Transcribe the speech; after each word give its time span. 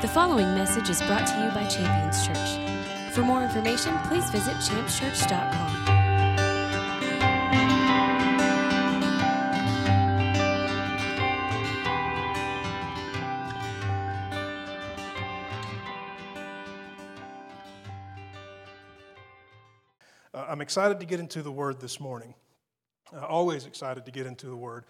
The 0.00 0.08
following 0.08 0.54
message 0.54 0.88
is 0.88 1.02
brought 1.02 1.26
to 1.26 1.44
you 1.44 1.50
by 1.50 1.66
Champions 1.66 2.26
Church. 2.26 3.12
For 3.12 3.20
more 3.20 3.42
information, 3.42 3.94
please 4.04 4.30
visit 4.30 4.54
championschurch.com. 4.54 5.88
Uh, 20.32 20.46
I'm 20.48 20.62
excited 20.62 20.98
to 21.00 21.04
get 21.04 21.20
into 21.20 21.42
the 21.42 21.52
Word 21.52 21.78
this 21.78 22.00
morning. 22.00 22.32
Uh, 23.14 23.26
always 23.26 23.66
excited 23.66 24.06
to 24.06 24.10
get 24.10 24.24
into 24.26 24.46
the 24.46 24.56
Word, 24.56 24.86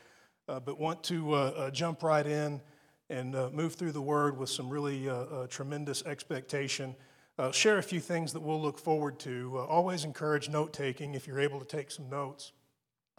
uh, 0.47 0.61
but 0.61 0.79
want 0.79 1.03
to 1.03 1.35
uh, 1.35 1.37
uh, 1.37 1.71
jump 1.73 2.05
right 2.05 2.25
in 2.25 2.61
and 3.11 3.35
uh, 3.35 3.51
move 3.53 3.75
through 3.75 3.91
the 3.91 4.01
Word 4.01 4.39
with 4.39 4.49
some 4.49 4.71
really 4.71 5.09
uh, 5.09 5.15
uh, 5.15 5.47
tremendous 5.49 6.03
expectation. 6.07 6.95
Uh, 7.39 7.51
share 7.51 7.79
a 7.79 7.83
few 7.83 7.99
things 7.99 8.33
that 8.33 8.41
we'll 8.41 8.61
look 8.61 8.79
forward 8.79 9.19
to. 9.19 9.59
always 9.69 10.05
encourage 10.05 10.49
note 10.49 10.73
taking 10.73 11.15
if 11.15 11.27
you're 11.27 11.41
able 11.41 11.59
to 11.59 11.67
take 11.67 11.91
some 11.91 12.09
notes. 12.09 12.53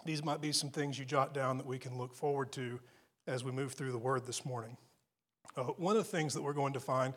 These 0.05 0.23
might 0.23 0.41
be 0.41 0.53
some 0.53 0.69
things 0.69 0.97
you 0.97 1.05
jot 1.05 1.33
down 1.33 1.57
that 1.57 1.67
we 1.67 1.77
can 1.77 1.97
look 1.97 2.15
forward 2.15 2.51
to 2.53 2.79
as 3.27 3.43
we 3.43 3.51
move 3.51 3.73
through 3.73 3.91
the 3.91 3.99
Word 3.99 4.25
this 4.25 4.45
morning. 4.45 4.77
one 5.77 5.97
of 5.97 6.03
the 6.03 6.09
things 6.09 6.33
that 6.33 6.41
we're 6.41 6.53
going 6.53 6.73
to 6.73 6.79
find 6.79 7.13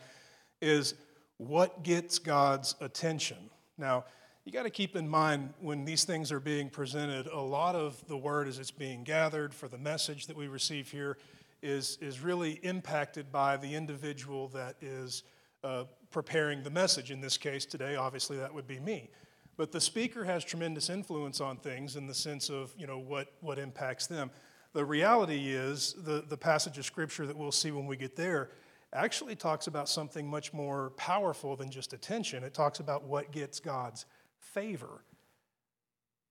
is 0.60 0.94
what 1.38 1.84
gets 1.84 2.18
God's 2.18 2.74
attention. 2.80 3.50
Now, 3.78 4.04
you 4.44 4.52
got 4.52 4.64
to 4.64 4.70
keep 4.70 4.96
in 4.96 5.08
mind 5.08 5.54
when 5.60 5.84
these 5.84 6.04
things 6.04 6.30
are 6.32 6.40
being 6.40 6.68
presented, 6.68 7.28
a 7.28 7.40
lot 7.40 7.74
of 7.74 8.06
the 8.08 8.16
word 8.16 8.48
as 8.48 8.58
it's 8.58 8.70
being 8.70 9.04
gathered 9.04 9.54
for 9.54 9.68
the 9.68 9.78
message 9.78 10.26
that 10.26 10.36
we 10.36 10.48
receive 10.48 10.90
here 10.90 11.16
is, 11.64 11.96
is 12.02 12.20
really 12.20 12.60
impacted 12.62 13.32
by 13.32 13.56
the 13.56 13.74
individual 13.74 14.48
that 14.48 14.76
is 14.82 15.22
uh, 15.64 15.84
preparing 16.10 16.62
the 16.62 16.70
message. 16.70 17.10
In 17.10 17.22
this 17.22 17.38
case 17.38 17.64
today, 17.64 17.96
obviously 17.96 18.36
that 18.36 18.52
would 18.52 18.66
be 18.66 18.78
me. 18.78 19.08
But 19.56 19.72
the 19.72 19.80
speaker 19.80 20.24
has 20.24 20.44
tremendous 20.44 20.90
influence 20.90 21.40
on 21.40 21.56
things 21.56 21.96
in 21.96 22.06
the 22.06 22.14
sense 22.14 22.50
of 22.50 22.74
you 22.76 22.86
know 22.86 22.98
what, 22.98 23.28
what 23.40 23.58
impacts 23.58 24.06
them. 24.06 24.30
The 24.74 24.84
reality 24.84 25.52
is 25.52 25.94
the, 26.04 26.24
the 26.28 26.36
passage 26.36 26.76
of 26.76 26.84
scripture 26.84 27.26
that 27.26 27.36
we'll 27.36 27.52
see 27.52 27.70
when 27.70 27.86
we 27.86 27.96
get 27.96 28.14
there 28.14 28.50
actually 28.92 29.34
talks 29.34 29.66
about 29.66 29.88
something 29.88 30.28
much 30.28 30.52
more 30.52 30.90
powerful 30.90 31.56
than 31.56 31.70
just 31.70 31.94
attention. 31.94 32.44
It 32.44 32.52
talks 32.52 32.78
about 32.78 33.04
what 33.04 33.32
gets 33.32 33.58
God's 33.58 34.04
favor. 34.38 35.04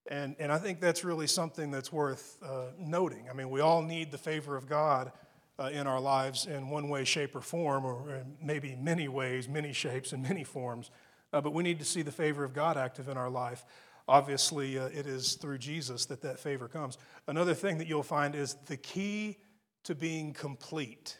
And, 0.07 0.35
and 0.37 0.51
I 0.51 0.57
think 0.59 0.79
that's 0.79 1.03
really 1.03 1.27
something 1.27 1.71
that's 1.71 1.91
worth 1.91 2.37
uh, 2.43 2.67
noting. 2.77 3.29
I 3.29 3.33
mean, 3.33 3.49
we 3.49 3.61
all 3.61 3.81
need 3.81 4.11
the 4.11 4.17
favor 4.17 4.55
of 4.55 4.67
God 4.67 5.11
uh, 5.63 5.69
in 5.69 5.87
our 5.87 5.99
lives 5.99 6.45
in 6.45 6.69
one 6.69 6.89
way, 6.89 7.03
shape, 7.05 7.35
or 7.35 7.41
form, 7.41 7.85
or 7.85 8.25
maybe 8.41 8.75
many 8.75 9.07
ways, 9.07 9.47
many 9.47 9.71
shapes, 9.71 10.11
and 10.11 10.21
many 10.21 10.43
forms. 10.43 10.91
Uh, 11.31 11.41
but 11.41 11.53
we 11.53 11.63
need 11.63 11.79
to 11.79 11.85
see 11.85 12.01
the 12.01 12.11
favor 12.11 12.43
of 12.43 12.53
God 12.53 12.77
active 12.77 13.07
in 13.07 13.17
our 13.17 13.29
life. 13.29 13.65
Obviously, 14.07 14.77
uh, 14.77 14.85
it 14.87 15.07
is 15.07 15.35
through 15.35 15.57
Jesus 15.57 16.05
that 16.07 16.21
that 16.21 16.39
favor 16.39 16.67
comes. 16.67 16.97
Another 17.27 17.53
thing 17.53 17.77
that 17.77 17.87
you'll 17.87 18.03
find 18.03 18.35
is 18.35 18.57
the 18.65 18.77
key 18.77 19.37
to 19.83 19.95
being 19.95 20.33
complete 20.33 21.17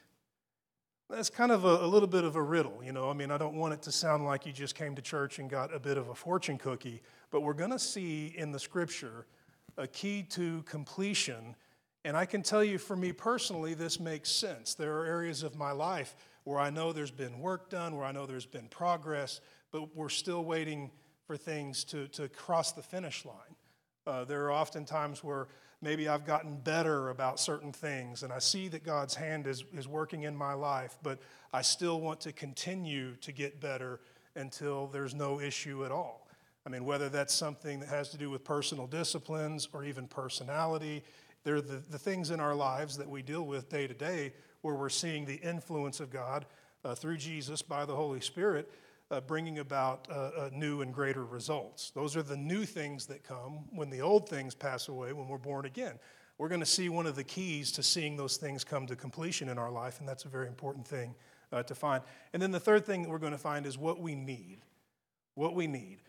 that's 1.13 1.30
kind 1.30 1.52
of 1.52 1.66
a, 1.66 1.85
a, 1.85 1.88
little 1.88 2.07
bit 2.07 2.23
of 2.23 2.35
a 2.35 2.41
riddle, 2.41 2.81
you 2.83 2.91
know. 2.91 3.09
I 3.09 3.13
mean, 3.13 3.30
I 3.30 3.38
don't 3.38 3.55
want 3.55 3.73
it 3.73 3.81
to 3.83 3.91
sound 3.91 4.25
like 4.25 4.45
you 4.45 4.52
just 4.52 4.75
came 4.75 4.95
to 4.95 5.02
church 5.02 5.39
and 5.39 5.50
got 5.50 5.73
a 5.73 5.80
bit 5.80 5.97
of 5.97 6.09
a 6.09 6.16
fortune 6.16 6.57
cookie, 6.57 7.02
but 7.30 7.41
we're 7.41 7.53
going 7.53 7.72
to 7.72 7.80
see 7.80 8.33
in 8.38 8.52
the 8.52 8.59
scripture 8.59 9.28
a 9.78 9.88
key 9.88 10.23
to 10.31 10.63
completion. 10.63 11.55
And 12.05 12.17
I 12.17 12.25
can 12.25 12.41
tell 12.41 12.63
you, 12.63 12.77
for 12.77 12.95
me 12.95 13.13
personally, 13.13 13.73
this 13.73 13.99
makes 13.99 14.29
sense. 14.29 14.75
There 14.75 14.97
are 14.99 15.05
areas 15.05 15.41
of 15.43 15.55
my 15.55 15.71
life 15.71 16.15
where 16.43 16.59
I 16.59 16.69
know 16.69 16.91
there's 16.91 17.11
been 17.11 17.39
work 17.39 17.69
done, 17.69 17.95
where 17.95 18.05
I 18.05 18.11
know 18.11 18.25
there's 18.25 18.45
been 18.45 18.67
progress, 18.67 19.39
but 19.71 19.95
we're 19.95 20.09
still 20.09 20.43
waiting 20.43 20.91
for 21.25 21.38
things 21.38 21.85
to, 21.85 22.07
to 22.09 22.28
cross 22.28 22.73
the 22.73 22.81
finish 22.81 23.25
line. 23.25 23.35
Uh, 24.05 24.25
there 24.25 24.44
are 24.45 24.51
often 24.51 24.83
times 24.83 25.23
where 25.23 25.47
maybe 25.81 26.09
I've 26.09 26.25
gotten 26.25 26.57
better 26.57 27.09
about 27.09 27.39
certain 27.39 27.72
things 27.72 28.23
and 28.23 28.33
I 28.33 28.39
see 28.39 28.67
that 28.69 28.83
God's 28.83 29.16
hand 29.16 29.47
is, 29.47 29.63
is 29.73 29.88
working 29.88 30.23
in 30.23 30.35
my 30.35 30.53
life, 30.53 30.97
but 31.03 31.19
I 31.53 31.61
still 31.61 32.01
want 32.01 32.19
to 32.22 32.33
continue 32.33 33.16
to 33.17 33.31
get 33.31 33.61
better 33.61 34.01
until 34.35 34.88
there's 34.88 35.13
no 35.13 35.39
issue 35.39 35.85
at 35.85 35.91
all. 35.91 36.28
I 36.66 36.69
mean, 36.69 36.85
whether 36.85 37.09
that's 37.09 37.33
something 37.33 37.81
that 37.81 37.89
has 37.89 38.09
to 38.09 38.17
do 38.17 38.29
with 38.29 38.44
personal 38.44 38.88
disciplines 38.88 39.67
or 39.73 39.83
even 39.83 40.07
personality, 40.07 41.03
they're 41.43 41.61
the, 41.61 41.83
the 41.89 41.99
things 41.99 42.31
in 42.31 42.39
our 42.39 42.55
lives 42.55 42.97
that 42.97 43.09
we 43.09 43.21
deal 43.21 43.45
with 43.45 43.69
day 43.69 43.87
to 43.87 43.93
day 43.93 44.33
where 44.61 44.75
we're 44.75 44.89
seeing 44.89 45.25
the 45.25 45.35
influence 45.35 45.99
of 45.99 46.09
God 46.09 46.45
uh, 46.85 46.95
through 46.95 47.17
Jesus 47.17 47.61
by 47.61 47.85
the 47.85 47.95
Holy 47.95 48.21
Spirit 48.21 48.69
uh, 49.11 49.21
bringing 49.21 49.59
about 49.59 50.07
uh, 50.09 50.13
uh, 50.13 50.49
new 50.51 50.81
and 50.81 50.93
greater 50.93 51.23
results. 51.23 51.91
Those 51.91 52.15
are 52.15 52.23
the 52.23 52.37
new 52.37 52.65
things 52.65 53.05
that 53.07 53.23
come 53.23 53.65
when 53.71 53.89
the 53.89 54.01
old 54.01 54.27
things 54.27 54.55
pass 54.55 54.87
away 54.87 55.13
when 55.13 55.27
we're 55.27 55.37
born 55.37 55.65
again. 55.65 55.99
We're 56.37 56.49
going 56.49 56.61
to 56.61 56.65
see 56.65 56.89
one 56.89 57.05
of 57.05 57.15
the 57.15 57.23
keys 57.23 57.71
to 57.73 57.83
seeing 57.83 58.17
those 58.17 58.37
things 58.37 58.63
come 58.63 58.87
to 58.87 58.95
completion 58.95 59.49
in 59.49 59.59
our 59.59 59.69
life, 59.69 59.99
and 59.99 60.09
that's 60.09 60.25
a 60.25 60.29
very 60.29 60.47
important 60.47 60.87
thing 60.87 61.13
uh, 61.51 61.61
to 61.63 61.75
find. 61.75 62.03
And 62.33 62.41
then 62.41 62.51
the 62.51 62.59
third 62.59 62.85
thing 62.85 63.03
that 63.03 63.09
we're 63.09 63.19
going 63.19 63.33
to 63.33 63.37
find 63.37 63.67
is 63.67 63.77
what 63.77 63.99
we 63.99 64.15
need. 64.15 64.61
What 65.35 65.53
we 65.53 65.67
need. 65.67 65.99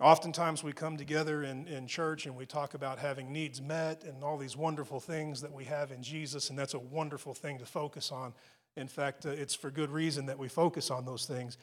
Oftentimes, 0.00 0.62
we 0.62 0.72
come 0.72 0.96
together 0.96 1.42
in, 1.42 1.66
in 1.68 1.86
church 1.86 2.26
and 2.26 2.36
we 2.36 2.44
talk 2.44 2.74
about 2.74 2.98
having 2.98 3.32
needs 3.32 3.62
met 3.62 4.04
and 4.04 4.22
all 4.22 4.36
these 4.36 4.56
wonderful 4.56 5.00
things 5.00 5.40
that 5.40 5.52
we 5.52 5.64
have 5.64 5.90
in 5.90 6.02
Jesus, 6.02 6.50
and 6.50 6.58
that's 6.58 6.74
a 6.74 6.78
wonderful 6.78 7.32
thing 7.32 7.58
to 7.58 7.66
focus 7.66 8.12
on. 8.12 8.34
In 8.76 8.88
fact, 8.88 9.24
uh, 9.24 9.30
it's 9.30 9.54
for 9.54 9.70
good 9.70 9.90
reason 9.90 10.26
that 10.26 10.38
we 10.38 10.48
focus 10.48 10.90
on 10.90 11.06
those 11.06 11.24
things 11.24 11.56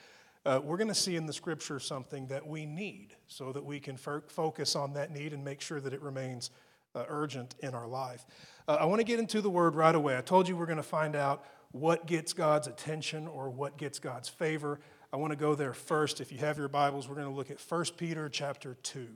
uh, 0.46 0.60
we're 0.64 0.78
going 0.78 0.90
to 0.90 0.94
see 0.94 1.16
in 1.16 1.26
the 1.26 1.34
scripture 1.34 1.80
something 1.80 2.28
that 2.28 2.46
we 2.46 2.66
need 2.66 3.16
so 3.28 3.52
that 3.54 3.64
we 3.64 3.80
can 3.80 3.96
f- 3.96 4.24
focus 4.28 4.76
on 4.76 4.94
that 4.94 5.12
need 5.12 5.34
and 5.34 5.44
make 5.44 5.62
sure 5.62 5.80
that 5.80 5.94
it 5.94 6.02
remains 6.02 6.52
uh, 6.96 7.06
urgent 7.08 7.56
in 7.60 7.74
our 7.74 7.88
life. 7.88 8.26
Uh, 8.68 8.78
I 8.80 8.86
want 8.86 9.00
to 9.00 9.06
get 9.06 9.20
into 9.20 9.42
the 9.42 9.50
word 9.50 9.76
right 9.76 9.96
away. 9.96 10.18
I 10.18 10.22
told 10.22 10.48
you 10.48 10.58
we're 10.58 10.66
going 10.66 10.78
to 10.78 10.84
find 10.84 11.16
out 11.16 11.46
what 11.72 12.06
gets 12.06 12.34
God's 12.34 12.68
attention 12.68 13.28
or 13.28 13.50
what 13.50 13.78
gets 13.78 14.00
God's 14.00 14.28
favor. 14.28 14.80
I 15.14 15.18
want 15.18 15.30
to 15.30 15.38
go 15.38 15.54
there 15.54 15.76
first. 15.76 16.22
If 16.22 16.32
you 16.32 16.40
have 16.40 16.58
your 16.58 16.68
Bibles, 16.68 17.08
we're 17.08 17.14
going 17.14 17.28
to 17.28 17.34
look 17.34 17.52
at 17.52 17.62
1 17.62 17.86
Peter 17.98 18.30
chapter 18.30 18.76
2. 18.82 19.08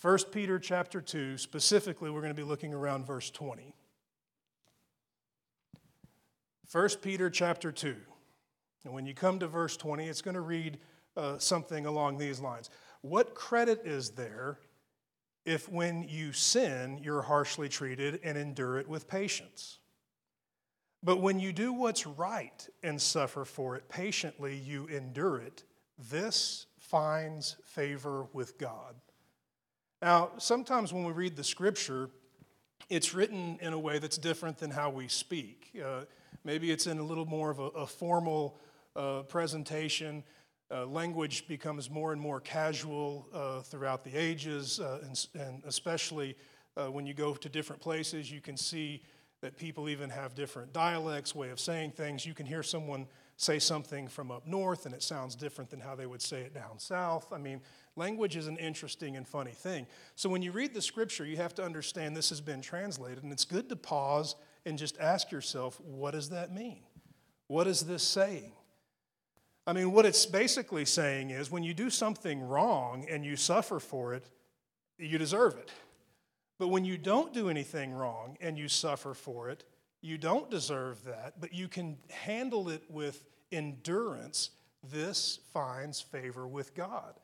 1 0.00 0.18
Peter 0.30 0.60
chapter 0.60 1.00
2, 1.00 1.36
specifically, 1.36 2.10
we're 2.10 2.20
going 2.20 2.32
to 2.32 2.40
be 2.40 2.46
looking 2.46 2.72
around 2.72 3.04
verse 3.04 3.28
20. 3.28 3.74
1 6.70 6.88
Peter 7.02 7.28
chapter 7.28 7.72
2. 7.72 7.96
And 8.84 8.94
when 8.94 9.04
you 9.04 9.14
come 9.14 9.40
to 9.40 9.48
verse 9.48 9.76
20, 9.76 10.06
it's 10.06 10.22
going 10.22 10.36
to 10.36 10.40
read 10.40 10.78
uh, 11.16 11.38
something 11.38 11.84
along 11.84 12.18
these 12.18 12.38
lines 12.38 12.70
What 13.00 13.34
credit 13.34 13.82
is 13.84 14.10
there 14.10 14.60
if 15.44 15.68
when 15.68 16.04
you 16.04 16.32
sin, 16.32 17.00
you're 17.02 17.22
harshly 17.22 17.68
treated 17.68 18.20
and 18.22 18.38
endure 18.38 18.78
it 18.78 18.86
with 18.86 19.08
patience? 19.08 19.80
But 21.02 21.20
when 21.20 21.40
you 21.40 21.52
do 21.52 21.72
what's 21.72 22.06
right 22.06 22.68
and 22.82 23.00
suffer 23.00 23.44
for 23.44 23.76
it 23.76 23.88
patiently, 23.88 24.56
you 24.56 24.86
endure 24.86 25.38
it. 25.38 25.64
This 26.10 26.66
finds 26.78 27.56
favor 27.64 28.26
with 28.32 28.56
God. 28.58 28.94
Now, 30.00 30.30
sometimes 30.38 30.92
when 30.92 31.04
we 31.04 31.12
read 31.12 31.36
the 31.36 31.44
scripture, 31.44 32.10
it's 32.88 33.14
written 33.14 33.58
in 33.60 33.72
a 33.72 33.78
way 33.78 33.98
that's 33.98 34.18
different 34.18 34.58
than 34.58 34.70
how 34.70 34.90
we 34.90 35.08
speak. 35.08 35.70
Uh, 35.84 36.02
maybe 36.44 36.70
it's 36.70 36.86
in 36.86 36.98
a 36.98 37.02
little 37.02 37.26
more 37.26 37.50
of 37.50 37.58
a, 37.58 37.68
a 37.68 37.86
formal 37.86 38.58
uh, 38.94 39.22
presentation. 39.22 40.22
Uh, 40.70 40.86
language 40.86 41.46
becomes 41.48 41.90
more 41.90 42.12
and 42.12 42.20
more 42.20 42.40
casual 42.40 43.26
uh, 43.32 43.60
throughout 43.60 44.04
the 44.04 44.14
ages, 44.14 44.80
uh, 44.80 45.00
and, 45.02 45.26
and, 45.34 45.62
especially 45.66 46.36
uh, 46.76 46.86
when 46.86 47.06
you 47.06 47.14
go 47.14 47.34
to 47.34 47.48
different 47.48 47.80
places, 47.80 48.30
you 48.30 48.40
can 48.40 48.56
see 48.56 49.02
that 49.42 49.56
people 49.56 49.88
even 49.88 50.08
have 50.08 50.34
different 50.34 50.72
dialects, 50.72 51.34
way 51.34 51.50
of 51.50 51.60
saying 51.60 51.90
things. 51.90 52.24
You 52.24 52.32
can 52.32 52.46
hear 52.46 52.62
someone 52.62 53.06
say 53.36 53.58
something 53.58 54.06
from 54.06 54.30
up 54.30 54.46
north, 54.46 54.86
and 54.86 54.94
it 54.94 55.02
sounds 55.02 55.34
different 55.34 55.68
than 55.68 55.80
how 55.80 55.96
they 55.96 56.06
would 56.06 56.22
say 56.22 56.42
it 56.42 56.54
down 56.54 56.78
south. 56.78 57.32
I 57.32 57.38
mean, 57.38 57.60
language 57.96 58.36
is 58.36 58.46
an 58.46 58.56
interesting 58.56 59.16
and 59.16 59.26
funny 59.26 59.50
thing. 59.50 59.88
So 60.14 60.28
when 60.28 60.42
you 60.42 60.52
read 60.52 60.72
the 60.74 60.80
scripture, 60.80 61.26
you 61.26 61.36
have 61.38 61.54
to 61.56 61.64
understand 61.64 62.16
this 62.16 62.28
has 62.28 62.40
been 62.40 62.62
translated, 62.62 63.24
and 63.24 63.32
it's 63.32 63.44
good 63.44 63.68
to 63.68 63.76
pause 63.76 64.36
and 64.64 64.78
just 64.78 64.96
ask 65.00 65.32
yourself, 65.32 65.80
what 65.80 66.12
does 66.12 66.30
that 66.30 66.54
mean? 66.54 66.84
What 67.48 67.66
is 67.66 67.80
this 67.80 68.04
saying? 68.04 68.52
I 69.66 69.72
mean, 69.72 69.90
what 69.90 70.06
it's 70.06 70.24
basically 70.24 70.84
saying 70.84 71.30
is 71.30 71.50
when 71.50 71.64
you 71.64 71.74
do 71.74 71.90
something 71.90 72.40
wrong 72.40 73.06
and 73.10 73.24
you 73.24 73.34
suffer 73.34 73.80
for 73.80 74.14
it, 74.14 74.24
you 74.98 75.18
deserve 75.18 75.56
it. 75.56 75.70
But 76.62 76.68
when 76.68 76.84
you 76.84 76.96
don't 76.96 77.32
do 77.32 77.48
anything 77.48 77.92
wrong 77.92 78.36
and 78.40 78.56
you 78.56 78.68
suffer 78.68 79.14
for 79.14 79.50
it, 79.50 79.64
you 80.00 80.16
don't 80.16 80.48
deserve 80.48 81.02
that, 81.06 81.40
but 81.40 81.52
you 81.52 81.66
can 81.66 81.96
handle 82.08 82.68
it 82.68 82.84
with 82.88 83.20
endurance. 83.50 84.50
This 84.88 85.40
finds 85.52 86.00
favor 86.00 86.46
with 86.46 86.72
God. 86.76 87.14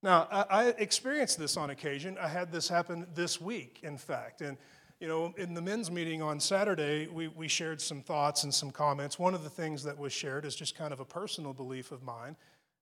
Now, 0.00 0.28
I, 0.30 0.44
I 0.48 0.64
experienced 0.78 1.40
this 1.40 1.56
on 1.56 1.70
occasion. 1.70 2.16
I 2.20 2.28
had 2.28 2.52
this 2.52 2.68
happen 2.68 3.08
this 3.16 3.40
week, 3.40 3.80
in 3.82 3.98
fact. 3.98 4.42
And 4.42 4.56
You 4.98 5.08
know, 5.08 5.34
in 5.36 5.52
the 5.52 5.60
men's 5.60 5.90
meeting 5.90 6.22
on 6.22 6.40
Saturday, 6.40 7.06
we, 7.06 7.28
we 7.28 7.48
shared 7.48 7.82
some 7.82 8.00
thoughts 8.00 8.44
and 8.44 8.54
some 8.54 8.70
comments. 8.70 9.18
One 9.18 9.34
of 9.34 9.42
the 9.42 9.50
things 9.50 9.82
that 9.82 9.98
was 9.98 10.12
shared 10.12 10.46
is 10.46 10.56
just 10.56 10.74
kind 10.74 10.92
of 10.92 11.00
a 11.00 11.04
personal 11.04 11.52
belief 11.52 11.92
of 11.92 12.02
mine 12.02 12.36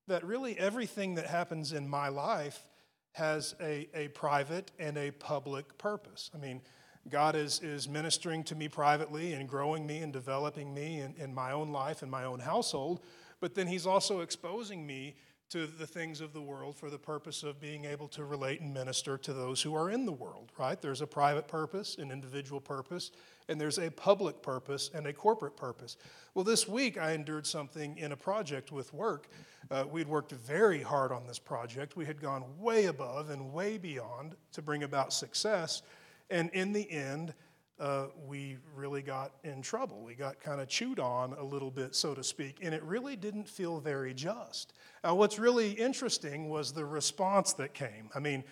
that 0.06 0.22
really 0.24 0.56
everything 0.56 1.16
that 1.16 1.26
happens 1.26 1.72
in 1.72 1.88
my 1.88 2.08
life 2.08 2.66
has 3.14 3.54
a, 3.60 3.88
a 3.94 4.08
private 4.08 4.72
and 4.78 4.98
a 4.98 5.12
public 5.12 5.78
purpose. 5.78 6.30
I 6.34 6.38
mean, 6.38 6.60
God 7.08 7.36
is, 7.36 7.60
is 7.60 7.88
ministering 7.88 8.42
to 8.44 8.54
me 8.54 8.68
privately 8.68 9.34
and 9.34 9.48
growing 9.48 9.86
me 9.86 9.98
and 9.98 10.12
developing 10.12 10.74
me 10.74 11.00
in, 11.00 11.14
in 11.16 11.32
my 11.32 11.52
own 11.52 11.70
life 11.70 12.02
and 12.02 12.10
my 12.10 12.24
own 12.24 12.40
household, 12.40 13.00
but 13.40 13.54
then 13.54 13.68
He's 13.68 13.86
also 13.86 14.20
exposing 14.20 14.84
me 14.84 15.14
to 15.50 15.66
the 15.66 15.86
things 15.86 16.20
of 16.20 16.32
the 16.32 16.40
world 16.40 16.74
for 16.74 16.90
the 16.90 16.98
purpose 16.98 17.44
of 17.44 17.60
being 17.60 17.84
able 17.84 18.08
to 18.08 18.24
relate 18.24 18.60
and 18.60 18.74
minister 18.74 19.16
to 19.18 19.32
those 19.32 19.62
who 19.62 19.76
are 19.76 19.90
in 19.90 20.06
the 20.06 20.12
world, 20.12 20.50
right? 20.58 20.80
There's 20.80 21.02
a 21.02 21.06
private 21.06 21.46
purpose, 21.46 21.96
an 21.98 22.10
individual 22.10 22.60
purpose, 22.60 23.12
and 23.48 23.60
there's 23.60 23.78
a 23.78 23.90
public 23.90 24.42
purpose 24.42 24.90
and 24.94 25.06
a 25.06 25.12
corporate 25.12 25.56
purpose. 25.56 25.96
Well, 26.34 26.44
this 26.44 26.66
week 26.66 26.98
I 26.98 27.12
endured 27.12 27.46
something 27.46 27.96
in 27.98 28.12
a 28.12 28.16
project 28.16 28.72
with 28.72 28.92
work. 28.92 29.28
Uh, 29.70 29.84
we'd 29.90 30.08
worked 30.08 30.32
very 30.32 30.82
hard 30.82 31.12
on 31.12 31.26
this 31.26 31.38
project. 31.38 31.96
We 31.96 32.04
had 32.04 32.20
gone 32.20 32.44
way 32.58 32.86
above 32.86 33.30
and 33.30 33.52
way 33.52 33.78
beyond 33.78 34.36
to 34.52 34.62
bring 34.62 34.82
about 34.82 35.12
success. 35.12 35.82
And 36.30 36.50
in 36.50 36.72
the 36.72 36.90
end, 36.90 37.34
uh, 37.80 38.06
we 38.26 38.56
really 38.74 39.02
got 39.02 39.32
in 39.42 39.60
trouble. 39.60 40.02
We 40.02 40.14
got 40.14 40.40
kind 40.40 40.60
of 40.60 40.68
chewed 40.68 41.00
on 41.00 41.32
a 41.32 41.42
little 41.42 41.70
bit, 41.70 41.94
so 41.94 42.14
to 42.14 42.22
speak, 42.22 42.58
and 42.62 42.72
it 42.72 42.82
really 42.84 43.16
didn't 43.16 43.48
feel 43.48 43.80
very 43.80 44.14
just. 44.14 44.74
Now, 45.02 45.16
what's 45.16 45.38
really 45.38 45.72
interesting 45.72 46.48
was 46.48 46.72
the 46.72 46.84
response 46.84 47.52
that 47.54 47.74
came. 47.74 48.10
I 48.14 48.20
mean, 48.20 48.44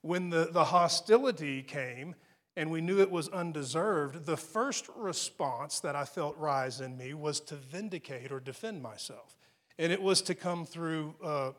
when 0.00 0.30
the, 0.30 0.48
the 0.50 0.64
hostility 0.64 1.62
came 1.62 2.14
and 2.60 2.70
we 2.70 2.82
knew 2.82 3.00
it 3.00 3.10
was 3.10 3.26
undeserved, 3.30 4.26
the 4.26 4.36
first 4.36 4.86
response 4.94 5.80
that 5.80 5.96
I 5.96 6.04
felt 6.04 6.36
rise 6.36 6.82
in 6.82 6.94
me 6.94 7.14
was 7.14 7.40
to 7.40 7.54
vindicate 7.54 8.30
or 8.30 8.38
defend 8.38 8.82
myself. 8.82 9.34
And 9.78 9.90
it 9.90 10.02
was 10.02 10.20
to 10.20 10.34
come 10.34 10.66
through 10.66 11.14
uh, 11.24 11.52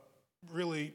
really 0.54 0.94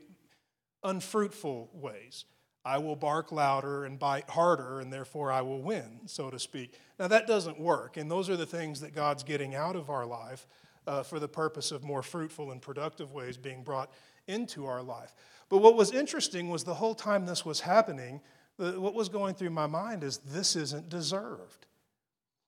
unfruitful 0.84 1.70
ways. 1.72 2.24
I 2.64 2.78
will 2.78 2.94
bark 2.94 3.32
louder 3.32 3.84
and 3.84 3.98
bite 3.98 4.30
harder, 4.30 4.78
and 4.78 4.92
therefore 4.92 5.32
I 5.32 5.40
will 5.40 5.60
win, 5.60 6.02
so 6.06 6.30
to 6.30 6.38
speak. 6.38 6.78
Now, 7.00 7.08
that 7.08 7.26
doesn't 7.26 7.58
work, 7.58 7.96
and 7.96 8.08
those 8.08 8.30
are 8.30 8.36
the 8.36 8.46
things 8.46 8.80
that 8.82 8.94
God's 8.94 9.24
getting 9.24 9.56
out 9.56 9.74
of 9.74 9.90
our 9.90 10.06
life 10.06 10.46
uh, 10.86 11.02
for 11.02 11.18
the 11.18 11.26
purpose 11.26 11.72
of 11.72 11.82
more 11.82 12.04
fruitful 12.04 12.52
and 12.52 12.62
productive 12.62 13.12
ways 13.12 13.36
being 13.36 13.64
brought 13.64 13.90
into 14.28 14.66
our 14.66 14.84
life. 14.84 15.16
But 15.48 15.58
what 15.58 15.74
was 15.74 15.90
interesting 15.90 16.48
was 16.48 16.62
the 16.62 16.74
whole 16.74 16.94
time 16.94 17.26
this 17.26 17.44
was 17.44 17.58
happening, 17.58 18.20
what 18.56 18.94
was 18.94 19.08
going 19.08 19.34
through 19.34 19.50
my 19.50 19.66
mind 19.66 20.02
is 20.02 20.18
this 20.18 20.56
isn't 20.56 20.88
deserved. 20.88 21.66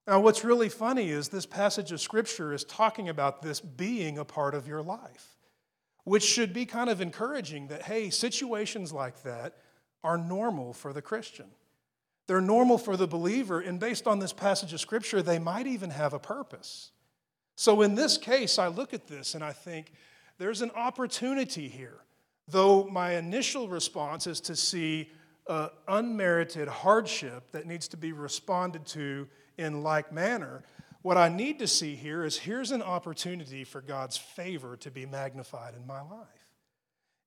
Now, 0.07 0.21
what's 0.21 0.43
really 0.43 0.71
funny 0.71 1.11
is 1.11 1.29
this 1.29 1.45
passage 1.45 1.93
of 1.93 2.01
Scripture 2.01 2.55
is 2.55 2.65
talking 2.65 3.11
about 3.11 3.43
this 3.43 3.61
being 3.61 4.17
a 4.17 4.25
part 4.25 4.55
of 4.55 4.67
your 4.67 4.81
life, 4.81 5.37
which 6.05 6.23
should 6.23 6.55
be 6.55 6.65
kind 6.65 6.89
of 6.89 7.03
encouraging 7.03 7.69
that, 7.69 7.83
hey, 7.83 8.09
situations 8.09 8.91
like 8.91 9.23
that 9.25 9.57
are 10.03 10.17
normal 10.17 10.73
for 10.73 10.95
the 10.95 11.03
Christian. 11.03 11.47
They're 12.27 12.41
normal 12.41 12.79
for 12.79 12.97
the 12.97 13.07
believer, 13.07 13.61
and 13.61 13.79
based 13.79 14.07
on 14.07 14.19
this 14.19 14.33
passage 14.33 14.73
of 14.73 14.81
Scripture, 14.81 15.21
they 15.21 15.39
might 15.39 15.67
even 15.67 15.91
have 15.91 16.15
a 16.15 16.19
purpose. 16.19 16.93
So, 17.55 17.83
in 17.83 17.95
this 17.95 18.17
case, 18.17 18.59
I 18.59 18.69
look 18.69 18.95
at 18.95 19.09
this 19.09 19.35
and 19.35 19.45
I 19.45 19.53
think 19.53 19.93
there's 20.39 20.63
an 20.63 20.71
opportunity 20.71 21.69
here. 21.69 21.99
Though 22.47 22.85
my 22.85 23.17
initial 23.17 23.69
response 23.69 24.27
is 24.27 24.41
to 24.43 24.57
see 24.57 25.11
uh, 25.49 25.69
unmerited 25.87 26.69
hardship 26.69 27.51
that 27.53 27.67
needs 27.67 27.89
to 27.89 27.97
be 27.97 28.13
responded 28.13 28.87
to 28.87 29.29
in 29.57 29.83
like 29.83 30.13
manner, 30.13 30.63
what 31.03 31.17
I 31.17 31.29
need 31.29 31.59
to 31.61 31.67
see 31.67 31.95
here 31.95 32.25
is 32.25 32.37
here's 32.37 32.71
an 32.71 32.83
opportunity 32.83 33.65
for 33.65 33.81
God's 33.81 34.17
favor 34.17 34.77
to 34.79 34.91
be 34.91 35.07
magnified 35.07 35.75
in 35.75 35.87
my 35.87 36.01
life. 36.01 36.49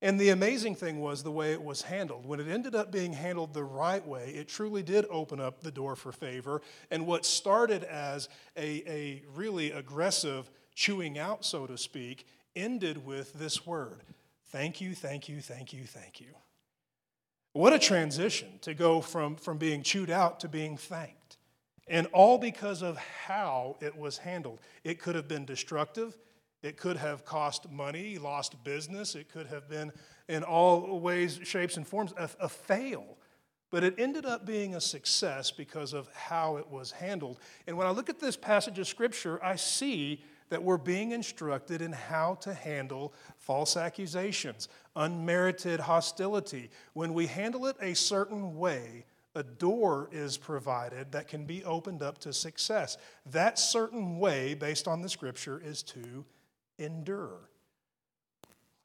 And 0.03 0.19
the 0.19 0.29
amazing 0.29 0.75
thing 0.75 0.99
was 0.99 1.21
the 1.21 1.31
way 1.31 1.51
it 1.51 1.61
was 1.61 1.83
handled. 1.83 2.25
When 2.25 2.39
it 2.39 2.47
ended 2.47 2.73
up 2.73 2.91
being 2.91 3.13
handled 3.13 3.53
the 3.53 3.63
right 3.63 4.05
way, 4.05 4.29
it 4.29 4.47
truly 4.47 4.81
did 4.81 5.05
open 5.11 5.39
up 5.39 5.61
the 5.61 5.71
door 5.71 5.95
for 5.95 6.11
favor. 6.11 6.61
And 6.89 7.05
what 7.05 7.23
started 7.23 7.83
as 7.83 8.27
a, 8.57 8.83
a 8.89 9.23
really 9.35 9.71
aggressive 9.71 10.49
chewing 10.73 11.19
out, 11.19 11.45
so 11.45 11.67
to 11.67 11.77
speak, 11.77 12.25
ended 12.55 13.05
with 13.05 13.33
this 13.33 13.65
word 13.65 14.01
thank 14.47 14.81
you, 14.81 14.93
thank 14.93 15.29
you, 15.29 15.39
thank 15.39 15.71
you, 15.71 15.83
thank 15.83 16.19
you. 16.19 16.27
What 17.53 17.73
a 17.73 17.79
transition 17.79 18.59
to 18.61 18.73
go 18.73 19.01
from, 19.01 19.35
from 19.35 19.57
being 19.57 19.83
chewed 19.83 20.09
out 20.09 20.39
to 20.41 20.49
being 20.49 20.77
thanked. 20.77 21.37
And 21.87 22.07
all 22.13 22.37
because 22.37 22.81
of 22.81 22.97
how 22.97 23.75
it 23.81 23.97
was 23.97 24.17
handled. 24.17 24.61
It 24.83 24.99
could 24.99 25.15
have 25.15 25.27
been 25.27 25.43
destructive, 25.43 26.17
it 26.63 26.77
could 26.77 26.97
have 26.97 27.25
cost 27.25 27.69
money, 27.71 28.17
lost 28.17 28.63
business. 28.63 29.15
It 29.15 29.29
could 29.29 29.47
have 29.47 29.67
been, 29.67 29.91
in 30.27 30.43
all 30.43 30.99
ways, 30.99 31.39
shapes, 31.43 31.77
and 31.77 31.87
forms, 31.87 32.13
a, 32.17 32.29
a, 32.39 32.49
fail. 32.49 33.17
But 33.71 33.83
it 33.83 33.95
ended 33.97 34.25
up 34.25 34.45
being 34.45 34.75
a 34.75 34.81
success 34.81 35.49
because 35.49 35.93
of 35.93 36.07
how 36.13 36.57
it 36.57 36.69
was 36.69 36.91
handled. 36.91 37.39
And 37.65 37.77
when 37.77 37.87
I 37.87 37.91
look 37.91 38.09
at 38.09 38.19
this 38.19 38.37
passage 38.37 38.77
of 38.77 38.87
Scripture, 38.87 39.43
I 39.43 39.55
see 39.55 40.23
that 40.51 40.61
we're 40.61 40.77
being 40.77 41.13
instructed 41.13 41.81
in 41.81 41.93
how 41.93 42.35
to 42.35 42.53
handle 42.53 43.13
false 43.37 43.77
accusations, 43.77 44.67
unmerited 44.97 45.79
hostility. 45.79 46.69
When 46.91 47.13
we 47.13 47.25
handle 47.25 47.67
it 47.67 47.77
a 47.81 47.95
certain 47.95 48.57
way, 48.57 49.05
a 49.33 49.43
door 49.43 50.09
is 50.11 50.37
provided 50.37 51.13
that 51.13 51.29
can 51.29 51.45
be 51.45 51.63
opened 51.63 52.03
up 52.03 52.17
to 52.19 52.33
success. 52.33 52.97
That 53.27 53.59
certain 53.59 54.19
way, 54.19 54.53
based 54.53 54.89
on 54.89 55.01
the 55.01 55.07
Scripture, 55.07 55.61
is 55.63 55.83
to 55.83 56.25
endure. 56.77 57.39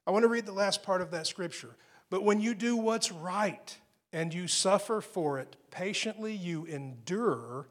I 0.07 0.11
want 0.11 0.23
to 0.23 0.29
read 0.29 0.45
the 0.45 0.53
last 0.53 0.83
part 0.83 1.01
of 1.01 1.11
that 1.11 1.27
scripture. 1.27 1.75
But 2.09 2.23
when 2.23 2.39
you 2.39 2.55
do 2.55 2.77
what's 2.77 3.11
right 3.11 3.77
and 4.13 4.33
you 4.33 4.47
suffer 4.47 5.01
for 5.01 5.37
it, 5.37 5.57
patiently 5.69 6.33
you 6.33 6.63
endure, 6.63 7.67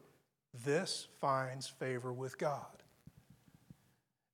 this 0.52 1.08
finds 1.18 1.66
favor 1.66 2.12
with 2.12 2.36
God. 2.36 2.76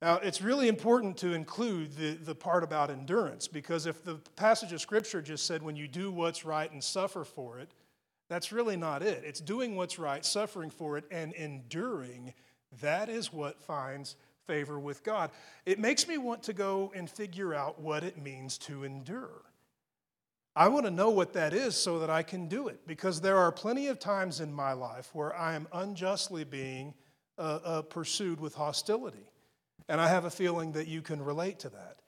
Now, 0.02 0.16
it's 0.16 0.43
really 0.43 0.66
important 0.66 1.16
to 1.19 1.32
include 1.32 1.96
the, 1.96 2.14
the 2.14 2.34
part 2.34 2.64
about 2.64 2.90
endurance 2.90 3.46
because 3.46 3.87
if 3.87 4.02
the 4.02 4.16
passage 4.34 4.72
of 4.72 4.81
Scripture 4.81 5.22
just 5.22 5.46
said, 5.46 5.62
when 5.62 5.76
you 5.76 5.87
do 5.87 6.10
what's 6.10 6.44
right 6.44 6.70
and 6.72 6.82
suffer 6.82 7.22
for 7.22 7.60
it, 7.60 7.70
that's 8.28 8.50
really 8.50 8.76
not 8.76 9.04
it. 9.04 9.22
It's 9.25 9.38
doing 9.38 9.76
what's 9.76 10.00
right, 10.00 10.25
suffering 10.25 10.70
for 10.70 10.99
it, 10.99 11.04
and 11.12 11.32
enduring. 11.34 12.34
That 12.81 13.08
is 13.08 13.32
what 13.32 13.62
finds 13.62 14.17
favor 14.44 14.81
with 14.81 15.05
God. 15.05 15.31
It 15.67 15.79
makes 15.79 16.08
me 16.08 16.19
want 16.19 16.43
to 16.44 16.53
go 16.53 16.91
and 16.96 17.08
figure 17.08 17.55
out 17.55 17.81
what 17.81 18.03
it 18.03 18.20
means 18.20 18.58
to 18.58 18.82
endure. 18.82 19.44
I 20.56 20.67
want 20.67 20.84
to 20.84 20.91
know 20.91 21.10
what 21.10 21.32
that 21.34 21.55
is 21.55 21.76
so 21.76 22.00
that 22.00 22.10
I 22.10 22.24
can 22.24 22.48
do 22.48 22.67
it 22.67 22.88
because 22.88 23.20
there 23.20 23.38
are 23.38 23.53
plenty 23.53 23.86
of 23.86 24.00
times 24.00 24.41
in 24.41 24.53
my 24.53 24.72
life 24.72 25.10
where 25.12 25.32
I 25.36 25.55
am 25.55 25.69
unjustly 25.72 26.43
being 26.43 26.93
uh, 27.38 27.60
uh, 27.65 27.82
pursued 27.82 28.41
with 28.41 28.56
hostility. 28.56 29.29
And 29.89 30.01
I 30.01 30.08
have 30.08 30.24
a 30.24 30.31
feeling 30.31 30.72
that 30.72 30.89
you 30.89 31.03
can 31.03 31.22
relate 31.22 31.58
to 31.60 31.70
that. 31.70 31.98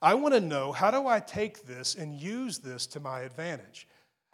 I 0.00 0.14
want 0.14 0.34
to 0.34 0.40
know 0.40 0.72
how 0.72 0.90
do 0.90 1.06
I 1.06 1.20
take 1.20 1.66
this 1.66 1.94
and 1.94 2.14
use 2.14 2.58
this 2.58 2.86
to 2.88 3.00
my 3.00 3.20
advantage? 3.20 3.88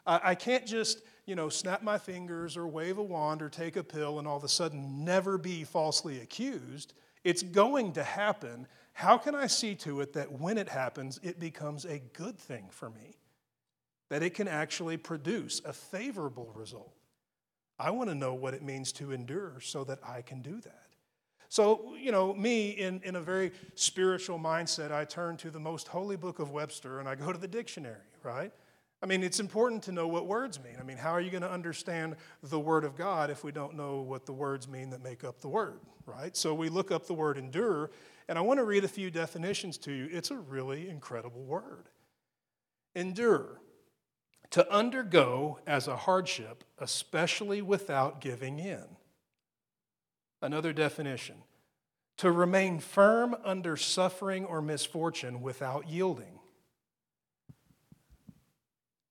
I, 0.05 0.21
I 0.25 0.35
can't 0.35 0.67
just, 0.67 1.03
you 1.27 1.37
know, 1.37 1.49
snap 1.49 1.83
my 1.83 1.99
fingers 1.99 2.57
or 2.57 2.67
wave 2.67 2.99
a 2.99 3.03
wand 3.03 3.41
or 3.41 3.49
take 3.49 3.77
a 3.77 3.85
pill 3.85 4.19
and 4.19 4.27
all 4.27 4.37
of 4.37 4.45
a 4.45 4.49
sudden 4.49 5.05
never 5.05 5.39
be 5.39 5.65
falsely 5.65 6.21
accused. 6.21 6.95
It's 7.23 7.43
going 7.43 7.93
to 7.93 8.03
happen. 8.03 8.67
How 8.93 9.17
can 9.17 9.35
I 9.35 9.47
see 9.47 9.75
to 9.77 10.01
it 10.01 10.13
that 10.15 10.33
when 10.33 10.59
it 10.59 10.69
happens, 10.69 11.21
it 11.23 11.39
becomes 11.39 11.85
a 11.85 12.01
good 12.15 12.39
thing 12.39 12.67
for 12.71 12.91
me? 12.91 13.17
That 14.09 14.23
it 14.25 14.35
can 14.35 14.49
actually 14.49 14.97
produce 14.97 15.61
a 15.65 15.73
favorable 15.73 16.51
result. 16.55 16.97
I 17.79 17.93
want 17.93 18.11
to 18.11 18.15
know 18.15 18.35
what 18.35 18.55
it 18.55 18.63
means 18.63 18.93
to 18.93 19.13
endure 19.13 19.61
so 19.61 19.85
that 19.85 20.01
I 20.05 20.23
can 20.23 20.43
do 20.43 20.61
that. 20.61 20.90
So, 21.51 21.97
you 22.01 22.13
know, 22.13 22.33
me 22.33 22.71
in, 22.71 23.01
in 23.03 23.17
a 23.17 23.21
very 23.21 23.51
spiritual 23.75 24.39
mindset, 24.39 24.93
I 24.93 25.05
turn 25.05 25.37
to 25.39 25.51
the 25.51 25.59
most 25.59 25.89
holy 25.89 26.15
book 26.17 26.39
of 26.39 26.53
Webster 26.53 27.01
and 27.01 27.09
I 27.09 27.17
go 27.17 27.33
to 27.33 27.39
the 27.39 27.49
dictionary, 27.49 27.97
right? 28.23 28.53
I 29.03 29.07
mean, 29.07 29.25
it's 29.25 29.41
important 29.41 29.83
to 29.85 29.93
know 29.93 30.07
what 30.07 30.29
words 30.29 30.63
mean. 30.63 30.77
I 30.79 30.85
mean, 30.85 30.97
how 30.97 31.11
are 31.11 31.21
you 31.21 31.29
going 31.29 31.43
to 31.43 31.51
understand 31.51 32.15
the 32.45 32.61
Word 32.61 32.85
of 32.85 32.97
God 32.97 33.31
if 33.31 33.43
we 33.43 33.51
don't 33.51 33.75
know 33.75 34.01
what 34.01 34.27
the 34.27 34.33
words 34.33 34.69
mean 34.69 34.91
that 34.91 35.03
make 35.03 35.25
up 35.25 35.41
the 35.41 35.49
Word, 35.49 35.81
right? 36.07 36.37
So 36.37 36.55
we 36.55 36.69
look 36.69 36.93
up 36.93 37.09
the 37.09 37.15
word 37.15 37.37
endure, 37.37 37.91
and 38.29 38.39
I 38.39 38.43
want 38.43 38.59
to 38.59 38.65
read 38.65 38.85
a 38.85 38.89
few 38.89 39.11
definitions 39.11 39.77
to 39.79 39.93
you. 39.93 40.09
It's 40.13 40.31
a 40.31 40.37
really 40.37 40.89
incredible 40.89 41.43
word. 41.43 41.89
Endure, 42.95 43.61
to 44.51 44.73
undergo 44.73 45.59
as 45.67 45.89
a 45.89 45.97
hardship, 45.97 46.63
especially 46.79 47.61
without 47.61 48.21
giving 48.21 48.61
in. 48.61 48.85
Another 50.43 50.73
definition, 50.73 51.37
to 52.17 52.31
remain 52.31 52.79
firm 52.79 53.37
under 53.45 53.77
suffering 53.77 54.45
or 54.45 54.63
misfortune 54.63 55.43
without 55.43 55.89
yielding. 55.89 56.39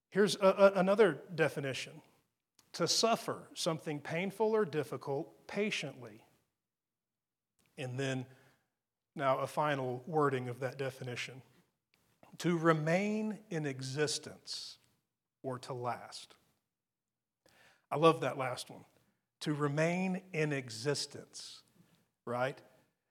Here's 0.09 0.35
a, 0.35 0.47
a, 0.47 0.71
another 0.79 1.19
definition 1.33 1.93
to 2.73 2.87
suffer 2.87 3.47
something 3.53 3.99
painful 3.99 4.55
or 4.55 4.65
difficult 4.65 5.47
patiently. 5.47 6.23
And 7.77 7.99
then, 7.99 8.25
now 9.15 9.39
a 9.39 9.47
final 9.47 10.03
wording 10.07 10.49
of 10.49 10.59
that 10.59 10.77
definition 10.77 11.41
to 12.39 12.57
remain 12.57 13.37
in 13.49 13.65
existence 13.65 14.77
or 15.43 15.59
to 15.59 15.73
last. 15.73 16.35
I 17.91 17.97
love 17.97 18.21
that 18.21 18.37
last 18.37 18.69
one. 18.69 18.85
To 19.41 19.53
remain 19.53 20.21
in 20.33 20.51
existence, 20.51 21.61
right? 22.25 22.57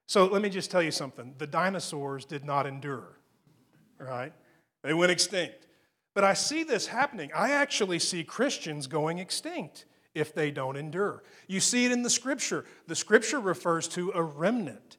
So 0.07 0.27
let 0.27 0.43
me 0.43 0.49
just 0.51 0.71
tell 0.71 0.83
you 0.83 0.91
something. 0.91 1.35
The 1.39 1.47
dinosaurs 1.47 2.25
did 2.25 2.45
not 2.45 2.67
endure, 2.67 3.19
right? 3.99 4.33
They 4.83 4.95
went 4.95 5.11
extinct. 5.11 5.67
But 6.15 6.25
I 6.25 6.35
see 6.35 6.65
this 6.65 6.87
happening. 6.87 7.31
I 7.35 7.53
actually 7.53 7.99
see 7.99 8.25
Christians 8.25 8.87
going 8.87 9.19
extinct 9.19 9.85
if 10.15 10.35
they 10.35 10.51
don't 10.51 10.77
endure. 10.77 11.23
You 11.47 11.61
see 11.61 11.85
it 11.85 11.93
in 11.93 12.03
the 12.03 12.11
scripture. 12.11 12.65
The 12.87 12.97
scripture 12.97 13.39
refers 13.39 13.87
to 13.89 14.13
a 14.15 14.23
remnant, 14.23 14.97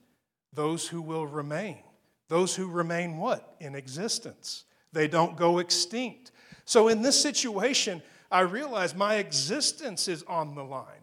those 0.54 0.88
who 0.88 1.02
will 1.02 1.28
remain. 1.28 1.80
Those 2.28 2.56
who 2.56 2.68
remain 2.68 3.18
what? 3.18 3.56
In 3.60 3.76
existence. 3.76 4.66
They 4.94 5.08
don't 5.08 5.36
go 5.36 5.60
extinct. 5.60 6.32
So 6.66 6.88
in 6.88 7.02
this 7.02 7.20
situation, 7.20 8.02
I 8.32 8.42
realize 8.42 8.96
my 8.96 9.16
existence 9.16 10.08
is 10.08 10.24
on 10.24 10.56
the 10.56 10.64
line. 10.64 10.99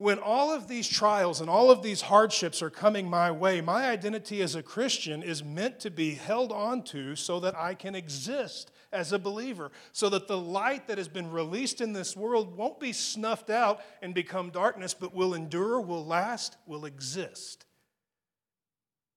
When 0.00 0.18
all 0.18 0.50
of 0.50 0.66
these 0.66 0.88
trials 0.88 1.42
and 1.42 1.50
all 1.50 1.70
of 1.70 1.82
these 1.82 2.00
hardships 2.00 2.62
are 2.62 2.70
coming 2.70 3.10
my 3.10 3.30
way, 3.30 3.60
my 3.60 3.90
identity 3.90 4.40
as 4.40 4.54
a 4.54 4.62
Christian 4.62 5.22
is 5.22 5.44
meant 5.44 5.78
to 5.80 5.90
be 5.90 6.14
held 6.14 6.52
onto 6.52 7.14
so 7.14 7.38
that 7.40 7.54
I 7.54 7.74
can 7.74 7.94
exist 7.94 8.72
as 8.94 9.12
a 9.12 9.18
believer, 9.18 9.70
so 9.92 10.08
that 10.08 10.26
the 10.26 10.38
light 10.38 10.88
that 10.88 10.96
has 10.96 11.06
been 11.06 11.30
released 11.30 11.82
in 11.82 11.92
this 11.92 12.16
world 12.16 12.56
won't 12.56 12.80
be 12.80 12.94
snuffed 12.94 13.50
out 13.50 13.82
and 14.00 14.14
become 14.14 14.48
darkness, 14.48 14.94
but 14.94 15.14
will 15.14 15.34
endure, 15.34 15.78
will 15.82 16.06
last, 16.06 16.56
will 16.64 16.86
exist. 16.86 17.66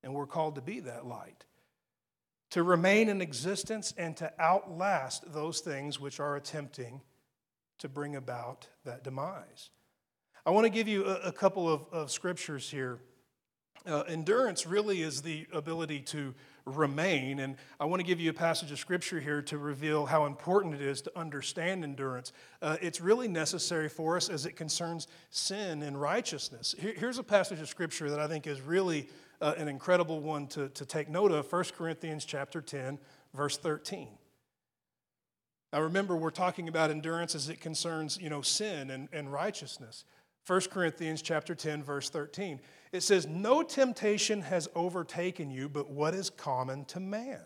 And 0.03 0.13
we're 0.13 0.27
called 0.27 0.55
to 0.55 0.61
be 0.61 0.81
that 0.81 1.05
light, 1.05 1.45
to 2.49 2.61
remain 2.61 3.07
in 3.07 3.21
existence 3.21 3.93
and 3.97 4.17
to 4.17 4.33
outlast 4.37 5.31
those 5.31 5.61
things 5.61 5.97
which 5.97 6.19
are 6.19 6.35
attempting 6.35 6.99
to 7.79 7.87
bring 7.87 8.17
about 8.17 8.67
that 8.83 9.05
demise. 9.05 9.69
I 10.45 10.51
want 10.51 10.65
to 10.65 10.69
give 10.69 10.89
you 10.89 11.05
a, 11.05 11.27
a 11.27 11.31
couple 11.31 11.71
of, 11.71 11.85
of, 11.93 12.11
scriptures 12.11 12.69
here. 12.69 12.99
Uh, 13.85 14.01
endurance 14.01 14.67
really 14.67 15.01
is 15.01 15.21
the 15.21 15.47
ability 15.53 16.01
to 16.01 16.35
remain. 16.65 17.39
And 17.39 17.55
I 17.79 17.85
want 17.85 18.01
to 18.01 18.05
give 18.05 18.19
you 18.19 18.29
a 18.29 18.33
passage 18.33 18.69
of 18.71 18.77
scripture 18.77 19.21
here 19.21 19.41
to 19.43 19.57
reveal 19.57 20.05
how 20.05 20.25
important 20.25 20.75
it 20.75 20.81
is 20.81 21.01
to 21.03 21.17
understand 21.17 21.85
endurance. 21.85 22.33
Uh, 22.61 22.75
it's 22.81 22.99
really 22.99 23.29
necessary 23.29 23.87
for 23.87 24.17
us 24.17 24.27
as 24.27 24.45
it 24.45 24.57
concerns 24.57 25.07
sin 25.29 25.81
and 25.81 25.99
righteousness. 25.99 26.75
Here, 26.77 26.93
here's 26.93 27.19
a 27.19 27.23
passage 27.23 27.61
of 27.61 27.69
scripture 27.69 28.09
that 28.09 28.19
I 28.19 28.27
think 28.27 28.45
is 28.45 28.59
really 28.59 29.07
uh, 29.39 29.53
an 29.57 29.69
incredible 29.69 30.19
one 30.19 30.47
to, 30.47 30.67
to 30.69 30.85
take 30.85 31.07
note 31.09 31.31
of 31.31 31.49
1 31.49 31.63
Corinthians 31.77 32.25
chapter 32.25 32.61
10, 32.61 32.99
verse 33.33 33.57
13. 33.57 34.09
Now 35.71 35.81
remember, 35.81 36.17
we're 36.17 36.31
talking 36.31 36.67
about 36.67 36.91
endurance 36.91 37.33
as 37.33 37.49
it 37.49 37.59
concerns, 37.59 38.19
you 38.21 38.29
know, 38.29 38.41
sin 38.41 38.91
and, 38.91 39.07
and 39.11 39.31
righteousness. 39.31 40.03
1 40.45 40.61
Corinthians 40.71 41.21
chapter 41.21 41.55
10, 41.55 41.83
verse 41.83 42.09
13. 42.09 42.59
It 42.91 43.01
says, 43.01 43.27
No 43.27 43.63
temptation 43.63 44.41
has 44.41 44.67
overtaken 44.75 45.49
you 45.49 45.69
but 45.69 45.89
what 45.89 46.13
is 46.13 46.29
common 46.29 46.85
to 46.85 46.99
man. 46.99 47.41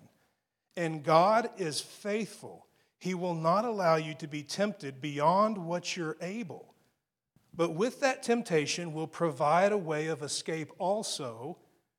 And 0.75 1.04
God 1.04 1.50
is 1.58 1.80
faithful. 1.80 2.68
He 3.00 3.13
will 3.13 3.36
not 3.36 3.66
allow 3.66 3.96
you 3.96 4.16
to 4.16 4.27
be 4.27 4.44
tempted 4.44 5.00
beyond 5.00 5.58
what 5.58 5.96
you're 5.96 6.18
able. 6.22 6.74
But 7.56 7.75
with 7.75 8.00
that 8.01 8.24
temptation 8.24 8.94
will 8.94 9.08
provide 9.08 9.72
a 9.72 9.77
way 9.77 10.08
of 10.08 10.22
escape 10.22 10.72
also 10.77 11.58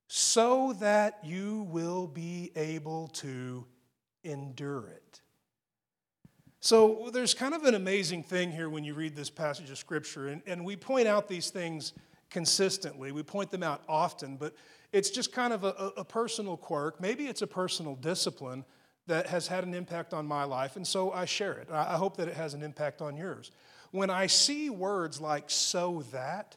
so 0.08 0.72
that 0.74 1.18
you 1.22 1.66
will 1.70 2.06
be 2.06 2.52
able 2.56 3.08
to 3.08 3.66
endure 4.24 4.88
it. 4.88 5.20
So 6.60 7.10
there's 7.12 7.34
kind 7.34 7.54
of 7.54 7.64
an 7.64 7.74
amazing 7.74 8.24
thing 8.24 8.50
here 8.50 8.68
when 8.68 8.82
you 8.82 8.94
read 8.94 9.14
this 9.14 9.30
passage 9.30 9.70
of 9.70 9.78
Scripture, 9.78 10.28
and, 10.28 10.42
and 10.46 10.64
we 10.64 10.74
point 10.74 11.06
out 11.06 11.28
these 11.28 11.50
things 11.50 11.92
consistently. 12.30 13.12
We 13.12 13.22
point 13.22 13.50
them 13.50 13.62
out 13.62 13.82
often, 13.88 14.36
but 14.36 14.54
it's 14.92 15.10
just 15.10 15.32
kind 15.32 15.52
of 15.52 15.62
a, 15.62 15.92
a 15.96 16.04
personal 16.04 16.56
quirk. 16.56 17.00
Maybe 17.00 17.26
it's 17.28 17.42
a 17.42 17.46
personal 17.46 17.94
discipline 17.94 18.64
that 19.06 19.28
has 19.28 19.46
had 19.46 19.64
an 19.64 19.72
impact 19.72 20.12
on 20.12 20.26
my 20.26 20.44
life, 20.44 20.74
and 20.74 20.86
so 20.86 21.12
I 21.12 21.26
share 21.26 21.54
it. 21.58 21.68
I 21.70 21.96
hope 21.96 22.16
that 22.16 22.26
it 22.26 22.34
has 22.34 22.54
an 22.54 22.62
impact 22.62 23.00
on 23.02 23.16
yours. 23.16 23.52
When 23.92 24.10
I 24.10 24.26
see 24.26 24.68
words 24.68 25.20
like 25.20 25.44
so 25.46 26.02
that, 26.10 26.56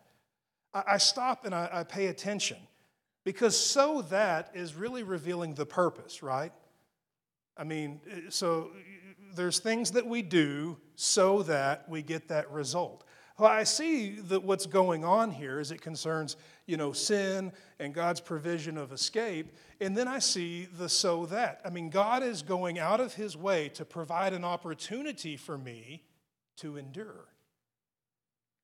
I 0.73 0.97
stop 0.97 1.45
and 1.45 1.53
I 1.53 1.83
pay 1.87 2.07
attention 2.07 2.57
because 3.23 3.57
so 3.57 4.01
that 4.03 4.51
is 4.53 4.73
really 4.73 5.03
revealing 5.03 5.53
the 5.53 5.65
purpose, 5.65 6.23
right? 6.23 6.51
I 7.57 7.63
mean, 7.63 8.01
eh, 8.09 8.21
so 8.29 8.71
there's 9.35 9.59
things 9.59 9.91
that 9.91 10.05
we 10.05 10.21
do 10.21 10.77
so 10.95 11.43
that 11.43 11.87
we 11.89 12.01
get 12.01 12.27
that 12.29 12.49
result. 12.51 13.03
Well, 13.37 13.49
I 13.49 13.63
see 13.63 14.19
that 14.27 14.43
what's 14.43 14.67
going 14.67 15.03
on 15.03 15.31
here 15.31 15.59
is 15.59 15.71
it 15.71 15.81
concerns, 15.81 16.37
you 16.67 16.77
know, 16.77 16.91
sin 16.91 17.51
and 17.79 17.93
God's 17.93 18.21
provision 18.21 18.77
of 18.77 18.91
escape, 18.91 19.55
and 19.79 19.97
then 19.97 20.07
I 20.07 20.19
see 20.19 20.65
the 20.65 20.87
so 20.87 21.25
that. 21.27 21.59
I 21.65 21.71
mean, 21.71 21.89
God 21.89 22.21
is 22.21 22.43
going 22.43 22.77
out 22.77 22.99
of 22.99 23.15
his 23.15 23.35
way 23.35 23.69
to 23.69 23.83
provide 23.83 24.33
an 24.33 24.43
opportunity 24.43 25.37
for 25.37 25.57
me 25.57 26.03
to 26.57 26.77
endure. 26.77 27.29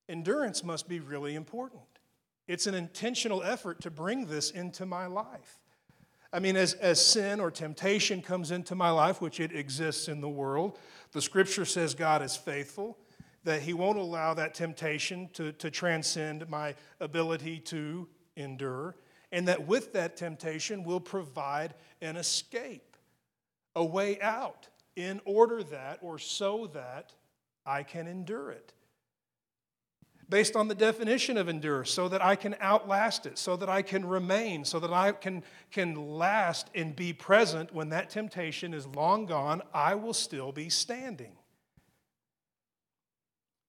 Endurance 0.07 0.63
must 0.63 0.87
be 0.87 0.99
really 0.99 1.33
important. 1.33 1.81
It's 2.47 2.67
an 2.67 2.75
intentional 2.75 3.41
effort 3.43 3.81
to 3.81 3.89
bring 3.89 4.27
this 4.27 4.51
into 4.51 4.85
my 4.85 5.07
life. 5.07 5.59
I 6.31 6.39
mean, 6.39 6.55
as, 6.55 6.73
as 6.73 7.03
sin 7.03 7.39
or 7.39 7.51
temptation 7.51 8.21
comes 8.21 8.51
into 8.51 8.75
my 8.75 8.89
life, 8.89 9.21
which 9.21 9.39
it 9.39 9.53
exists 9.53 10.07
in 10.07 10.21
the 10.21 10.29
world, 10.29 10.77
the 11.11 11.21
scripture 11.21 11.65
says 11.65 11.95
God 11.95 12.21
is 12.21 12.35
faithful, 12.35 12.97
that 13.43 13.61
He 13.61 13.73
won't 13.73 13.97
allow 13.97 14.33
that 14.33 14.53
temptation 14.53 15.29
to, 15.33 15.53
to 15.53 15.71
transcend 15.71 16.49
my 16.49 16.75
ability 16.99 17.59
to 17.59 18.07
endure, 18.35 18.95
and 19.31 19.47
that 19.47 19.67
with 19.67 19.93
that 19.93 20.17
temptation 20.17 20.83
will 20.83 20.99
provide 20.99 21.73
an 22.01 22.17
escape, 22.17 22.97
a 23.75 23.83
way 23.83 24.19
out, 24.21 24.67
in 24.95 25.21
order 25.25 25.63
that 25.63 25.99
or 26.01 26.19
so 26.19 26.67
that 26.73 27.13
I 27.65 27.83
can 27.83 28.07
endure 28.07 28.51
it 28.51 28.73
based 30.29 30.55
on 30.55 30.67
the 30.67 30.75
definition 30.75 31.37
of 31.37 31.47
endure 31.47 31.85
so 31.85 32.09
that 32.09 32.23
I 32.23 32.35
can 32.35 32.55
outlast 32.59 33.25
it, 33.25 33.37
so 33.37 33.55
that 33.55 33.69
I 33.69 33.81
can 33.81 34.05
remain, 34.05 34.65
so 34.65 34.79
that 34.79 34.91
I 34.91 35.11
can, 35.13 35.43
can 35.71 35.95
last 35.95 36.69
and 36.75 36.95
be 36.95 37.13
present 37.13 37.73
when 37.73 37.89
that 37.89 38.09
temptation 38.09 38.73
is 38.73 38.85
long 38.87 39.25
gone, 39.25 39.61
I 39.73 39.95
will 39.95 40.13
still 40.13 40.51
be 40.51 40.69
standing. 40.69 41.31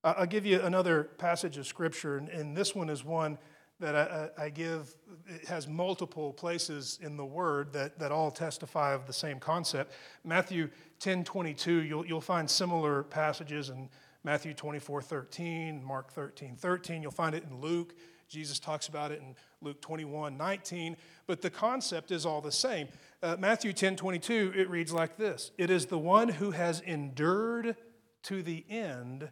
I'll 0.03 0.25
give 0.25 0.45
you 0.45 0.61
another 0.61 1.05
passage 1.17 1.57
of 1.57 1.67
scripture, 1.67 2.17
and 2.17 2.55
this 2.55 2.73
one 2.73 2.89
is 2.89 3.03
one 3.03 3.37
that 3.79 3.95
I, 3.95 4.45
I 4.45 4.49
give, 4.49 4.93
it 5.27 5.47
has 5.47 5.67
multiple 5.67 6.33
places 6.33 6.99
in 7.01 7.15
the 7.15 7.25
word 7.25 7.71
that, 7.73 7.97
that 7.99 8.11
all 8.11 8.29
testify 8.29 8.93
of 8.93 9.07
the 9.07 9.13
same 9.13 9.39
concept. 9.39 9.93
Matthew 10.23 10.69
10 10.99 11.23
22, 11.23 11.83
you'll, 11.83 12.05
you'll 12.05 12.21
find 12.21 12.49
similar 12.49 13.03
passages 13.03 13.69
and 13.69 13.87
Matthew 14.23 14.53
24, 14.53 15.01
13, 15.01 15.83
Mark 15.83 16.11
13, 16.11 16.55
13. 16.55 17.01
You'll 17.01 17.11
find 17.11 17.33
it 17.33 17.43
in 17.49 17.61
Luke. 17.61 17.93
Jesus 18.27 18.59
talks 18.59 18.87
about 18.87 19.11
it 19.11 19.21
in 19.21 19.35
Luke 19.61 19.81
21, 19.81 20.37
19. 20.37 20.97
But 21.25 21.41
the 21.41 21.49
concept 21.49 22.11
is 22.11 22.25
all 22.25 22.41
the 22.41 22.51
same. 22.51 22.89
Uh, 23.23 23.37
Matthew 23.39 23.73
10, 23.73 23.95
22, 23.95 24.53
it 24.55 24.69
reads 24.69 24.91
like 24.91 25.17
this 25.17 25.51
It 25.57 25.69
is 25.69 25.85
the 25.85 25.97
one 25.97 26.29
who 26.29 26.51
has 26.51 26.81
endured 26.81 27.75
to 28.23 28.43
the 28.43 28.65
end 28.69 29.29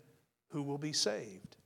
who 0.49 0.63
will 0.63 0.77
be 0.77 0.93
saved. 0.93 1.57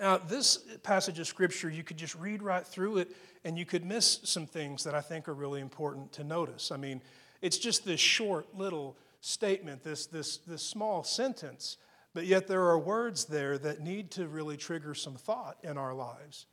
Now, 0.00 0.16
this 0.16 0.58
passage 0.84 1.18
of 1.18 1.26
scripture, 1.26 1.68
you 1.68 1.82
could 1.82 1.96
just 1.96 2.14
read 2.14 2.40
right 2.40 2.64
through 2.64 2.98
it 2.98 3.16
and 3.44 3.58
you 3.58 3.66
could 3.66 3.84
miss 3.84 4.20
some 4.22 4.46
things 4.46 4.84
that 4.84 4.94
I 4.94 5.00
think 5.00 5.28
are 5.28 5.34
really 5.34 5.60
important 5.60 6.12
to 6.12 6.24
notice. 6.24 6.70
I 6.70 6.76
mean, 6.76 7.02
it's 7.42 7.58
just 7.58 7.84
this 7.84 7.98
short 7.98 8.56
little 8.56 8.96
statement, 9.20 9.82
this, 9.82 10.06
this, 10.06 10.38
this 10.38 10.62
small 10.62 11.02
sentence, 11.02 11.76
but 12.14 12.26
yet 12.26 12.46
there 12.46 12.64
are 12.68 12.78
words 12.78 13.26
there 13.26 13.58
that 13.58 13.80
need 13.80 14.10
to 14.12 14.28
really 14.28 14.56
trigger 14.56 14.94
some 14.94 15.14
thought 15.14 15.56
in 15.62 15.76
our 15.76 15.94
lives. 15.94 16.46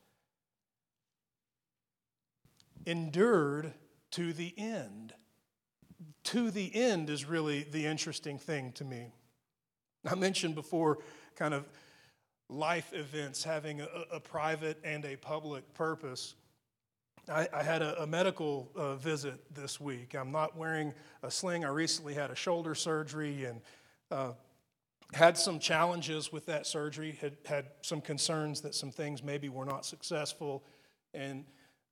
Endured 2.85 3.73
to 4.11 4.33
the 4.33 4.53
end. 4.57 5.13
To 6.25 6.51
the 6.51 6.73
end 6.75 7.09
is 7.09 7.25
really 7.25 7.63
the 7.63 7.85
interesting 7.85 8.37
thing 8.37 8.71
to 8.73 8.83
me. 8.83 9.11
I 10.05 10.15
mentioned 10.15 10.55
before 10.55 10.99
kind 11.35 11.53
of 11.53 11.67
life 12.49 12.93
events 12.93 13.43
having 13.43 13.81
a, 13.81 13.87
a 14.11 14.19
private 14.19 14.79
and 14.83 15.03
a 15.05 15.15
public 15.15 15.73
purpose. 15.73 16.35
I, 17.29 17.47
I 17.53 17.63
had 17.63 17.81
a, 17.81 18.03
a 18.03 18.07
medical 18.07 18.71
uh, 18.75 18.95
visit 18.95 19.39
this 19.53 19.79
week. 19.79 20.15
I'm 20.15 20.31
not 20.31 20.55
wearing 20.55 20.93
a 21.23 21.31
sling. 21.31 21.65
I 21.65 21.69
recently 21.69 22.13
had 22.13 22.29
a 22.31 22.35
shoulder 22.35 22.75
surgery, 22.75 23.45
and 23.45 23.61
uh, 24.11 24.33
had 25.13 25.37
some 25.37 25.59
challenges 25.59 26.31
with 26.31 26.45
that 26.47 26.67
surgery, 26.67 27.17
had 27.21 27.37
had 27.45 27.65
some 27.81 28.01
concerns 28.01 28.61
that 28.61 28.75
some 28.75 28.91
things 28.91 29.23
maybe 29.23 29.49
were 29.49 29.65
not 29.65 29.85
successful, 29.85 30.63
and 31.13 31.45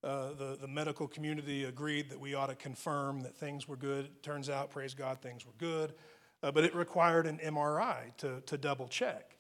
uh, 0.04 0.34
the, 0.34 0.58
the 0.60 0.68
medical 0.68 1.08
community 1.08 1.64
agreed 1.64 2.10
that 2.10 2.20
we 2.20 2.34
ought 2.34 2.50
to 2.50 2.56
confirm 2.56 3.22
that 3.22 3.36
things 3.36 3.68
were 3.68 3.78
good. 3.78 4.06
It 4.06 4.24
turns 4.24 4.50
out, 4.50 4.70
praise 4.70 4.94
God, 4.94 5.22
things 5.22 5.46
were 5.46 5.54
good, 5.58 5.94
uh, 6.42 6.52
but 6.52 6.66
it 6.66 6.76
required 6.76 7.26
an 7.26 7.38
MRI 7.38 8.16
to, 8.18 8.42
to 8.42 8.58
double 8.58 8.88
check. 8.88 9.38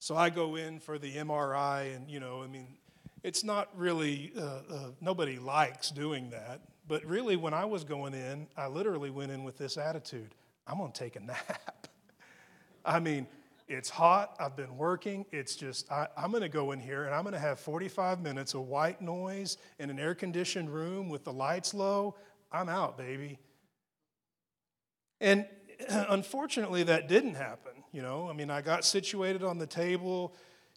So 0.00 0.16
I 0.16 0.30
go 0.30 0.56
in 0.56 0.80
for 0.80 0.98
the 0.98 1.14
MRI, 1.14 1.94
and 1.94 2.10
you 2.10 2.18
know, 2.20 2.42
I 2.42 2.46
mean, 2.46 2.78
it's 3.22 3.44
not 3.44 3.68
really, 3.76 4.32
uh, 4.36 4.40
uh, 4.40 4.60
nobody 5.00 5.38
likes 5.38 5.90
doing 5.90 6.30
that. 6.30 6.60
But 6.88 7.04
really, 7.04 7.36
when 7.36 7.54
I 7.54 7.64
was 7.64 7.84
going 7.84 8.14
in, 8.14 8.48
I 8.56 8.66
literally 8.66 9.10
went 9.10 9.30
in 9.30 9.44
with 9.44 9.58
this 9.58 9.76
attitude 9.76 10.34
I'm 10.66 10.78
going 10.78 10.92
to 10.92 10.98
take 10.98 11.16
a 11.16 11.20
nap. 11.26 11.88
I 12.84 13.00
mean, 13.00 13.26
it's 13.68 13.90
hot. 13.90 14.36
I've 14.38 14.56
been 14.56 14.76
working. 14.76 15.26
It's 15.32 15.56
just, 15.56 15.90
I, 15.90 16.08
am 16.16 16.30
going 16.30 16.42
to 16.42 16.48
go 16.48 16.72
in 16.72 16.80
here 16.80 17.04
and 17.04 17.14
I'm 17.14 17.22
going 17.22 17.34
to 17.34 17.40
have 17.40 17.60
45 17.60 18.20
minutes 18.20 18.54
of 18.54 18.62
white 18.62 19.00
noise 19.00 19.58
in 19.78 19.90
an 19.90 19.98
air 19.98 20.14
conditioned 20.14 20.70
room 20.70 21.08
with 21.08 21.24
the 21.24 21.32
lights 21.32 21.74
low. 21.74 22.16
I'm 22.52 22.68
out, 22.68 22.96
baby. 22.98 23.38
And 25.20 25.46
unfortunately, 25.88 26.84
that 26.84 27.08
didn't 27.08 27.34
happen. 27.34 27.72
You 27.92 28.02
know, 28.02 28.28
I 28.28 28.32
mean, 28.32 28.50
I 28.50 28.60
got 28.60 28.84
situated 28.84 29.42
on 29.42 29.58
the 29.58 29.66
table, 29.66 30.34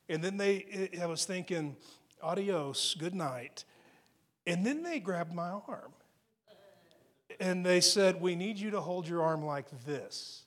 and 0.09 0.23
then 0.23 0.37
they, 0.37 0.89
I 0.99 1.05
was 1.05 1.25
thinking, 1.25 1.75
adios, 2.23 2.95
good 2.97 3.13
night. 3.13 3.65
And 4.47 4.65
then 4.65 4.83
they 4.83 4.99
grabbed 4.99 5.33
my 5.33 5.49
arm. 5.49 5.93
And 7.39 7.65
they 7.65 7.81
said, 7.81 8.21
We 8.21 8.35
need 8.35 8.57
you 8.57 8.71
to 8.71 8.81
hold 8.81 9.07
your 9.07 9.21
arm 9.21 9.45
like 9.45 9.67
this. 9.85 10.43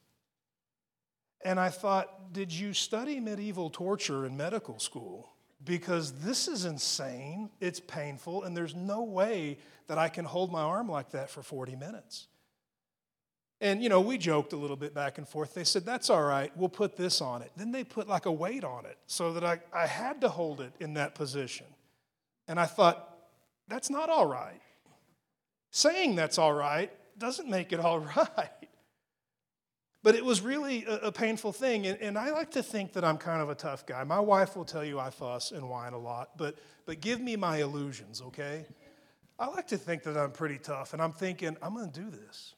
And 1.45 1.61
I 1.61 1.69
thought, 1.69 2.33
did 2.33 2.53
you 2.53 2.73
study 2.73 3.21
medieval 3.21 3.71
torture 3.71 4.27
in 4.27 4.37
medical 4.37 4.79
school? 4.79 5.33
Because 5.65 6.13
this 6.13 6.49
is 6.49 6.65
insane, 6.65 7.51
it's 7.61 7.79
painful, 7.79 8.43
and 8.43 8.57
there's 8.57 8.75
no 8.75 9.05
way 9.05 9.59
that 9.87 9.97
I 9.99 10.09
can 10.09 10.25
hold 10.25 10.51
my 10.51 10.63
arm 10.63 10.89
like 10.89 11.11
that 11.11 11.31
for 11.31 11.43
40 11.43 11.77
minutes. 11.77 12.27
And, 13.61 13.83
you 13.83 13.89
know, 13.89 14.03
we 14.03 14.19
joked 14.19 14.53
a 14.53 14.57
little 14.57 14.77
bit 14.77 14.95
back 14.95 15.17
and 15.17 15.27
forth. 15.27 15.55
They 15.55 15.65
said, 15.65 15.87
that's 15.87 16.11
all 16.11 16.23
right, 16.23 16.55
we'll 16.57 16.69
put 16.69 16.97
this 16.97 17.21
on 17.23 17.41
it. 17.41 17.51
Then 17.57 17.73
they 17.73 17.85
put 17.85 18.07
like 18.07 18.27
a 18.27 18.33
weight 18.33 18.65
on 18.65 18.85
it 18.85 18.99
so 19.07 19.33
that 19.33 19.45
I, 19.45 19.61
I 19.73 19.87
had 19.87 20.21
to 20.21 20.29
hold 20.29 20.61
it 20.61 20.73
in 20.79 20.95
that 20.95 21.15
position. 21.15 21.67
And 22.49 22.61
I 22.61 22.67
thought, 22.67 23.17
that's 23.67 23.89
not 23.89 24.11
all 24.11 24.27
right. 24.27 24.61
Saying 25.71 26.17
that's 26.17 26.39
all 26.39 26.53
right 26.53 26.91
doesn't 27.19 27.49
make 27.49 27.73
it 27.73 27.81
all 27.81 28.01
right. 28.37 28.51
But 30.03 30.15
it 30.15 30.25
was 30.25 30.41
really 30.41 30.85
a, 30.85 31.07
a 31.07 31.13
painful 31.13 31.53
thing. 31.53 31.87
And, 31.87 32.01
and, 32.01 32.19
I 32.19 32.31
like 32.31 32.53
to 32.53 32.63
think 32.63 32.93
that 32.93 33.05
I'm 33.05 33.19
kind 33.19 33.43
of 33.43 33.51
a 33.51 33.55
tough 33.55 33.87
guy. 33.87 34.05
My 34.05 34.21
wife 34.21 34.57
will 34.57 34.65
tell 34.65 34.85
you 34.85 35.01
I 35.01 35.11
fuss 35.11 35.51
and 35.51 35.69
whine 35.69 35.95
a 35.95 35.99
lot, 35.99 36.37
but, 36.37 36.57
but 36.85 37.01
give 37.01 37.21
me 37.21 37.35
my 37.35 37.59
illusions, 37.59 38.23
okay? 38.23 38.67
I 39.39 39.49
like 39.49 39.67
to 39.69 39.79
think 39.79 40.05
that 40.05 40.17
I'm 40.17 40.31
pretty 40.31 40.59
tough. 40.59 40.93
And 40.93 41.03
I'm 41.03 41.13
thinking, 41.13 41.57
I'm 41.61 41.75
going 41.75 41.91
to 41.91 42.01
do 42.01 42.11
this. 42.11 42.55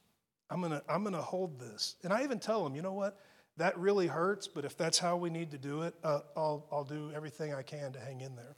I'm 0.49 0.61
going 0.61 0.71
to 0.71 0.83
I'm 0.89 1.03
going 1.03 1.15
to 1.15 1.21
hold 1.21 1.59
this. 1.59 1.95
And 2.03 2.11
I 2.11 2.23
even 2.23 2.39
tell 2.39 2.63
them, 2.63 2.75
you 2.75 2.81
know 2.81 2.93
what? 2.93 3.19
That 3.57 3.77
really 3.77 4.07
hurts, 4.07 4.47
but 4.47 4.63
if 4.63 4.77
that's 4.77 4.97
how 4.97 5.17
we 5.17 5.29
need 5.29 5.51
to 5.51 5.57
do 5.57 5.81
it, 5.81 5.93
uh, 6.01 6.21
I'll, 6.37 6.65
I'll 6.71 6.85
do 6.85 7.11
everything 7.13 7.53
I 7.53 7.61
can 7.61 7.91
to 7.91 7.99
hang 7.99 8.21
in 8.21 8.37
there. 8.37 8.55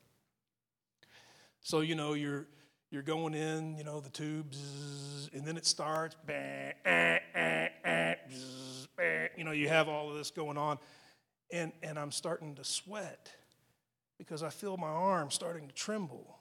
So, 1.60 1.79
you 1.79 1.95
know, 1.95 2.13
you're, 2.13 2.45
you're 2.91 3.01
going 3.01 3.33
in, 3.33 3.75
you 3.77 3.83
know, 3.83 4.00
the 4.00 4.12
tubes, 4.12 5.27
and 5.33 5.43
then 5.43 5.57
it 5.57 5.65
starts, 5.65 6.15
eh, 6.29 6.71
eh, 6.86 7.17
eh, 7.83 9.27
you 9.36 9.43
know, 9.43 9.51
you 9.51 9.69
have 9.69 9.89
all 9.89 10.12
of 10.12 10.17
this 10.17 10.29
going 10.29 10.57
on. 10.57 10.77
And, 11.51 11.71
and 11.81 11.98
I'm 11.98 12.12
starting 12.12 12.53
to 12.55 12.63
sweat 12.63 13.31
because 14.19 14.43
I 14.43 14.50
feel 14.50 14.77
my 14.77 14.88
arm 14.88 15.31
starting 15.31 15.67
to 15.67 15.74
tremble. 15.74 16.38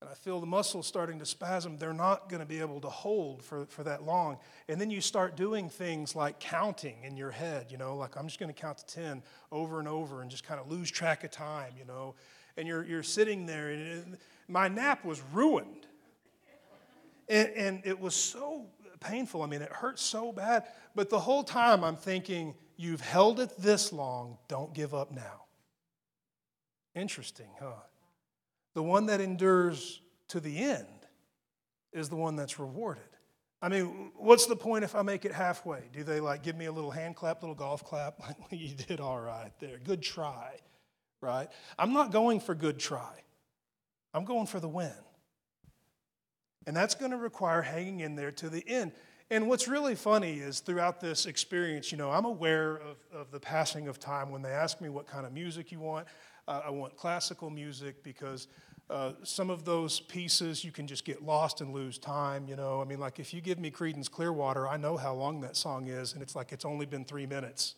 And 0.00 0.10
I 0.10 0.14
feel 0.14 0.40
the 0.40 0.46
muscles 0.46 0.86
starting 0.86 1.18
to 1.20 1.26
spasm. 1.26 1.78
They're 1.78 1.94
not 1.94 2.28
going 2.28 2.40
to 2.40 2.46
be 2.46 2.60
able 2.60 2.80
to 2.82 2.88
hold 2.88 3.42
for, 3.42 3.64
for 3.66 3.82
that 3.84 4.02
long. 4.02 4.36
And 4.68 4.78
then 4.78 4.90
you 4.90 5.00
start 5.00 5.36
doing 5.36 5.70
things 5.70 6.14
like 6.14 6.38
counting 6.38 7.02
in 7.02 7.16
your 7.16 7.30
head, 7.30 7.68
you 7.70 7.78
know, 7.78 7.96
like 7.96 8.16
I'm 8.16 8.26
just 8.26 8.38
going 8.38 8.52
to 8.52 8.60
count 8.60 8.78
to 8.78 8.86
10 8.86 9.22
over 9.50 9.78
and 9.78 9.88
over 9.88 10.20
and 10.20 10.30
just 10.30 10.44
kind 10.44 10.60
of 10.60 10.70
lose 10.70 10.90
track 10.90 11.24
of 11.24 11.30
time, 11.30 11.72
you 11.78 11.86
know. 11.86 12.14
And 12.58 12.68
you're, 12.68 12.84
you're 12.84 13.02
sitting 13.02 13.46
there, 13.46 13.70
and 13.70 14.18
my 14.48 14.68
nap 14.68 15.04
was 15.04 15.22
ruined. 15.32 15.86
And, 17.28 17.48
and 17.50 17.82
it 17.84 17.98
was 17.98 18.14
so 18.14 18.66
painful. 19.00 19.42
I 19.42 19.46
mean, 19.46 19.62
it 19.62 19.72
hurt 19.72 19.98
so 19.98 20.30
bad. 20.30 20.64
But 20.94 21.08
the 21.10 21.18
whole 21.18 21.42
time 21.42 21.82
I'm 21.82 21.96
thinking, 21.96 22.54
you've 22.76 23.00
held 23.00 23.40
it 23.40 23.50
this 23.58 23.92
long, 23.92 24.38
don't 24.48 24.74
give 24.74 24.94
up 24.94 25.10
now. 25.10 25.44
Interesting, 26.94 27.48
huh? 27.60 27.72
The 28.76 28.82
one 28.82 29.06
that 29.06 29.22
endures 29.22 30.02
to 30.28 30.38
the 30.38 30.58
end 30.58 30.86
is 31.94 32.10
the 32.10 32.16
one 32.16 32.36
that's 32.36 32.58
rewarded. 32.58 33.08
I 33.62 33.70
mean, 33.70 34.10
what's 34.16 34.44
the 34.44 34.54
point 34.54 34.84
if 34.84 34.94
I 34.94 35.00
make 35.00 35.24
it 35.24 35.32
halfway? 35.32 35.84
Do 35.94 36.04
they 36.04 36.20
like 36.20 36.42
give 36.42 36.56
me 36.56 36.66
a 36.66 36.72
little 36.72 36.90
hand 36.90 37.16
clap, 37.16 37.40
little 37.40 37.54
golf 37.54 37.82
clap? 37.82 38.20
you 38.50 38.74
did 38.74 39.00
all 39.00 39.18
right 39.18 39.50
there. 39.60 39.78
Good 39.82 40.02
try, 40.02 40.58
right? 41.22 41.48
I'm 41.78 41.94
not 41.94 42.12
going 42.12 42.38
for 42.38 42.54
good 42.54 42.78
try. 42.78 43.22
I'm 44.12 44.26
going 44.26 44.44
for 44.44 44.60
the 44.60 44.68
win. 44.68 44.92
And 46.66 46.76
that's 46.76 46.94
going 46.94 47.12
to 47.12 47.16
require 47.16 47.62
hanging 47.62 48.00
in 48.00 48.14
there 48.14 48.32
to 48.32 48.50
the 48.50 48.62
end. 48.68 48.92
And 49.30 49.48
what's 49.48 49.68
really 49.68 49.94
funny 49.94 50.34
is 50.34 50.60
throughout 50.60 51.00
this 51.00 51.24
experience, 51.24 51.90
you 51.92 51.96
know, 51.96 52.10
I'm 52.10 52.26
aware 52.26 52.76
of, 52.76 52.98
of 53.10 53.30
the 53.30 53.40
passing 53.40 53.88
of 53.88 53.98
time 53.98 54.30
when 54.30 54.42
they 54.42 54.50
ask 54.50 54.82
me 54.82 54.90
what 54.90 55.06
kind 55.06 55.24
of 55.24 55.32
music 55.32 55.72
you 55.72 55.80
want. 55.80 56.08
Uh, 56.46 56.60
I 56.66 56.70
want 56.70 56.94
classical 56.94 57.48
music 57.50 58.04
because 58.04 58.48
uh, 58.88 59.12
some 59.24 59.50
of 59.50 59.64
those 59.64 59.98
pieces 60.00 60.64
you 60.64 60.70
can 60.70 60.86
just 60.86 61.04
get 61.04 61.22
lost 61.22 61.60
and 61.60 61.72
lose 61.72 61.98
time, 61.98 62.46
you 62.48 62.54
know. 62.54 62.80
I 62.80 62.84
mean, 62.84 63.00
like 63.00 63.18
if 63.18 63.34
you 63.34 63.40
give 63.40 63.58
me 63.58 63.70
Creedence 63.70 64.10
Clearwater, 64.10 64.68
I 64.68 64.76
know 64.76 64.96
how 64.96 65.14
long 65.14 65.40
that 65.40 65.56
song 65.56 65.88
is, 65.88 66.12
and 66.12 66.22
it's 66.22 66.36
like 66.36 66.52
it's 66.52 66.64
only 66.64 66.86
been 66.86 67.04
three 67.04 67.26
minutes, 67.26 67.74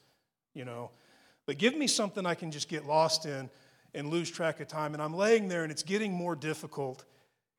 you 0.52 0.64
know. 0.64 0.90
But 1.46 1.56
give 1.56 1.74
me 1.74 1.86
something 1.86 2.26
I 2.26 2.34
can 2.34 2.50
just 2.50 2.68
get 2.68 2.84
lost 2.84 3.24
in 3.24 3.48
and 3.94 4.10
lose 4.10 4.30
track 4.30 4.60
of 4.60 4.68
time. 4.68 4.92
And 4.92 5.02
I'm 5.02 5.14
laying 5.14 5.48
there 5.48 5.62
and 5.62 5.72
it's 5.72 5.82
getting 5.82 6.12
more 6.12 6.36
difficult. 6.36 7.06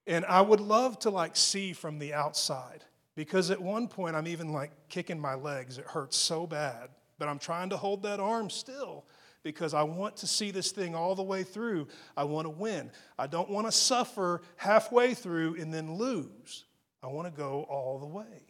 And 0.05 0.23
I 0.25 0.41
would 0.41 0.62
love 0.62 0.99
to 0.99 1.09
like 1.09 1.35
see 1.35 1.73
from 1.73 1.97
the 1.97 2.13
outside 2.13 2.83
because 3.15 3.49
at 3.49 3.59
one 3.59 3.88
point 3.88 4.15
I'm 4.15 4.27
even 4.27 4.53
like 4.53 4.71
kicking 4.89 5.19
my 5.19 5.33
legs. 5.33 5.79
It 5.79 5.85
hurts 5.85 6.17
so 6.17 6.45
bad. 6.45 6.89
But 7.17 7.29
I'm 7.29 7.39
trying 7.39 7.71
to 7.71 7.77
hold 7.77 8.03
that 8.03 8.19
arm 8.19 8.51
still 8.51 9.05
because 9.43 9.73
I 9.73 9.84
want 9.84 10.17
to 10.17 10.28
see 10.28 10.52
this 10.52 10.71
thing 10.71 10.95
all 10.95 11.15
the 11.15 11.23
way 11.23 11.43
through. 11.43 11.88
I 12.17 12.25
want 12.25 12.45
to 12.45 12.49
win. 12.49 12.91
I 13.17 13.28
don't 13.28 13.49
want 13.49 13.67
to 13.67 13.71
suffer 13.71 14.41
halfway 14.58 15.13
through 15.13 15.56
and 15.56 15.73
then 15.73 15.95
lose. 15.95 16.65
I 17.02 17.08
want 17.08 17.34
to 17.34 17.38
go 17.38 17.63
all 17.69 17.99
the 17.99 18.06
way. 18.06 18.45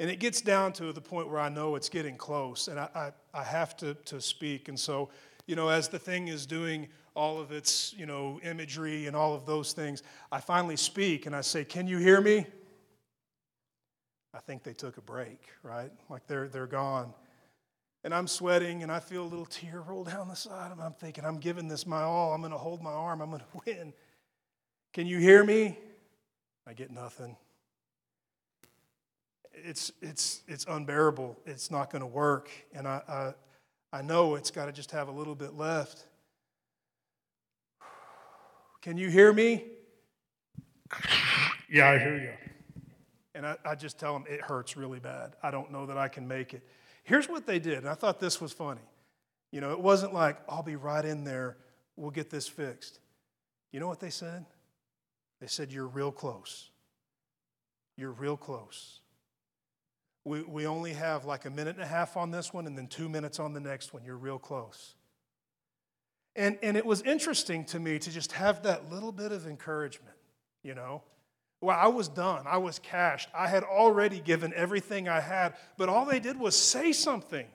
And 0.00 0.10
it 0.10 0.20
gets 0.20 0.40
down 0.40 0.72
to 0.74 0.92
the 0.92 1.00
point 1.00 1.28
where 1.28 1.38
I 1.38 1.48
know 1.48 1.76
it's 1.76 1.88
getting 1.88 2.16
close 2.16 2.68
and 2.68 2.78
I, 2.78 2.88
I, 2.94 3.40
I 3.40 3.44
have 3.44 3.76
to, 3.78 3.94
to 3.94 4.20
speak. 4.20 4.68
And 4.68 4.78
so 4.78 5.10
you 5.46 5.56
know, 5.56 5.68
as 5.68 5.88
the 5.88 5.98
thing 5.98 6.28
is 6.28 6.46
doing 6.46 6.88
all 7.14 7.40
of 7.40 7.52
its, 7.52 7.94
you 7.96 8.06
know, 8.06 8.40
imagery 8.42 9.06
and 9.06 9.16
all 9.16 9.34
of 9.34 9.44
those 9.44 9.72
things, 9.72 10.02
I 10.30 10.40
finally 10.40 10.76
speak 10.76 11.26
and 11.26 11.34
I 11.34 11.40
say, 11.40 11.64
Can 11.64 11.86
you 11.86 11.98
hear 11.98 12.20
me? 12.20 12.46
I 14.34 14.38
think 14.38 14.62
they 14.62 14.72
took 14.72 14.96
a 14.96 15.02
break, 15.02 15.48
right? 15.62 15.90
Like 16.08 16.26
they're, 16.26 16.48
they're 16.48 16.66
gone. 16.66 17.12
And 18.04 18.12
I'm 18.12 18.26
sweating 18.26 18.82
and 18.82 18.90
I 18.90 19.00
feel 19.00 19.22
a 19.22 19.30
little 19.30 19.46
tear 19.46 19.80
roll 19.80 20.04
down 20.04 20.28
the 20.28 20.34
side 20.34 20.72
of 20.72 20.78
me. 20.78 20.84
I'm 20.84 20.92
thinking, 20.92 21.24
I'm 21.24 21.38
giving 21.38 21.68
this 21.68 21.86
my 21.86 22.02
all. 22.02 22.34
I'm 22.34 22.40
going 22.40 22.52
to 22.52 22.58
hold 22.58 22.82
my 22.82 22.90
arm. 22.90 23.20
I'm 23.20 23.30
going 23.30 23.42
to 23.52 23.60
win. 23.66 23.92
Can 24.92 25.06
you 25.06 25.18
hear 25.18 25.44
me? 25.44 25.78
I 26.66 26.72
get 26.72 26.90
nothing. 26.90 27.36
It's, 29.52 29.92
it's, 30.00 30.42
it's 30.48 30.64
unbearable. 30.68 31.38
It's 31.46 31.70
not 31.70 31.90
going 31.90 32.00
to 32.00 32.06
work. 32.06 32.50
And 32.74 32.88
I, 32.88 33.02
I 33.08 33.34
I 33.92 34.00
know 34.00 34.36
it's 34.36 34.50
got 34.50 34.66
to 34.66 34.72
just 34.72 34.90
have 34.92 35.08
a 35.08 35.12
little 35.12 35.34
bit 35.34 35.54
left. 35.54 36.06
Can 38.80 38.96
you 38.96 39.10
hear 39.10 39.32
me? 39.32 39.64
yeah, 41.70 41.90
I 41.90 41.98
hear 41.98 42.16
you. 42.16 42.32
And 43.34 43.46
I, 43.46 43.56
I, 43.64 43.74
just 43.74 43.98
tell 43.98 44.14
them 44.14 44.24
it 44.28 44.40
hurts 44.40 44.76
really 44.76 44.98
bad. 44.98 45.36
I 45.42 45.50
don't 45.50 45.70
know 45.70 45.86
that 45.86 45.98
I 45.98 46.08
can 46.08 46.26
make 46.26 46.54
it. 46.54 46.66
Here's 47.02 47.28
what 47.28 47.46
they 47.46 47.58
did, 47.58 47.78
and 47.78 47.88
I 47.88 47.94
thought 47.94 48.20
this 48.20 48.40
was 48.40 48.52
funny. 48.52 48.80
You 49.50 49.60
know, 49.60 49.72
it 49.72 49.80
wasn't 49.80 50.14
like, 50.14 50.38
I'll 50.48 50.62
be 50.62 50.76
right 50.76 51.04
in 51.04 51.24
there, 51.24 51.56
we'll 51.96 52.10
get 52.10 52.30
this 52.30 52.48
fixed. 52.48 53.00
You 53.72 53.80
know 53.80 53.88
what 53.88 54.00
they 54.00 54.10
said? 54.10 54.46
They 55.40 55.46
said, 55.46 55.72
You're 55.72 55.86
real 55.86 56.12
close. 56.12 56.70
You're 57.96 58.12
real 58.12 58.36
close. 58.36 59.00
We, 60.24 60.42
we 60.42 60.66
only 60.66 60.92
have 60.92 61.24
like 61.24 61.44
a 61.44 61.50
minute 61.50 61.74
and 61.74 61.84
a 61.84 61.88
half 61.88 62.16
on 62.16 62.30
this 62.30 62.52
one 62.52 62.66
and 62.66 62.78
then 62.78 62.86
two 62.86 63.08
minutes 63.08 63.40
on 63.40 63.52
the 63.52 63.60
next 63.60 63.92
one. 63.92 64.04
You're 64.04 64.16
real 64.16 64.38
close. 64.38 64.94
And, 66.36 66.58
and 66.62 66.76
it 66.76 66.86
was 66.86 67.02
interesting 67.02 67.64
to 67.66 67.80
me 67.80 67.98
to 67.98 68.10
just 68.10 68.32
have 68.32 68.62
that 68.62 68.90
little 68.90 69.12
bit 69.12 69.32
of 69.32 69.46
encouragement, 69.46 70.16
you 70.62 70.74
know. 70.74 71.02
Well, 71.62 71.78
I 71.78 71.86
was 71.86 72.08
done. 72.08 72.44
I 72.46 72.58
was 72.58 72.80
cashed. 72.80 73.28
I 73.32 73.46
had 73.46 73.62
already 73.62 74.18
given 74.18 74.52
everything 74.54 75.08
I 75.08 75.20
had, 75.20 75.54
but 75.78 75.88
all 75.88 76.04
they 76.04 76.18
did 76.18 76.36
was 76.36 76.58
say 76.58 76.92
something, 76.92 77.46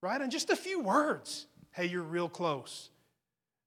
right? 0.00 0.20
And 0.20 0.30
just 0.30 0.50
a 0.50 0.56
few 0.56 0.80
words. 0.80 1.48
Hey, 1.72 1.86
you're 1.86 2.02
real 2.02 2.28
close. 2.28 2.90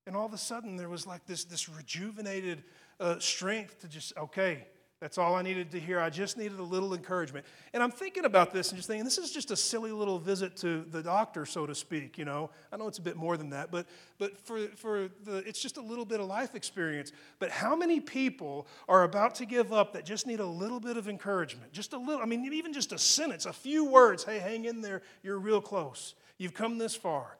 And 0.05 0.15
all 0.15 0.25
of 0.25 0.31
a 0.31 0.37
sudden, 0.37 0.77
there 0.77 0.87
was 0.87 1.05
like 1.05 1.25
this, 1.25 1.43
this 1.43 1.67
rejuvenated 1.67 2.63
uh, 3.01 3.19
strength 3.19 3.81
to 3.81 3.89
just, 3.89 4.17
okay, 4.17 4.65
that's 4.99 5.19
all 5.19 5.35
I 5.35 5.43
needed 5.43 5.69
to 5.71 5.79
hear. 5.79 5.99
I 5.99 6.09
just 6.09 6.37
needed 6.37 6.57
a 6.57 6.63
little 6.63 6.95
encouragement. 6.95 7.45
And 7.71 7.83
I'm 7.83 7.91
thinking 7.91 8.25
about 8.25 8.51
this 8.51 8.69
and 8.69 8.77
just 8.77 8.87
thinking, 8.87 9.05
this 9.05 9.19
is 9.19 9.31
just 9.31 9.51
a 9.51 9.55
silly 9.55 9.91
little 9.91 10.17
visit 10.17 10.55
to 10.57 10.85
the 10.89 11.03
doctor, 11.03 11.45
so 11.45 11.67
to 11.67 11.75
speak. 11.75 12.17
You 12.17 12.25
know, 12.25 12.49
I 12.71 12.77
know 12.77 12.87
it's 12.87 12.97
a 12.97 13.03
bit 13.03 13.15
more 13.15 13.37
than 13.37 13.51
that, 13.51 13.69
but, 13.69 13.85
but 14.17 14.39
for, 14.39 14.57
for 14.69 15.09
the, 15.23 15.37
it's 15.47 15.61
just 15.61 15.77
a 15.77 15.81
little 15.81 16.05
bit 16.05 16.19
of 16.19 16.25
life 16.25 16.55
experience. 16.55 17.11
But 17.37 17.51
how 17.51 17.75
many 17.75 17.99
people 17.99 18.65
are 18.89 19.03
about 19.03 19.35
to 19.35 19.45
give 19.45 19.71
up 19.71 19.93
that 19.93 20.03
just 20.03 20.25
need 20.25 20.39
a 20.39 20.45
little 20.45 20.79
bit 20.79 20.97
of 20.97 21.07
encouragement? 21.07 21.73
Just 21.73 21.93
a 21.93 21.97
little, 21.99 22.21
I 22.21 22.25
mean, 22.25 22.51
even 22.51 22.73
just 22.73 22.91
a 22.91 22.97
sentence, 22.97 23.45
a 23.45 23.53
few 23.53 23.85
words. 23.85 24.23
Hey, 24.23 24.39
hang 24.39 24.65
in 24.65 24.81
there. 24.81 25.03
You're 25.21 25.37
real 25.37 25.61
close. 25.61 26.15
You've 26.39 26.55
come 26.55 26.79
this 26.79 26.95
far. 26.95 27.37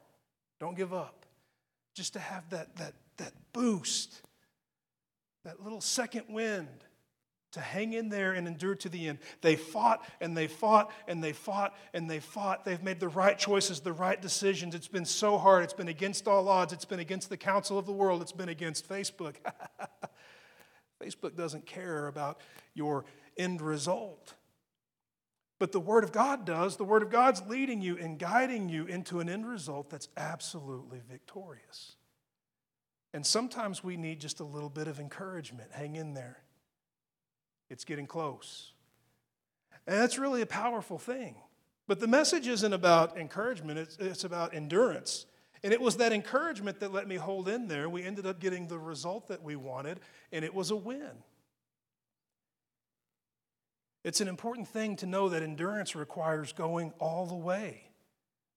Don't 0.60 0.76
give 0.76 0.94
up. 0.94 1.26
Just 1.94 2.12
to 2.12 2.20
have 2.20 2.48
that, 2.50 2.76
that, 2.76 2.92
that 3.16 3.32
boost, 3.52 4.22
that 5.44 5.60
little 5.60 5.80
second 5.80 6.26
wind 6.28 6.68
to 7.52 7.60
hang 7.60 7.94
in 7.94 8.08
there 8.08 8.32
and 8.32 8.46
endure 8.46 8.74
to 8.74 8.88
the 8.88 9.08
end. 9.08 9.18
They 9.40 9.56
fought 9.56 10.04
and 10.20 10.36
they 10.36 10.46
fought 10.46 10.90
and 11.06 11.22
they 11.22 11.32
fought 11.32 11.74
and 11.94 12.10
they 12.10 12.20
fought. 12.20 12.64
They've 12.64 12.82
made 12.82 13.00
the 13.00 13.08
right 13.08 13.38
choices, 13.38 13.80
the 13.80 13.92
right 13.92 14.20
decisions. 14.20 14.74
It's 14.74 14.88
been 14.88 15.04
so 15.04 15.38
hard. 15.38 15.64
It's 15.64 15.72
been 15.72 15.88
against 15.88 16.28
all 16.28 16.48
odds. 16.48 16.72
It's 16.72 16.84
been 16.84 17.00
against 17.00 17.30
the 17.30 17.36
counsel 17.36 17.78
of 17.78 17.86
the 17.86 17.92
world. 17.92 18.20
It's 18.22 18.32
been 18.32 18.50
against 18.50 18.88
Facebook. 18.88 19.36
Facebook 21.02 21.36
doesn't 21.36 21.64
care 21.64 22.06
about 22.06 22.40
your 22.74 23.04
end 23.36 23.62
result. 23.62 24.34
But 25.58 25.72
the 25.72 25.80
Word 25.80 26.04
of 26.04 26.12
God 26.12 26.44
does. 26.44 26.76
The 26.76 26.84
Word 26.84 27.02
of 27.02 27.10
God's 27.10 27.42
leading 27.48 27.80
you 27.80 27.98
and 27.98 28.18
guiding 28.18 28.68
you 28.68 28.86
into 28.86 29.20
an 29.20 29.28
end 29.28 29.46
result 29.46 29.90
that's 29.90 30.08
absolutely 30.16 31.00
victorious. 31.08 31.96
And 33.14 33.24
sometimes 33.24 33.82
we 33.82 33.96
need 33.96 34.20
just 34.20 34.40
a 34.40 34.44
little 34.44 34.68
bit 34.68 34.86
of 34.86 35.00
encouragement. 35.00 35.70
Hang 35.72 35.96
in 35.96 36.14
there. 36.14 36.42
It's 37.70 37.84
getting 37.84 38.06
close. 38.06 38.72
And 39.86 39.96
that's 39.96 40.18
really 40.18 40.42
a 40.42 40.46
powerful 40.46 40.98
thing. 40.98 41.36
But 41.86 42.00
the 42.00 42.06
message 42.06 42.46
isn't 42.46 42.72
about 42.72 43.16
encouragement, 43.16 43.78
it's, 43.78 43.96
it's 43.98 44.24
about 44.24 44.54
endurance. 44.54 45.26
And 45.62 45.72
it 45.72 45.80
was 45.80 45.96
that 45.96 46.12
encouragement 46.12 46.80
that 46.80 46.92
let 46.92 47.08
me 47.08 47.16
hold 47.16 47.48
in 47.48 47.66
there. 47.66 47.88
We 47.88 48.04
ended 48.04 48.26
up 48.26 48.38
getting 48.38 48.68
the 48.68 48.78
result 48.78 49.28
that 49.28 49.42
we 49.42 49.56
wanted, 49.56 50.00
and 50.30 50.44
it 50.44 50.54
was 50.54 50.70
a 50.70 50.76
win. 50.76 51.10
It's 54.04 54.20
an 54.20 54.28
important 54.28 54.68
thing 54.68 54.96
to 54.96 55.06
know 55.06 55.28
that 55.30 55.42
endurance 55.42 55.96
requires 55.96 56.52
going 56.52 56.92
all 56.98 57.26
the 57.26 57.34
way. 57.34 57.90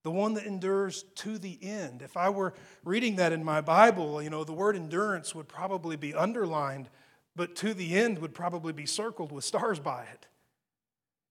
The 0.03 0.11
one 0.11 0.33
that 0.35 0.45
endures 0.45 1.03
to 1.15 1.37
the 1.37 1.57
end. 1.61 2.01
If 2.01 2.17
I 2.17 2.29
were 2.29 2.53
reading 2.83 3.17
that 3.17 3.33
in 3.33 3.43
my 3.43 3.61
Bible, 3.61 4.21
you 4.21 4.29
know, 4.29 4.43
the 4.43 4.53
word 4.53 4.75
endurance 4.75 5.33
would 5.35 5.47
probably 5.47 5.95
be 5.95 6.13
underlined 6.13 6.89
but 7.35 7.55
to 7.57 7.73
the 7.73 7.95
end 7.95 8.19
would 8.19 8.33
probably 8.33 8.73
be 8.73 8.85
circled 8.85 9.31
with 9.31 9.43
stars 9.43 9.79
by 9.79 10.03
it. 10.03 10.27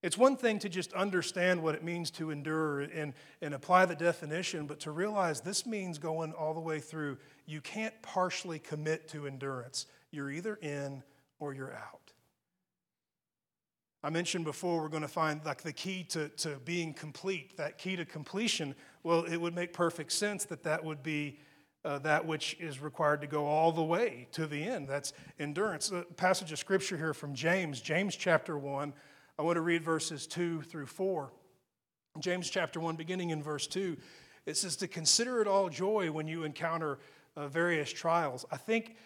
It's 0.02 0.16
one 0.16 0.36
thing 0.36 0.58
to 0.60 0.68
just 0.70 0.94
understand 0.94 1.62
what 1.62 1.74
it 1.74 1.84
means 1.84 2.10
to 2.12 2.30
endure 2.30 2.80
and, 2.80 3.12
and 3.42 3.52
apply 3.52 3.84
the 3.84 3.94
definition, 3.94 4.66
but 4.66 4.80
to 4.80 4.92
realize 4.92 5.42
this 5.42 5.66
means 5.66 5.98
going 5.98 6.32
all 6.32 6.54
the 6.54 6.60
way 6.60 6.80
through. 6.80 7.18
You 7.44 7.60
can't 7.60 7.94
partially 8.00 8.58
commit 8.58 9.08
to 9.08 9.26
endurance. 9.26 9.86
You're 10.10 10.30
either 10.30 10.54
in 10.56 11.02
or 11.38 11.52
you're 11.52 11.74
out. 11.74 12.12
I 14.02 14.08
mentioned 14.08 14.46
before 14.46 14.80
we're 14.80 14.88
going 14.88 15.02
to 15.02 15.08
find 15.08 15.44
like 15.44 15.60
the 15.62 15.74
key 15.74 16.04
to, 16.04 16.30
to 16.30 16.56
being 16.64 16.94
complete, 16.94 17.58
that 17.58 17.76
key 17.76 17.96
to 17.96 18.06
completion. 18.06 18.74
Well, 19.02 19.24
it 19.24 19.36
would 19.36 19.54
make 19.54 19.74
perfect 19.74 20.12
sense 20.12 20.46
that 20.46 20.62
that 20.62 20.82
would 20.82 21.02
be 21.02 21.38
uh, 21.84 21.98
that 22.00 22.26
which 22.26 22.56
is 22.60 22.80
required 22.80 23.20
to 23.22 23.26
go 23.26 23.46
all 23.46 23.72
the 23.72 23.82
way 23.82 24.28
to 24.32 24.46
the 24.46 24.62
end. 24.62 24.88
That's 24.88 25.12
endurance. 25.38 25.90
A 25.90 26.02
passage 26.02 26.52
of 26.52 26.58
scripture 26.58 26.96
here 26.96 27.14
from 27.14 27.34
James, 27.34 27.80
James 27.80 28.16
chapter 28.16 28.58
1. 28.58 28.92
I 29.38 29.42
want 29.42 29.56
to 29.56 29.62
read 29.62 29.82
verses 29.82 30.26
2 30.26 30.62
through 30.62 30.86
4. 30.86 31.32
James 32.18 32.50
chapter 32.50 32.80
1, 32.80 32.96
beginning 32.96 33.30
in 33.30 33.42
verse 33.42 33.66
2, 33.66 33.96
it 34.44 34.56
says, 34.56 34.76
To 34.76 34.88
consider 34.88 35.40
it 35.40 35.48
all 35.48 35.68
joy 35.68 36.10
when 36.10 36.26
you 36.26 36.44
encounter 36.44 36.98
uh, 37.36 37.48
various 37.48 37.90
trials. 37.90 38.44
I 38.50 38.56
think 38.56 38.96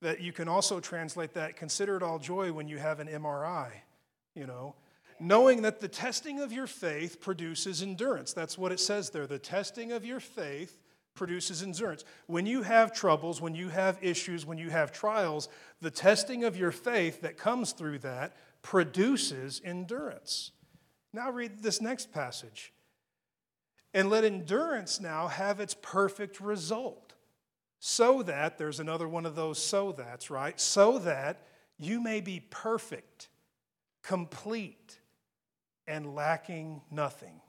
that 0.00 0.20
you 0.20 0.32
can 0.32 0.48
also 0.48 0.80
translate 0.80 1.34
that, 1.34 1.56
consider 1.56 1.96
it 1.96 2.02
all 2.02 2.18
joy 2.18 2.52
when 2.52 2.66
you 2.68 2.78
have 2.78 3.00
an 3.00 3.08
MRI, 3.08 3.70
you 4.34 4.46
know. 4.46 4.74
Knowing 5.20 5.62
that 5.62 5.80
the 5.80 5.88
testing 5.88 6.40
of 6.40 6.52
your 6.52 6.66
faith 6.66 7.20
produces 7.20 7.82
endurance. 7.82 8.32
That's 8.32 8.58
what 8.58 8.72
it 8.72 8.80
says 8.80 9.10
there. 9.10 9.28
The 9.28 9.38
testing 9.38 9.92
of 9.92 10.04
your 10.04 10.18
faith 10.18 10.80
produces 11.14 11.62
endurance. 11.62 12.04
When 12.26 12.46
you 12.46 12.62
have 12.62 12.92
troubles, 12.92 13.40
when 13.40 13.54
you 13.54 13.68
have 13.68 13.98
issues, 14.02 14.44
when 14.44 14.58
you 14.58 14.70
have 14.70 14.92
trials, 14.92 15.48
the 15.80 15.90
testing 15.90 16.44
of 16.44 16.56
your 16.56 16.72
faith 16.72 17.20
that 17.22 17.36
comes 17.36 17.72
through 17.72 18.00
that 18.00 18.36
produces 18.62 19.60
endurance. 19.64 20.50
Now, 21.12 21.30
read 21.30 21.62
this 21.62 21.80
next 21.80 22.12
passage. 22.12 22.72
And 23.92 24.10
let 24.10 24.24
endurance 24.24 25.00
now 25.00 25.28
have 25.28 25.60
its 25.60 25.76
perfect 25.80 26.40
result, 26.40 27.12
so 27.78 28.24
that, 28.24 28.58
there's 28.58 28.80
another 28.80 29.06
one 29.06 29.24
of 29.24 29.36
those 29.36 29.62
so 29.62 29.92
that's, 29.92 30.30
right? 30.30 30.58
So 30.60 30.98
that 30.98 31.46
you 31.78 32.00
may 32.00 32.20
be 32.20 32.40
perfect, 32.50 33.28
complete, 34.02 34.98
and 35.86 36.14
lacking 36.16 36.80
nothing. 36.90 37.40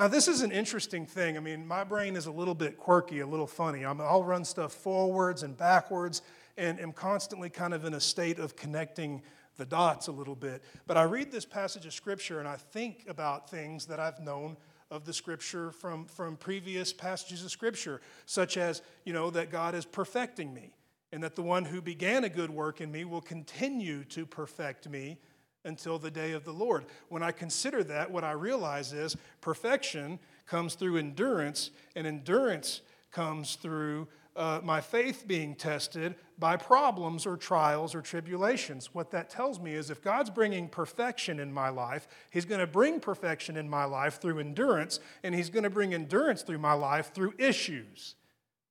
Now, 0.00 0.08
this 0.08 0.28
is 0.28 0.40
an 0.40 0.50
interesting 0.50 1.04
thing. 1.04 1.36
I 1.36 1.40
mean, 1.40 1.66
my 1.66 1.84
brain 1.84 2.16
is 2.16 2.24
a 2.24 2.30
little 2.30 2.54
bit 2.54 2.78
quirky, 2.78 3.20
a 3.20 3.26
little 3.26 3.46
funny. 3.46 3.84
i 3.84 3.92
will 3.92 4.24
run 4.24 4.46
stuff 4.46 4.72
forwards 4.72 5.42
and 5.42 5.54
backwards 5.54 6.22
and 6.56 6.80
am 6.80 6.92
constantly 6.92 7.50
kind 7.50 7.74
of 7.74 7.84
in 7.84 7.92
a 7.92 8.00
state 8.00 8.38
of 8.38 8.56
connecting 8.56 9.20
the 9.58 9.66
dots 9.66 10.06
a 10.06 10.12
little 10.12 10.34
bit. 10.34 10.64
But 10.86 10.96
I 10.96 11.02
read 11.02 11.30
this 11.30 11.44
passage 11.44 11.84
of 11.84 11.92
Scripture 11.92 12.38
and 12.38 12.48
I 12.48 12.56
think 12.56 13.04
about 13.08 13.50
things 13.50 13.84
that 13.88 14.00
I've 14.00 14.18
known 14.20 14.56
of 14.90 15.04
the 15.04 15.12
Scripture 15.12 15.70
from, 15.70 16.06
from 16.06 16.38
previous 16.38 16.94
passages 16.94 17.44
of 17.44 17.50
Scripture, 17.50 18.00
such 18.24 18.56
as, 18.56 18.80
you 19.04 19.12
know, 19.12 19.28
that 19.28 19.50
God 19.50 19.74
is 19.74 19.84
perfecting 19.84 20.54
me 20.54 20.72
and 21.12 21.22
that 21.22 21.36
the 21.36 21.42
one 21.42 21.66
who 21.66 21.82
began 21.82 22.24
a 22.24 22.30
good 22.30 22.48
work 22.48 22.80
in 22.80 22.90
me 22.90 23.04
will 23.04 23.20
continue 23.20 24.04
to 24.04 24.24
perfect 24.24 24.88
me 24.88 25.18
until 25.64 25.98
the 25.98 26.10
day 26.10 26.32
of 26.32 26.44
the 26.44 26.52
Lord. 26.52 26.86
When 27.08 27.22
I 27.22 27.32
consider 27.32 27.84
that, 27.84 28.10
what 28.10 28.24
I 28.24 28.32
realize 28.32 28.92
is 28.92 29.16
perfection 29.40 30.18
comes 30.46 30.74
through 30.74 30.96
endurance, 30.96 31.70
and 31.94 32.06
endurance 32.06 32.80
comes 33.10 33.56
through 33.56 34.08
uh, 34.36 34.60
my 34.62 34.80
faith 34.80 35.24
being 35.26 35.54
tested 35.54 36.14
by 36.38 36.56
problems 36.56 37.26
or 37.26 37.36
trials 37.36 37.94
or 37.94 38.00
tribulations. 38.00 38.94
What 38.94 39.10
that 39.10 39.28
tells 39.28 39.60
me 39.60 39.74
is 39.74 39.90
if 39.90 40.02
God's 40.02 40.30
bringing 40.30 40.68
perfection 40.68 41.40
in 41.40 41.52
my 41.52 41.68
life, 41.68 42.08
He's 42.30 42.44
going 42.44 42.60
to 42.60 42.66
bring 42.66 43.00
perfection 43.00 43.56
in 43.56 43.68
my 43.68 43.84
life 43.84 44.20
through 44.20 44.38
endurance, 44.38 45.00
and 45.22 45.34
He's 45.34 45.50
going 45.50 45.64
to 45.64 45.70
bring 45.70 45.92
endurance 45.92 46.42
through 46.42 46.58
my 46.58 46.72
life 46.72 47.12
through 47.12 47.34
issues. 47.38 48.14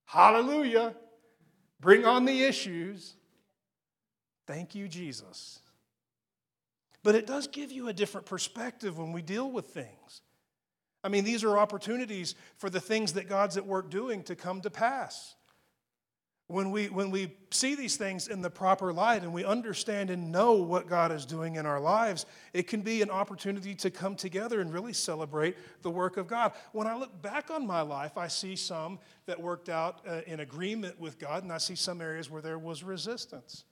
Hallelujah! 0.06 0.96
Bring 1.80 2.06
on 2.06 2.26
the 2.26 2.44
issues. 2.44 3.16
Thank 4.48 4.74
you, 4.74 4.88
Jesus. 4.88 5.60
But 7.04 7.16
it 7.16 7.26
does 7.26 7.48
give 7.48 7.72
you 7.72 7.88
a 7.88 7.94
different 7.94 8.28
perspective 8.28 8.98
when 8.98 9.12
we 9.12 9.22
deal 9.22 9.50
with 9.50 9.68
things. 9.68 10.22
I 11.04 11.08
mean, 11.10 11.24
these 11.24 11.44
are 11.44 11.58
opportunities 11.58 12.36
for 12.58 12.70
the 12.70 12.82
things 12.82 13.14
that 13.14 13.30
God's 13.30 13.58
at 13.58 13.66
work 13.66 13.90
doing 13.90 14.24
to 14.24 14.36
come 14.36 14.62
to 14.62 14.70
pass. 14.70 15.36
When 16.48 16.72
we, 16.72 16.88
when 16.88 17.12
we 17.12 17.38
see 17.52 17.76
these 17.76 17.96
things 17.96 18.28
in 18.28 18.42
the 18.42 18.50
proper 18.50 18.92
light 18.92 19.22
and 19.22 19.32
we 19.32 19.46
understand 19.46 20.10
and 20.10 20.32
know 20.32 20.54
what 20.54 20.88
God 20.88 21.12
is 21.12 21.24
doing 21.24 21.58
in 21.58 21.68
our 21.68 21.80
lives, 21.80 22.26
it 22.54 22.64
can 22.64 22.82
be 22.82 23.04
an 23.04 23.12
opportunity 23.12 23.76
to 23.76 23.92
come 23.92 24.16
together 24.16 24.60
and 24.60 24.74
really 24.74 24.92
celebrate 24.92 25.58
the 25.84 25.92
work 25.92 26.18
of 26.18 26.26
God. 26.26 26.54
When 26.72 26.88
I 26.88 26.98
look 26.98 27.22
back 27.22 27.52
on 27.52 27.68
my 27.68 27.82
life, 27.82 28.18
I 28.18 28.28
see 28.28 28.56
some 28.56 28.98
that 29.28 29.40
worked 29.40 29.70
out 29.70 30.02
uh, 30.08 30.22
in 30.26 30.40
agreement 30.40 31.00
with 31.00 31.20
God, 31.20 31.44
and 31.44 31.54
I 31.54 31.60
see 31.60 31.76
some 31.76 32.02
areas 32.02 32.32
where 32.32 32.42
there 32.42 32.58
was 32.58 32.84
resistance. 32.84 33.64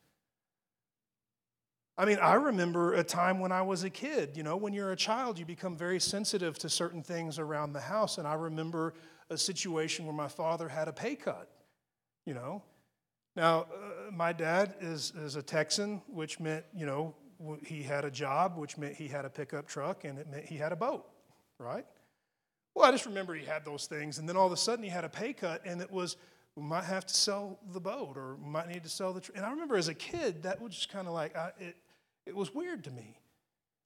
I 2.00 2.06
mean, 2.06 2.20
I 2.22 2.36
remember 2.36 2.94
a 2.94 3.04
time 3.04 3.40
when 3.40 3.52
I 3.52 3.64
was 3.64 3.84
a 3.84 3.90
kid. 3.90 4.38
You 4.38 4.44
know, 4.44 4.56
when 4.56 4.72
you're 4.72 4.92
a 4.92 4.96
child, 4.98 5.40
you 5.40 5.46
become 5.46 5.76
very 5.76 6.00
sensitive 6.00 6.60
to 6.60 6.70
certain 6.70 7.02
things 7.02 7.40
around 7.40 7.74
the 7.74 7.82
house. 7.82 8.20
And 8.20 8.28
I 8.28 8.36
remember 8.36 8.94
a 9.32 9.38
situation 9.38 10.06
where 10.06 10.14
my 10.14 10.28
father 10.28 10.70
had 10.70 10.88
a 10.88 10.94
pay 10.94 11.16
cut, 11.16 11.50
you 12.26 12.36
know. 12.36 12.62
Now, 13.36 13.62
uh, 13.62 14.12
my 14.12 14.32
dad 14.32 14.76
is, 14.80 15.12
is 15.16 15.36
a 15.36 15.42
Texan, 15.42 16.02
which 16.08 16.40
meant, 16.40 16.66
you 16.76 16.86
know, 16.86 17.16
he 17.66 17.84
had 17.84 18.06
a 18.06 18.12
job, 18.12 18.58
which 18.58 18.78
meant 18.78 18.96
he 18.96 19.08
had 19.08 19.26
a 19.26 19.30
pickup 19.30 19.68
truck, 19.68 20.06
and 20.06 20.18
it 20.18 20.30
meant 20.30 20.46
he 20.46 20.56
had 20.56 20.72
a 20.72 20.76
boat, 20.76 21.06
right? 21.60 21.86
Well, 22.74 22.86
I 22.86 22.92
just 22.92 23.06
remember 23.06 23.34
he 23.34 23.46
had 23.46 23.66
those 23.66 23.86
things. 23.88 24.20
And 24.20 24.30
then 24.30 24.38
all 24.38 24.46
of 24.46 24.54
a 24.54 24.58
sudden 24.58 24.84
he 24.84 24.90
had 24.90 25.04
a 25.04 25.10
pay 25.10 25.34
cut, 25.34 25.62
and 25.66 25.82
it 25.82 25.92
was, 25.92 26.18
we 26.56 26.64
might 26.64 26.84
have 26.84 27.08
to 27.08 27.14
sell 27.14 27.60
the 27.74 27.80
boat 27.80 28.18
or 28.18 28.38
might 28.38 28.68
need 28.68 28.84
to 28.84 28.90
sell 28.90 29.14
the 29.14 29.22
truck. 29.22 29.36
And 29.36 29.46
I 29.46 29.50
remember 29.50 29.78
as 29.78 29.88
a 29.88 29.96
kid, 29.96 30.44
that 30.44 30.62
was 30.62 30.74
just 30.74 30.90
kind 30.90 31.08
of 31.08 31.14
like, 31.14 31.36
I, 31.36 31.52
it, 31.60 31.76
it 32.28 32.36
was 32.36 32.54
weird 32.54 32.84
to 32.84 32.92
me. 32.92 33.20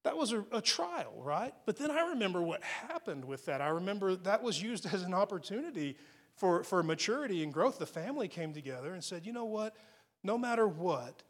That 0.03 0.17
was 0.17 0.33
a, 0.33 0.43
a, 0.51 0.61
trial, 0.61 1.13
right? 1.17 1.53
But 1.65 1.77
then 1.77 1.91
I 1.91 2.09
remember 2.09 2.41
what 2.41 2.63
happened 2.63 3.23
with 3.23 3.45
that. 3.45 3.61
I 3.61 3.67
remember 3.67 4.15
that 4.15 4.41
was 4.41 4.61
used 4.61 4.91
as 4.91 5.03
an 5.03 5.13
opportunity 5.13 5.95
for, 6.35 6.63
for 6.63 6.81
maturity 6.81 7.43
and 7.43 7.53
growth. 7.53 7.77
The 7.77 7.85
family 7.85 8.27
came 8.27 8.51
together 8.51 8.93
and 8.93 9.03
said, 9.03 9.27
you 9.27 9.31
know 9.33 9.45
what? 9.45 9.75
No 10.23 10.39
matter 10.39 10.67
what, 10.67 11.21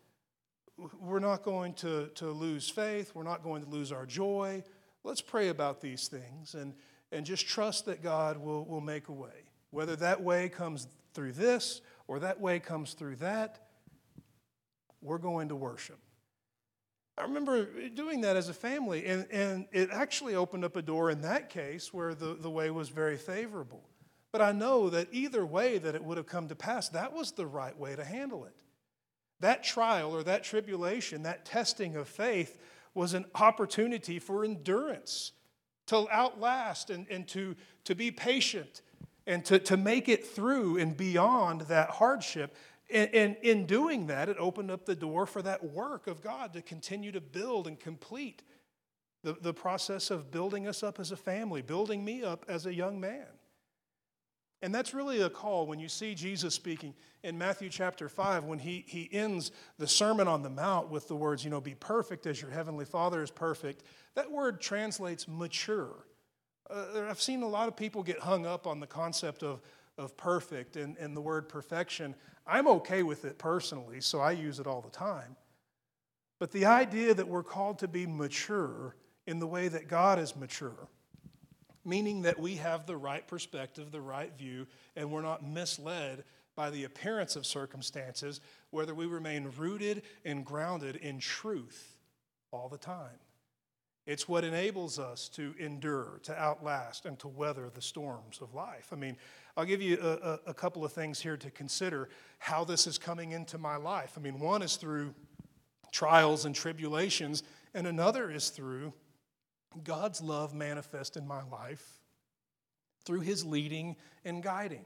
we're 0.99 1.19
not 1.19 1.43
going 1.43 1.73
to, 1.75 2.07
to 2.15 2.31
lose 2.31 2.69
faith. 2.69 3.11
We're 3.13 3.23
not 3.23 3.43
going 3.43 3.63
to 3.63 3.69
lose 3.69 3.91
our 3.91 4.05
joy. 4.05 4.63
Let's 5.03 5.21
pray 5.21 5.49
about 5.49 5.81
these 5.81 6.07
things 6.07 6.53
and, 6.53 6.73
and 7.11 7.25
just 7.25 7.45
trust 7.47 7.85
that 7.87 8.01
God 8.01 8.37
will, 8.37 8.63
will 8.63 8.81
make 8.81 9.09
a 9.09 9.13
way. 9.13 9.49
Whether 9.71 9.97
that 9.97 10.21
way 10.21 10.47
comes 10.47 10.87
through 11.13 11.33
this 11.33 11.81
or 12.07 12.19
that 12.19 12.39
way 12.39 12.59
comes 12.59 12.93
through 12.93 13.17
that, 13.17 13.67
we're 15.01 15.17
going 15.17 15.49
to 15.49 15.55
worship. 15.55 15.99
I 17.21 17.25
remember 17.25 17.67
doing 17.89 18.21
that 18.21 18.35
as 18.35 18.49
a 18.49 18.53
family, 18.53 19.05
and, 19.05 19.27
and 19.31 19.67
it 19.71 19.89
actually 19.91 20.33
opened 20.33 20.65
up 20.65 20.75
a 20.75 20.81
door 20.81 21.11
in 21.11 21.21
that 21.21 21.51
case 21.51 21.93
where 21.93 22.15
the, 22.15 22.33
the 22.33 22.49
way 22.49 22.71
was 22.71 22.89
very 22.89 23.15
favorable. 23.15 23.87
But 24.31 24.41
I 24.41 24.51
know 24.51 24.89
that 24.89 25.09
either 25.11 25.45
way 25.45 25.77
that 25.77 25.93
it 25.93 26.03
would 26.03 26.17
have 26.17 26.25
come 26.25 26.47
to 26.47 26.55
pass, 26.55 26.89
that 26.89 27.13
was 27.13 27.31
the 27.31 27.45
right 27.45 27.77
way 27.77 27.95
to 27.95 28.03
handle 28.03 28.45
it. 28.45 28.55
That 29.39 29.63
trial 29.63 30.15
or 30.15 30.23
that 30.23 30.43
tribulation, 30.43 31.21
that 31.21 31.45
testing 31.45 31.95
of 31.95 32.07
faith, 32.07 32.57
was 32.95 33.13
an 33.13 33.25
opportunity 33.35 34.17
for 34.17 34.43
endurance, 34.43 35.33
to 35.87 36.09
outlast 36.09 36.89
and, 36.89 37.05
and 37.11 37.27
to, 37.27 37.55
to 37.83 37.93
be 37.93 38.09
patient 38.09 38.81
and 39.27 39.45
to, 39.45 39.59
to 39.59 39.77
make 39.77 40.09
it 40.09 40.25
through 40.25 40.77
and 40.77 40.97
beyond 40.97 41.61
that 41.61 41.91
hardship. 41.91 42.55
And, 42.91 43.13
and 43.13 43.37
in 43.41 43.65
doing 43.65 44.07
that, 44.07 44.29
it 44.29 44.37
opened 44.39 44.69
up 44.69 44.85
the 44.85 44.95
door 44.95 45.25
for 45.25 45.41
that 45.41 45.63
work 45.63 46.07
of 46.07 46.21
God 46.21 46.53
to 46.53 46.61
continue 46.61 47.11
to 47.11 47.21
build 47.21 47.67
and 47.67 47.79
complete 47.79 48.43
the, 49.23 49.33
the 49.33 49.53
process 49.53 50.11
of 50.11 50.31
building 50.31 50.67
us 50.67 50.83
up 50.83 50.99
as 50.99 51.11
a 51.11 51.15
family, 51.15 51.61
building 51.61 52.03
me 52.03 52.23
up 52.23 52.45
as 52.47 52.65
a 52.65 52.73
young 52.73 52.99
man. 52.99 53.27
And 54.63 54.73
that's 54.75 54.93
really 54.93 55.21
a 55.21 55.29
call 55.29 55.65
when 55.65 55.79
you 55.79 55.89
see 55.89 56.13
Jesus 56.13 56.53
speaking 56.53 56.93
in 57.23 57.37
Matthew 57.37 57.69
chapter 57.69 58.09
5, 58.09 58.43
when 58.43 58.59
he, 58.59 58.83
he 58.87 59.09
ends 59.11 59.51
the 59.77 59.87
Sermon 59.87 60.27
on 60.27 60.43
the 60.43 60.49
Mount 60.49 60.89
with 60.89 61.07
the 61.07 61.15
words, 61.15 61.43
you 61.43 61.49
know, 61.49 61.61
be 61.61 61.75
perfect 61.75 62.27
as 62.27 62.41
your 62.41 62.51
heavenly 62.51 62.85
Father 62.85 63.23
is 63.23 63.31
perfect. 63.31 63.83
That 64.15 64.31
word 64.31 64.61
translates 64.61 65.27
mature. 65.27 66.05
Uh, 66.69 67.05
I've 67.09 67.21
seen 67.21 67.41
a 67.41 67.47
lot 67.47 67.67
of 67.67 67.75
people 67.75 68.03
get 68.03 68.19
hung 68.19 68.45
up 68.45 68.67
on 68.67 68.79
the 68.79 68.87
concept 68.87 69.43
of, 69.43 69.61
of 70.01 70.17
perfect 70.17 70.75
and, 70.75 70.97
and 70.97 71.15
the 71.15 71.21
word 71.21 71.47
perfection. 71.47 72.15
I'm 72.45 72.67
okay 72.67 73.03
with 73.03 73.25
it 73.25 73.37
personally, 73.37 74.01
so 74.01 74.19
I 74.19 74.31
use 74.31 74.59
it 74.59 74.67
all 74.67 74.81
the 74.81 74.89
time. 74.89 75.35
But 76.39 76.51
the 76.51 76.65
idea 76.65 77.13
that 77.13 77.27
we're 77.27 77.43
called 77.43 77.79
to 77.79 77.87
be 77.87 78.07
mature 78.07 78.95
in 79.27 79.39
the 79.39 79.47
way 79.47 79.67
that 79.67 79.87
God 79.87 80.19
is 80.19 80.35
mature 80.35 80.89
meaning 81.83 82.21
that 82.23 82.39
we 82.39 82.55
have 82.55 82.85
the 82.85 82.97
right 82.97 83.27
perspective, 83.27 83.91
the 83.91 84.01
right 84.01 84.31
view, 84.37 84.67
and 84.95 85.11
we're 85.11 85.21
not 85.21 85.45
misled 85.45 86.23
by 86.55 86.69
the 86.69 86.83
appearance 86.83 87.35
of 87.35 87.45
circumstances, 87.45 88.41
whether 88.69 88.93
we 88.93 89.05
remain 89.05 89.51
rooted 89.57 90.03
and 90.25 90.45
grounded 90.45 90.97
in 90.97 91.19
truth 91.19 91.95
all 92.51 92.69
the 92.69 92.77
time. 92.77 93.19
It's 94.05 94.27
what 94.27 94.43
enables 94.43 94.99
us 94.99 95.29
to 95.29 95.53
endure, 95.59 96.19
to 96.23 96.37
outlast, 96.37 97.05
and 97.05 97.17
to 97.19 97.27
weather 97.27 97.69
the 97.73 97.81
storms 97.81 98.41
of 98.41 98.53
life. 98.53 98.89
I 98.91 98.95
mean, 98.95 99.15
I'll 99.57 99.65
give 99.65 99.81
you 99.81 99.97
a, 100.01 100.39
a, 100.47 100.53
couple 100.53 100.85
of 100.85 100.93
things 100.93 101.19
here 101.19 101.37
to 101.37 101.51
consider 101.51 102.09
how 102.39 102.63
this 102.63 102.87
is 102.87 102.97
coming 102.97 103.31
into 103.31 103.57
my 103.57 103.75
life. 103.75 104.13
I 104.17 104.21
mean, 104.21 104.39
one 104.39 104.61
is 104.61 104.77
through 104.77 105.13
trials 105.91 106.45
and 106.45 106.55
tribulations, 106.55 107.43
and 107.73 107.85
another 107.85 108.31
is 108.31 108.49
through 108.49 108.93
God's 109.83 110.21
love 110.21 110.53
manifest 110.53 111.17
in 111.17 111.27
my 111.27 111.43
life 111.43 112.01
through 113.05 113.21
his 113.21 113.45
leading 113.45 113.95
and 114.23 114.43
guiding. 114.43 114.85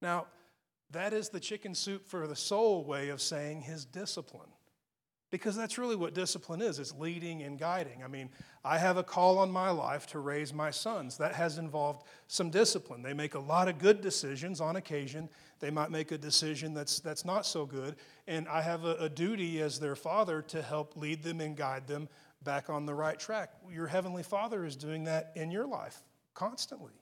Now, 0.00 0.26
that 0.90 1.12
is 1.12 1.28
the 1.28 1.40
chicken 1.40 1.74
soup 1.74 2.06
for 2.06 2.26
the 2.26 2.36
soul 2.36 2.84
way 2.84 3.08
of 3.08 3.20
saying 3.20 3.62
his 3.62 3.84
discipline. 3.84 4.50
Because 5.30 5.56
that's 5.56 5.76
really 5.76 5.96
what 5.96 6.14
discipline 6.14 6.62
is 6.62 6.78
it's 6.78 6.94
leading 6.94 7.42
and 7.42 7.58
guiding. 7.58 8.04
I 8.04 8.06
mean, 8.06 8.30
I 8.64 8.78
have 8.78 8.96
a 8.96 9.02
call 9.02 9.38
on 9.38 9.50
my 9.50 9.70
life 9.70 10.06
to 10.08 10.20
raise 10.20 10.54
my 10.54 10.70
sons. 10.70 11.18
That 11.18 11.34
has 11.34 11.58
involved 11.58 12.06
some 12.28 12.48
discipline. 12.48 13.02
They 13.02 13.12
make 13.12 13.34
a 13.34 13.40
lot 13.40 13.68
of 13.68 13.78
good 13.78 14.00
decisions 14.00 14.60
on 14.60 14.76
occasion. 14.76 15.28
They 15.58 15.70
might 15.70 15.90
make 15.90 16.12
a 16.12 16.18
decision 16.18 16.74
that's, 16.74 17.00
that's 17.00 17.24
not 17.24 17.44
so 17.44 17.66
good. 17.66 17.96
And 18.28 18.46
I 18.46 18.62
have 18.62 18.84
a, 18.84 18.94
a 18.96 19.08
duty 19.08 19.60
as 19.60 19.80
their 19.80 19.96
father 19.96 20.42
to 20.42 20.62
help 20.62 20.96
lead 20.96 21.24
them 21.24 21.40
and 21.40 21.56
guide 21.56 21.88
them 21.88 22.08
back 22.44 22.70
on 22.70 22.86
the 22.86 22.94
right 22.94 23.18
track. 23.18 23.50
Your 23.70 23.88
Heavenly 23.88 24.22
Father 24.22 24.64
is 24.64 24.76
doing 24.76 25.04
that 25.04 25.32
in 25.34 25.50
your 25.50 25.66
life 25.66 26.02
constantly. 26.34 26.92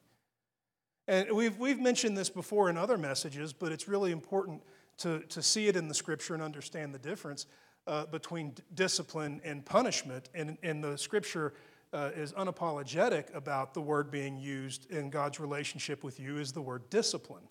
And 1.07 1.31
we've, 1.33 1.59
we've 1.59 1.81
mentioned 1.81 2.17
this 2.17 2.31
before 2.31 2.71
in 2.71 2.79
other 2.79 2.97
messages, 2.97 3.53
but 3.53 3.71
it's 3.71 3.87
really 3.87 4.11
important 4.11 4.63
to, 4.99 5.21
to 5.29 5.43
see 5.43 5.69
it 5.69 5.77
in 5.77 5.89
the 5.89 5.95
scripture 5.95 6.35
and 6.35 6.43
understand 6.43 6.95
the 6.95 6.99
difference 6.99 7.47
uh, 7.87 8.07
between 8.07 8.51
d- 8.51 8.63
discipline 8.75 9.41
and 9.45 9.65
punishment. 9.65 10.29
And, 10.35 10.59
and 10.63 10.83
the 10.83 10.97
scripture 10.97 11.55
uh, 11.93 12.11
is 12.17 12.33
unapologetic 12.33 13.35
about 13.35 13.75
the 13.75 13.81
word 13.81 14.11
being 14.11 14.37
used 14.37 14.91
in 14.91 15.11
God's 15.11 15.39
relationship 15.39 16.03
with 16.03 16.19
you 16.19 16.39
is 16.39 16.53
the 16.53 16.63
word 16.63 16.89
discipline. 16.91 17.45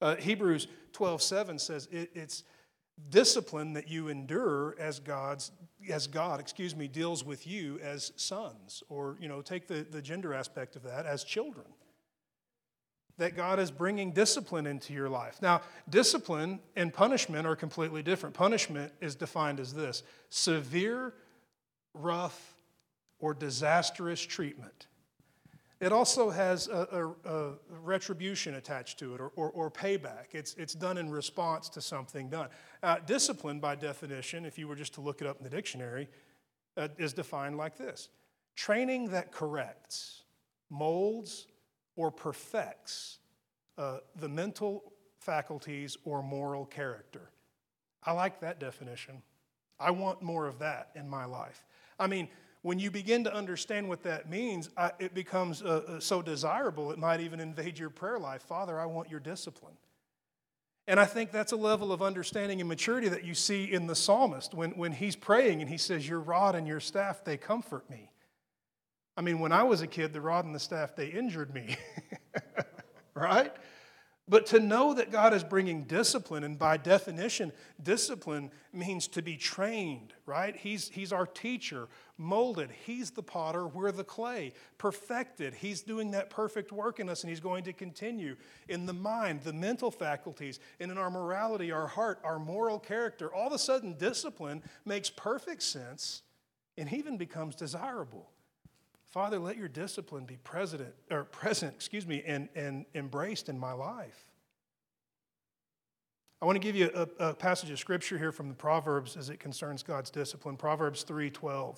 Uh, 0.00 0.16
Hebrews 0.16 0.66
12 0.92 1.22
7 1.22 1.58
says 1.58 1.88
it, 1.90 2.10
it's 2.14 2.42
discipline 3.10 3.72
that 3.72 3.88
you 3.88 4.08
endure 4.08 4.74
as 4.78 5.00
God's 5.00 5.52
as 5.90 6.06
God, 6.06 6.40
excuse 6.40 6.74
me, 6.74 6.88
deals 6.88 7.24
with 7.24 7.46
you 7.46 7.78
as 7.82 8.12
sons, 8.16 8.82
or 8.88 9.16
you 9.20 9.28
know, 9.28 9.42
take 9.42 9.66
the, 9.66 9.86
the 9.90 10.00
gender 10.00 10.32
aspect 10.32 10.76
of 10.76 10.82
that 10.84 11.04
as 11.04 11.24
children. 11.24 11.66
That 13.18 13.36
God 13.36 13.60
is 13.60 13.70
bringing 13.70 14.10
discipline 14.10 14.66
into 14.66 14.92
your 14.92 15.08
life. 15.08 15.40
Now, 15.40 15.62
discipline 15.88 16.58
and 16.74 16.92
punishment 16.92 17.46
are 17.46 17.54
completely 17.54 18.02
different. 18.02 18.34
Punishment 18.34 18.92
is 19.00 19.14
defined 19.14 19.60
as 19.60 19.72
this 19.72 20.02
severe, 20.30 21.14
rough, 21.94 22.54
or 23.20 23.32
disastrous 23.32 24.20
treatment. 24.20 24.88
It 25.80 25.92
also 25.92 26.30
has 26.30 26.68
a, 26.68 27.14
a, 27.24 27.30
a 27.30 27.52
retribution 27.82 28.54
attached 28.54 28.98
to 29.00 29.14
it 29.14 29.20
or, 29.20 29.28
or, 29.36 29.50
or, 29.50 29.70
payback. 29.70 30.32
It's, 30.32 30.54
it's 30.54 30.72
done 30.72 30.96
in 30.98 31.10
response 31.10 31.68
to 31.70 31.80
something 31.80 32.30
done. 32.30 32.48
Uh, 32.82 32.96
discipline, 33.06 33.60
by 33.60 33.74
definition, 33.74 34.46
if 34.46 34.56
you 34.58 34.66
were 34.66 34.76
just 34.76 34.94
to 34.94 35.00
look 35.00 35.20
it 35.20 35.26
up 35.26 35.38
in 35.38 35.44
the 35.44 35.50
dictionary, 35.50 36.08
uh, 36.76 36.88
is 36.96 37.12
defined 37.12 37.56
like 37.56 37.76
this 37.76 38.08
training 38.56 39.10
that 39.10 39.32
corrects, 39.32 40.22
molds, 40.70 41.48
or 41.96 42.10
perfects 42.10 43.18
uh, 43.78 43.98
the 44.16 44.28
mental 44.28 44.92
faculties 45.18 45.96
or 46.04 46.22
moral 46.22 46.64
character. 46.66 47.30
I 48.02 48.12
like 48.12 48.40
that 48.40 48.60
definition. 48.60 49.22
I 49.80 49.90
want 49.90 50.22
more 50.22 50.46
of 50.46 50.58
that 50.60 50.90
in 50.94 51.08
my 51.08 51.24
life. 51.24 51.64
I 51.98 52.06
mean, 52.06 52.28
when 52.62 52.78
you 52.78 52.90
begin 52.90 53.24
to 53.24 53.34
understand 53.34 53.88
what 53.88 54.02
that 54.04 54.30
means, 54.30 54.70
I, 54.76 54.92
it 54.98 55.14
becomes 55.14 55.62
uh, 55.62 55.82
uh, 55.86 56.00
so 56.00 56.22
desirable, 56.22 56.92
it 56.92 56.98
might 56.98 57.20
even 57.20 57.40
invade 57.40 57.78
your 57.78 57.90
prayer 57.90 58.18
life. 58.18 58.42
Father, 58.42 58.78
I 58.78 58.86
want 58.86 59.10
your 59.10 59.20
discipline. 59.20 59.74
And 60.86 61.00
I 61.00 61.06
think 61.06 61.30
that's 61.30 61.52
a 61.52 61.56
level 61.56 61.92
of 61.92 62.02
understanding 62.02 62.60
and 62.60 62.68
maturity 62.68 63.08
that 63.08 63.24
you 63.24 63.34
see 63.34 63.64
in 63.64 63.86
the 63.86 63.94
psalmist 63.94 64.52
when, 64.52 64.72
when 64.72 64.92
he's 64.92 65.16
praying 65.16 65.62
and 65.62 65.70
he 65.70 65.78
says, 65.78 66.06
Your 66.06 66.20
rod 66.20 66.54
and 66.54 66.66
your 66.66 66.80
staff, 66.80 67.24
they 67.24 67.36
comfort 67.36 67.88
me. 67.88 68.10
I 69.16 69.22
mean, 69.22 69.38
when 69.38 69.52
I 69.52 69.62
was 69.62 69.80
a 69.80 69.86
kid, 69.86 70.12
the 70.12 70.20
rod 70.20 70.44
and 70.44 70.54
the 70.54 70.60
staff, 70.60 70.96
they 70.96 71.06
injured 71.06 71.54
me. 71.54 71.76
right? 73.14 73.52
But 74.26 74.46
to 74.46 74.60
know 74.60 74.94
that 74.94 75.12
God 75.12 75.34
is 75.34 75.44
bringing 75.44 75.82
discipline, 75.82 76.44
and 76.44 76.58
by 76.58 76.78
definition, 76.78 77.52
discipline 77.82 78.50
means 78.72 79.06
to 79.08 79.20
be 79.20 79.36
trained, 79.36 80.14
right? 80.24 80.56
He's, 80.56 80.88
he's 80.88 81.12
our 81.12 81.26
teacher, 81.26 81.88
molded. 82.16 82.70
He's 82.86 83.10
the 83.10 83.22
potter, 83.22 83.66
we're 83.66 83.92
the 83.92 84.02
clay, 84.02 84.54
perfected. 84.78 85.52
He's 85.52 85.82
doing 85.82 86.12
that 86.12 86.30
perfect 86.30 86.72
work 86.72 87.00
in 87.00 87.10
us, 87.10 87.22
and 87.22 87.28
He's 87.28 87.40
going 87.40 87.64
to 87.64 87.74
continue 87.74 88.36
in 88.66 88.86
the 88.86 88.94
mind, 88.94 89.42
the 89.42 89.52
mental 89.52 89.90
faculties, 89.90 90.58
and 90.80 90.90
in 90.90 90.96
our 90.96 91.10
morality, 91.10 91.70
our 91.70 91.86
heart, 91.86 92.18
our 92.24 92.38
moral 92.38 92.78
character. 92.78 93.32
All 93.32 93.48
of 93.48 93.52
a 93.52 93.58
sudden, 93.58 93.94
discipline 93.98 94.62
makes 94.86 95.10
perfect 95.10 95.62
sense 95.62 96.22
and 96.78 96.90
even 96.90 97.18
becomes 97.18 97.54
desirable. 97.54 98.30
Father, 99.14 99.38
let 99.38 99.56
your 99.56 99.68
discipline 99.68 100.24
be 100.24 100.38
present, 100.38 100.92
or 101.08 101.22
present, 101.22 101.72
excuse 101.72 102.04
me, 102.04 102.24
and, 102.26 102.48
and 102.56 102.84
embraced 102.96 103.48
in 103.48 103.56
my 103.56 103.70
life. 103.70 104.28
I 106.42 106.46
want 106.46 106.56
to 106.56 106.60
give 106.60 106.74
you 106.74 106.90
a, 106.92 107.28
a 107.28 107.34
passage 107.34 107.70
of 107.70 107.78
scripture 107.78 108.18
here 108.18 108.32
from 108.32 108.48
the 108.48 108.56
Proverbs 108.56 109.16
as 109.16 109.30
it 109.30 109.38
concerns 109.38 109.84
God's 109.84 110.10
discipline. 110.10 110.56
Proverbs 110.56 111.04
3:12. 111.04 111.76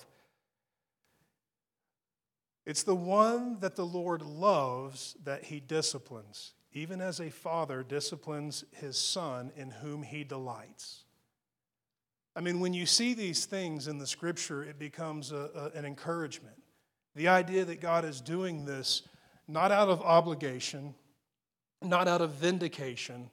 It's 2.65 2.81
the 2.81 2.95
one 2.95 3.59
that 3.59 3.75
the 3.75 3.85
Lord 3.85 4.23
loves 4.23 5.15
that 5.23 5.43
he 5.43 5.59
disciplines, 5.59 6.53
even 6.73 7.01
as 7.01 7.19
a 7.19 7.29
father 7.29 7.83
disciplines 7.83 8.65
his 8.71 8.97
son 8.97 9.51
in 9.55 9.69
whom 9.69 10.01
he 10.01 10.23
delights. 10.23 11.03
I 12.35 12.41
mean, 12.41 12.59
when 12.59 12.73
you 12.73 12.87
see 12.87 13.13
these 13.13 13.45
things 13.45 13.87
in 13.87 13.99
the 13.99 14.07
scripture, 14.07 14.63
it 14.63 14.79
becomes 14.79 15.31
a, 15.31 15.71
a, 15.75 15.77
an 15.77 15.85
encouragement. 15.85 16.57
The 17.17 17.29
idea 17.29 17.65
that 17.65 17.81
God 17.81 18.05
is 18.05 18.21
doing 18.21 18.63
this 18.63 19.01
not 19.47 19.71
out 19.71 19.89
of 19.89 20.03
obligation, 20.03 20.93
not 21.81 22.07
out 22.07 22.21
of 22.21 22.33
vindication, 22.33 23.31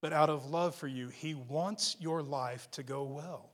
but 0.00 0.12
out 0.12 0.28
of 0.28 0.50
love 0.50 0.74
for 0.74 0.88
you. 0.88 1.10
He 1.10 1.34
wants 1.34 1.96
your 2.00 2.22
life 2.22 2.68
to 2.72 2.82
go 2.82 3.04
well. 3.04 3.48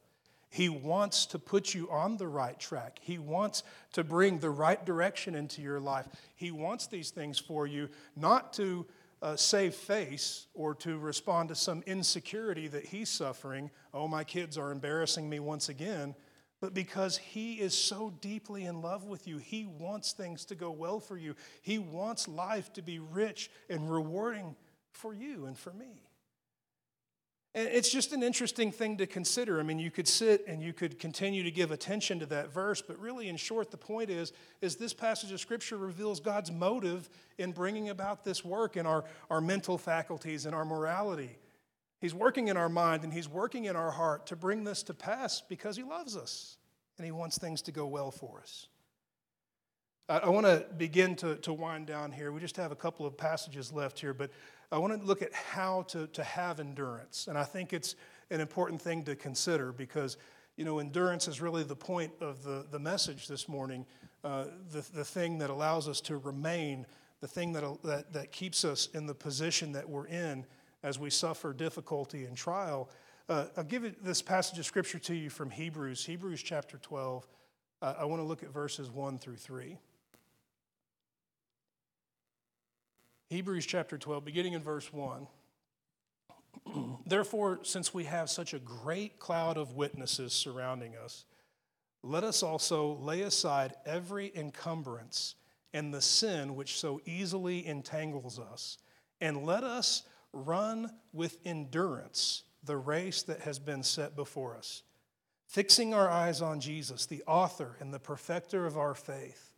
He 0.48 0.70
wants 0.70 1.26
to 1.26 1.38
put 1.38 1.74
you 1.74 1.90
on 1.90 2.16
the 2.16 2.26
right 2.26 2.58
track. 2.58 3.00
He 3.02 3.18
wants 3.18 3.64
to 3.92 4.02
bring 4.02 4.38
the 4.38 4.48
right 4.48 4.82
direction 4.82 5.34
into 5.34 5.60
your 5.60 5.78
life. 5.78 6.06
He 6.36 6.50
wants 6.50 6.86
these 6.86 7.10
things 7.10 7.38
for 7.38 7.66
you, 7.66 7.90
not 8.16 8.54
to 8.54 8.86
uh, 9.20 9.36
save 9.36 9.74
face 9.74 10.46
or 10.54 10.74
to 10.76 10.96
respond 10.96 11.50
to 11.50 11.54
some 11.54 11.82
insecurity 11.86 12.66
that 12.68 12.86
he's 12.86 13.10
suffering. 13.10 13.70
Oh, 13.92 14.08
my 14.08 14.24
kids 14.24 14.56
are 14.56 14.72
embarrassing 14.72 15.28
me 15.28 15.38
once 15.38 15.68
again. 15.68 16.14
But 16.66 16.74
because 16.74 17.16
he 17.16 17.60
is 17.60 17.78
so 17.78 18.12
deeply 18.20 18.64
in 18.64 18.82
love 18.82 19.04
with 19.04 19.28
you, 19.28 19.38
he 19.38 19.66
wants 19.66 20.10
things 20.10 20.44
to 20.46 20.56
go 20.56 20.72
well 20.72 20.98
for 20.98 21.16
you. 21.16 21.36
He 21.62 21.78
wants 21.78 22.26
life 22.26 22.72
to 22.72 22.82
be 22.82 22.98
rich 22.98 23.52
and 23.70 23.88
rewarding 23.88 24.56
for 24.90 25.14
you 25.14 25.46
and 25.46 25.56
for 25.56 25.72
me. 25.72 26.02
And 27.54 27.68
it's 27.68 27.88
just 27.88 28.12
an 28.12 28.24
interesting 28.24 28.72
thing 28.72 28.96
to 28.96 29.06
consider. 29.06 29.60
I 29.60 29.62
mean, 29.62 29.78
you 29.78 29.92
could 29.92 30.08
sit 30.08 30.44
and 30.48 30.60
you 30.60 30.72
could 30.72 30.98
continue 30.98 31.44
to 31.44 31.52
give 31.52 31.70
attention 31.70 32.18
to 32.18 32.26
that 32.26 32.52
verse, 32.52 32.82
but 32.82 32.98
really, 32.98 33.28
in 33.28 33.36
short, 33.36 33.70
the 33.70 33.76
point 33.76 34.10
is, 34.10 34.32
is 34.60 34.74
this 34.74 34.92
passage 34.92 35.30
of 35.30 35.38
Scripture 35.38 35.76
reveals 35.76 36.18
God's 36.18 36.50
motive 36.50 37.08
in 37.38 37.52
bringing 37.52 37.90
about 37.90 38.24
this 38.24 38.44
work 38.44 38.76
in 38.76 38.86
our, 38.86 39.04
our 39.30 39.40
mental 39.40 39.78
faculties 39.78 40.46
and 40.46 40.54
our 40.54 40.64
morality. 40.64 41.38
He's 42.00 42.14
working 42.14 42.48
in 42.48 42.56
our 42.56 42.68
mind 42.68 43.04
and 43.04 43.12
He's 43.12 43.28
working 43.28 43.64
in 43.64 43.76
our 43.76 43.90
heart 43.90 44.26
to 44.26 44.36
bring 44.36 44.64
this 44.64 44.82
to 44.84 44.94
pass 44.94 45.42
because 45.48 45.76
He 45.76 45.82
loves 45.82 46.16
us 46.16 46.58
and 46.98 47.04
He 47.04 47.12
wants 47.12 47.38
things 47.38 47.62
to 47.62 47.72
go 47.72 47.86
well 47.86 48.10
for 48.10 48.40
us. 48.40 48.68
I, 50.08 50.28
want 50.28 50.46
to 50.46 50.64
begin 50.76 51.16
to, 51.16 51.34
to 51.36 51.52
wind 51.52 51.88
down 51.88 52.12
here. 52.12 52.30
We 52.30 52.40
just 52.40 52.56
have 52.58 52.70
a 52.70 52.76
couple 52.76 53.06
of 53.06 53.16
passages 53.16 53.72
left 53.72 53.98
here, 53.98 54.14
but 54.14 54.30
I 54.70 54.78
want 54.78 54.98
to 54.98 55.04
look 55.04 55.20
at 55.20 55.32
how 55.32 55.82
to, 55.88 56.06
to 56.08 56.22
have 56.22 56.60
endurance. 56.60 57.26
And 57.26 57.36
I 57.36 57.42
think 57.42 57.72
it's 57.72 57.96
an 58.30 58.40
important 58.40 58.80
thing 58.80 59.02
to 59.04 59.16
consider 59.16 59.72
because, 59.72 60.16
you 60.56 60.64
know, 60.64 60.78
endurance 60.78 61.26
is 61.26 61.40
really 61.40 61.64
the 61.64 61.74
point 61.74 62.12
of 62.20 62.44
the, 62.44 62.66
the 62.70 62.78
message 62.78 63.26
this 63.26 63.48
morning, 63.48 63.84
uh, 64.22 64.44
the, 64.70 64.86
the 64.94 65.04
thing 65.04 65.38
that 65.38 65.50
allows 65.50 65.88
us 65.88 66.00
to 66.02 66.18
remain, 66.18 66.86
the 67.20 67.28
thing 67.28 67.52
that, 67.54 67.64
that, 67.82 68.12
that 68.12 68.30
keeps 68.30 68.64
us 68.64 68.88
in 68.94 69.06
the 69.06 69.14
position 69.14 69.72
that 69.72 69.88
we're 69.88 70.06
in 70.06 70.46
as 70.86 71.00
we 71.00 71.10
suffer 71.10 71.52
difficulty 71.52 72.26
and 72.26 72.36
trial. 72.36 72.88
Uh, 73.28 73.46
I'll 73.56 73.64
give 73.64 74.04
this 74.04 74.22
passage 74.22 74.56
of 74.60 74.66
scripture 74.66 75.00
to 75.00 75.14
you 75.16 75.30
from 75.30 75.50
Hebrews, 75.50 76.06
Hebrews 76.06 76.40
chapter 76.40 76.78
12. 76.78 77.26
Uh, 77.82 77.94
I 77.98 78.04
want 78.04 78.22
to 78.22 78.24
look 78.24 78.44
at 78.44 78.50
verses 78.50 78.88
1 78.88 79.18
through 79.18 79.34
3. 79.34 79.76
Hebrews 83.30 83.66
chapter 83.66 83.98
12, 83.98 84.24
beginning 84.24 84.52
in 84.52 84.62
verse 84.62 84.92
1. 84.92 85.26
Therefore, 87.06 87.58
since 87.64 87.92
we 87.92 88.04
have 88.04 88.30
such 88.30 88.54
a 88.54 88.60
great 88.60 89.18
cloud 89.18 89.56
of 89.56 89.72
witnesses 89.72 90.32
surrounding 90.32 90.94
us, 90.94 91.24
let 92.04 92.22
us 92.22 92.44
also 92.44 92.94
lay 92.98 93.22
aside 93.22 93.74
every 93.84 94.30
encumbrance 94.36 95.34
and 95.74 95.92
the 95.92 96.00
sin 96.00 96.54
which 96.54 96.78
so 96.78 97.00
easily 97.06 97.66
entangles 97.66 98.38
us, 98.38 98.78
and 99.20 99.44
let 99.44 99.64
us 99.64 100.04
run 100.36 100.90
with 101.12 101.38
endurance 101.44 102.42
the 102.64 102.76
race 102.76 103.22
that 103.22 103.40
has 103.40 103.58
been 103.58 103.82
set 103.82 104.16
before 104.16 104.56
us, 104.56 104.82
fixing 105.46 105.94
our 105.94 106.10
eyes 106.10 106.42
on 106.42 106.60
Jesus, 106.60 107.06
the 107.06 107.22
author 107.26 107.76
and 107.80 107.94
the 107.94 107.98
perfecter 107.98 108.66
of 108.66 108.76
our 108.76 108.94
faith, 108.94 109.52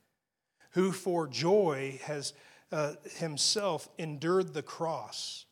who 0.72 0.92
for 0.92 1.26
joy 1.26 1.98
has 2.04 2.34
uh, 2.70 2.92
himself 3.16 3.88
endured 3.96 4.52
the 4.52 4.62
cross, 4.62 5.46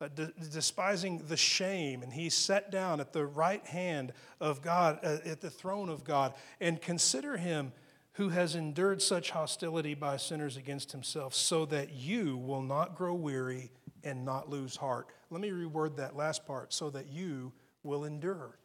uh, 0.00 0.06
de- 0.08 0.32
despising 0.52 1.18
the 1.26 1.36
shame, 1.36 2.02
and 2.02 2.12
he 2.12 2.30
sat 2.30 2.70
down 2.70 3.00
at 3.00 3.12
the 3.12 3.26
right 3.26 3.66
hand 3.66 4.12
of 4.40 4.62
God, 4.62 5.00
uh, 5.02 5.18
at 5.24 5.40
the 5.40 5.50
throne 5.50 5.88
of 5.88 6.04
God. 6.04 6.34
And 6.60 6.80
consider 6.80 7.36
him 7.36 7.72
who 8.12 8.28
has 8.28 8.54
endured 8.54 9.02
such 9.02 9.30
hostility 9.30 9.94
by 9.94 10.16
sinners 10.16 10.56
against 10.56 10.92
himself, 10.92 11.34
so 11.34 11.64
that 11.66 11.92
you 11.92 12.36
will 12.36 12.62
not 12.62 12.96
grow 12.96 13.14
weary 13.14 13.70
and 14.04 14.24
not 14.24 14.48
lose 14.48 14.76
heart. 14.76 15.08
Let 15.30 15.40
me 15.40 15.50
reword 15.50 15.96
that 15.96 16.16
last 16.16 16.46
part 16.46 16.72
so 16.72 16.90
that 16.90 17.08
you 17.08 17.52
will 17.82 18.04
endure. 18.04 18.58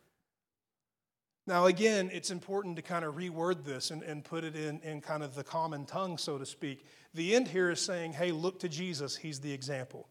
Now, 1.46 1.66
again, 1.66 2.10
it's 2.14 2.32
important 2.32 2.78
to 2.78 2.82
kind 2.82 3.04
of 3.04 3.16
reword 3.16 3.66
this 3.66 3.92
and, 3.92 4.02
and 4.04 4.24
put 4.24 4.46
it 4.46 4.56
in, 4.56 4.80
in 4.80 5.02
kind 5.02 5.24
of 5.24 5.36
the 5.36 5.44
common 5.44 5.86
tongue, 5.86 6.18
so 6.18 6.38
to 6.38 6.46
speak. 6.46 6.86
The 7.14 7.36
end 7.36 7.50
here 7.50 7.70
is 7.70 7.82
saying, 7.82 8.14
hey, 8.14 8.32
look 8.32 8.60
to 8.60 8.70
Jesus, 8.70 9.16
he's 9.18 9.42
the 9.42 9.52
example. 9.52 10.08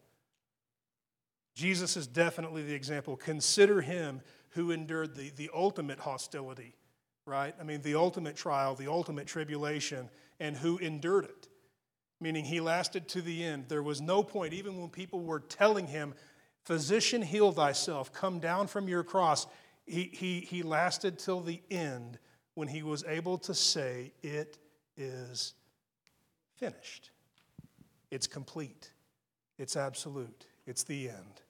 Jesus 1.55 1.97
is 1.97 2.05
definitely 2.05 2.63
the 2.63 2.73
example. 2.73 3.15
Consider 3.15 3.81
him 3.81 4.21
who 4.49 4.71
endured 4.71 5.15
the, 5.15 5.31
the 5.35 5.49
ultimate 5.53 5.99
hostility, 5.99 6.75
right? 7.25 7.55
I 7.59 7.63
mean, 7.63 7.81
the 7.81 7.95
ultimate 7.95 8.35
trial, 8.35 8.75
the 8.75 8.91
ultimate 8.91 9.25
tribulation, 9.25 10.09
and 10.39 10.55
who 10.55 10.77
endured 10.77 11.25
it. 11.25 11.47
Meaning 12.23 12.45
he 12.45 12.61
lasted 12.61 13.09
to 13.09 13.21
the 13.21 13.43
end. 13.43 13.65
There 13.67 13.83
was 13.83 13.99
no 13.99 14.23
point, 14.23 14.53
even 14.53 14.79
when 14.79 14.89
people 14.89 15.19
were 15.19 15.41
telling 15.41 15.87
him, 15.87 16.13
Physician, 16.63 17.21
heal 17.21 17.51
thyself, 17.51 18.13
come 18.13 18.39
down 18.39 18.67
from 18.67 18.87
your 18.87 19.03
cross. 19.03 19.45
He, 19.85 20.03
he, 20.13 20.39
he 20.39 20.63
lasted 20.63 21.19
till 21.19 21.41
the 21.41 21.61
end 21.69 22.17
when 22.53 22.69
he 22.69 22.81
was 22.81 23.03
able 23.03 23.37
to 23.39 23.53
say, 23.53 24.13
It 24.21 24.57
is 24.95 25.53
finished. 26.55 27.11
It's 28.09 28.25
complete. 28.25 28.93
It's 29.59 29.75
absolute. 29.75 30.45
It's 30.65 30.83
the 30.83 31.09
end. 31.09 31.41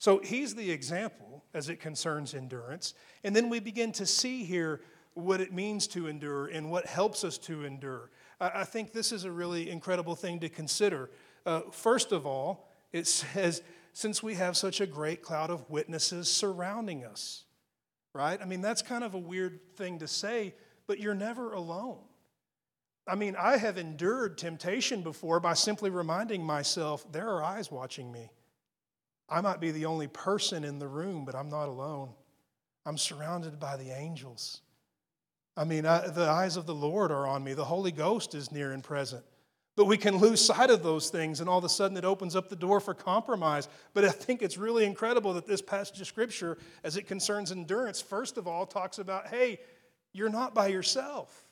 So 0.00 0.18
he's 0.18 0.56
the 0.56 0.68
example 0.68 1.44
as 1.54 1.68
it 1.68 1.78
concerns 1.78 2.34
endurance. 2.34 2.94
And 3.22 3.36
then 3.36 3.48
we 3.48 3.60
begin 3.60 3.92
to 3.92 4.06
see 4.06 4.42
here 4.42 4.80
what 5.14 5.40
it 5.40 5.52
means 5.52 5.86
to 5.88 6.08
endure 6.08 6.48
and 6.48 6.72
what 6.72 6.86
helps 6.86 7.22
us 7.22 7.38
to 7.38 7.64
endure. 7.64 8.10
I 8.40 8.64
think 8.64 8.92
this 8.92 9.12
is 9.12 9.24
a 9.24 9.30
really 9.30 9.70
incredible 9.70 10.14
thing 10.14 10.40
to 10.40 10.48
consider. 10.48 11.10
Uh, 11.44 11.60
first 11.72 12.12
of 12.12 12.26
all, 12.26 12.68
it 12.92 13.06
says, 13.06 13.62
since 13.92 14.22
we 14.22 14.34
have 14.34 14.56
such 14.56 14.80
a 14.80 14.86
great 14.86 15.22
cloud 15.22 15.50
of 15.50 15.68
witnesses 15.68 16.30
surrounding 16.30 17.04
us, 17.04 17.44
right? 18.14 18.40
I 18.40 18.44
mean, 18.44 18.60
that's 18.60 18.82
kind 18.82 19.04
of 19.04 19.14
a 19.14 19.18
weird 19.18 19.60
thing 19.76 19.98
to 19.98 20.08
say, 20.08 20.54
but 20.86 20.98
you're 20.98 21.14
never 21.14 21.52
alone. 21.52 21.98
I 23.06 23.14
mean, 23.14 23.36
I 23.36 23.56
have 23.56 23.78
endured 23.78 24.38
temptation 24.38 25.02
before 25.02 25.40
by 25.40 25.54
simply 25.54 25.90
reminding 25.90 26.44
myself 26.44 27.10
there 27.10 27.28
are 27.28 27.42
eyes 27.42 27.70
watching 27.70 28.12
me. 28.12 28.30
I 29.28 29.40
might 29.40 29.60
be 29.60 29.70
the 29.70 29.86
only 29.86 30.06
person 30.06 30.64
in 30.64 30.78
the 30.78 30.88
room, 30.88 31.24
but 31.24 31.34
I'm 31.34 31.48
not 31.48 31.68
alone. 31.68 32.10
I'm 32.86 32.98
surrounded 32.98 33.58
by 33.60 33.76
the 33.76 33.90
angels. 33.90 34.60
I 35.56 35.64
mean, 35.64 35.84
I, 35.84 36.08
the 36.08 36.28
eyes 36.28 36.56
of 36.56 36.66
the 36.66 36.74
Lord 36.74 37.10
are 37.10 37.26
on 37.26 37.44
me. 37.44 37.54
The 37.54 37.64
Holy 37.64 37.92
Ghost 37.92 38.34
is 38.34 38.52
near 38.52 38.72
and 38.72 38.82
present. 38.82 39.24
But 39.76 39.86
we 39.86 39.96
can 39.96 40.18
lose 40.18 40.44
sight 40.44 40.70
of 40.70 40.82
those 40.82 41.10
things, 41.10 41.40
and 41.40 41.48
all 41.48 41.58
of 41.58 41.64
a 41.64 41.68
sudden 41.68 41.96
it 41.96 42.04
opens 42.04 42.36
up 42.36 42.48
the 42.48 42.56
door 42.56 42.80
for 42.80 42.92
compromise. 42.92 43.68
But 43.94 44.04
I 44.04 44.10
think 44.10 44.42
it's 44.42 44.58
really 44.58 44.84
incredible 44.84 45.32
that 45.34 45.46
this 45.46 45.62
passage 45.62 46.00
of 46.00 46.06
Scripture, 46.06 46.58
as 46.84 46.96
it 46.96 47.06
concerns 47.06 47.52
endurance, 47.52 48.00
first 48.00 48.36
of 48.36 48.46
all, 48.46 48.66
talks 48.66 48.98
about 48.98 49.28
hey, 49.28 49.60
you're 50.12 50.28
not 50.28 50.54
by 50.54 50.68
yourself. 50.68 51.46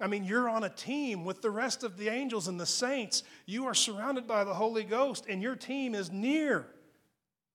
I 0.00 0.06
mean, 0.06 0.24
you're 0.24 0.48
on 0.48 0.62
a 0.62 0.68
team 0.68 1.24
with 1.24 1.42
the 1.42 1.50
rest 1.50 1.82
of 1.82 1.96
the 1.96 2.08
angels 2.08 2.46
and 2.46 2.58
the 2.58 2.66
saints. 2.66 3.24
You 3.46 3.66
are 3.66 3.74
surrounded 3.74 4.28
by 4.28 4.44
the 4.44 4.54
Holy 4.54 4.84
Ghost, 4.84 5.26
and 5.28 5.42
your 5.42 5.56
team 5.56 5.94
is 5.94 6.12
near. 6.12 6.66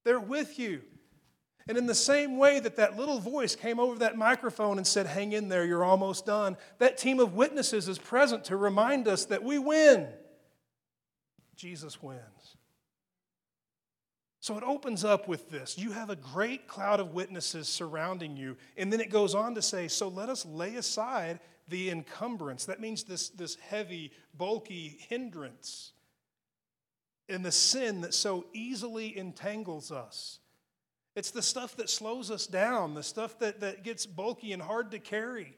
They're 0.03 0.19
with 0.19 0.59
you. 0.59 0.81
And 1.67 1.77
in 1.77 1.85
the 1.85 1.95
same 1.95 2.37
way 2.37 2.59
that 2.59 2.75
that 2.75 2.97
little 2.97 3.19
voice 3.19 3.55
came 3.55 3.79
over 3.79 3.99
that 3.99 4.17
microphone 4.17 4.77
and 4.77 4.85
said, 4.85 5.07
Hang 5.07 5.31
in 5.31 5.49
there, 5.49 5.65
you're 5.65 5.83
almost 5.83 6.25
done, 6.25 6.57
that 6.79 6.97
team 6.97 7.19
of 7.19 7.33
witnesses 7.33 7.87
is 7.87 7.97
present 7.97 8.45
to 8.45 8.57
remind 8.57 9.07
us 9.07 9.25
that 9.25 9.43
we 9.43 9.59
win. 9.59 10.07
Jesus 11.55 12.01
wins. 12.01 12.57
So 14.41 14.57
it 14.57 14.63
opens 14.63 15.05
up 15.05 15.29
with 15.29 15.49
this. 15.49 15.77
You 15.77 15.93
have 15.93 16.09
a 16.09 16.17
great 16.17 16.67
cloud 16.67 16.99
of 16.99 17.13
witnesses 17.13 17.69
surrounding 17.69 18.35
you. 18.35 18.57
And 18.75 18.91
then 18.91 18.99
it 18.99 19.09
goes 19.09 19.33
on 19.33 19.55
to 19.55 19.61
say, 19.61 19.87
So 19.87 20.09
let 20.09 20.27
us 20.27 20.45
lay 20.45 20.75
aside 20.75 21.39
the 21.69 21.89
encumbrance. 21.89 22.65
That 22.65 22.81
means 22.81 23.03
this, 23.03 23.29
this 23.29 23.55
heavy, 23.55 24.11
bulky 24.37 24.97
hindrance 25.07 25.93
and 27.29 27.43
the 27.43 27.51
sin 27.51 28.01
that 28.01 28.13
so 28.13 28.45
easily 28.53 29.17
entangles 29.17 29.91
us. 29.91 30.39
It's 31.15 31.31
the 31.31 31.41
stuff 31.41 31.75
that 31.77 31.89
slows 31.89 32.31
us 32.31 32.47
down, 32.47 32.95
the 32.95 33.03
stuff 33.03 33.37
that, 33.39 33.59
that 33.59 33.83
gets 33.83 34.05
bulky 34.05 34.51
and 34.51 34.61
hard 34.61 34.91
to 34.91 34.99
carry. 34.99 35.55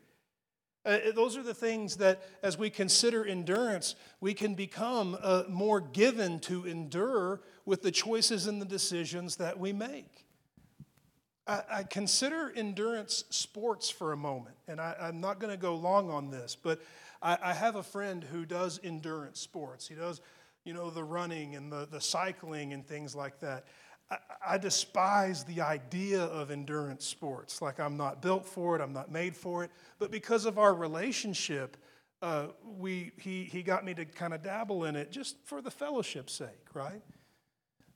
Uh, 0.86 1.00
those 1.16 1.36
are 1.36 1.44
the 1.44 1.54
things 1.54 1.98
that, 1.98 2.22
as 2.44 2.58
we 2.58 2.70
consider 2.70 3.26
endurance, 3.26 3.96
we 4.20 4.34
can 4.34 4.54
become 4.54 5.18
uh, 5.22 5.44
more 5.50 5.82
given 5.82 6.40
to 6.40 6.68
endure 6.68 7.42
with 7.66 7.82
the 7.82 7.92
choices 7.92 8.46
and 8.46 8.62
the 8.62 8.66
decisions 8.66 9.38
that 9.38 9.58
we 9.60 9.74
make. 9.74 10.26
I, 11.48 11.62
I 11.72 11.84
consider 11.84 12.52
endurance 12.56 13.24
sports 13.32 13.90
for 13.90 14.12
a 14.12 14.18
moment, 14.18 14.58
and 14.68 14.80
I, 14.80 14.96
am 15.00 15.22
not 15.22 15.40
going 15.40 15.52
to 15.52 15.58
go 15.58 15.76
long 15.76 16.12
on 16.12 16.30
this, 16.30 16.56
but 16.56 16.82
I, 17.22 17.38
I 17.42 17.54
have 17.54 17.76
a 17.76 17.84
friend 17.84 18.24
who 18.24 18.46
does 18.46 18.80
endurance 18.84 19.40
sports. 19.40 19.88
He 19.88 19.96
does, 19.96 20.22
you 20.66 20.74
know, 20.74 20.92
the 20.92 21.04
running 21.04 21.56
and 21.56 21.72
the, 21.72 21.88
the 21.90 22.02
cycling 22.02 22.74
and 22.74 22.86
things 22.86 23.16
like 23.16 23.40
that. 23.40 23.66
I, 24.48 24.58
despise 24.58 25.44
the 25.44 25.62
idea 25.62 26.22
of 26.22 26.52
endurance 26.52 27.06
sports. 27.06 27.62
Like, 27.62 27.80
I'm 27.80 27.98
not 27.98 28.22
built 28.22 28.46
for 28.46 28.76
it, 28.76 28.82
I'm 28.82 28.94
not 28.94 29.12
made 29.12 29.36
for 29.36 29.64
it. 29.64 29.72
But 29.98 30.12
because 30.12 30.46
of 30.46 30.60
our 30.60 30.74
relationship, 30.74 31.78
uh, 32.22 32.48
we, 32.78 33.12
he, 33.18 33.44
he 33.46 33.64
got 33.64 33.84
me 33.84 33.94
to 33.96 34.06
kind 34.06 34.34
of 34.34 34.44
dabble 34.44 34.86
in 34.86 34.96
it 34.96 35.12
just 35.12 35.38
for 35.44 35.62
the 35.62 35.72
fellowship's 35.72 36.34
sake, 36.34 36.68
right? 36.74 37.02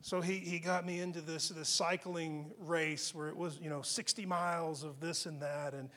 So 0.02 0.22
he, 0.22 0.36
he 0.36 0.60
got 0.60 0.86
me 0.86 1.00
into 1.00 1.22
this, 1.22 1.50
this 1.50 1.70
cycling 1.70 2.52
race 2.58 3.14
where 3.14 3.28
it 3.28 3.36
was, 3.36 3.60
you 3.62 3.70
know, 3.70 3.82
60 3.82 4.26
miles 4.26 4.84
of 4.84 5.00
this 5.00 5.26
and 5.26 5.42
that. 5.42 5.74
And, 5.74 5.90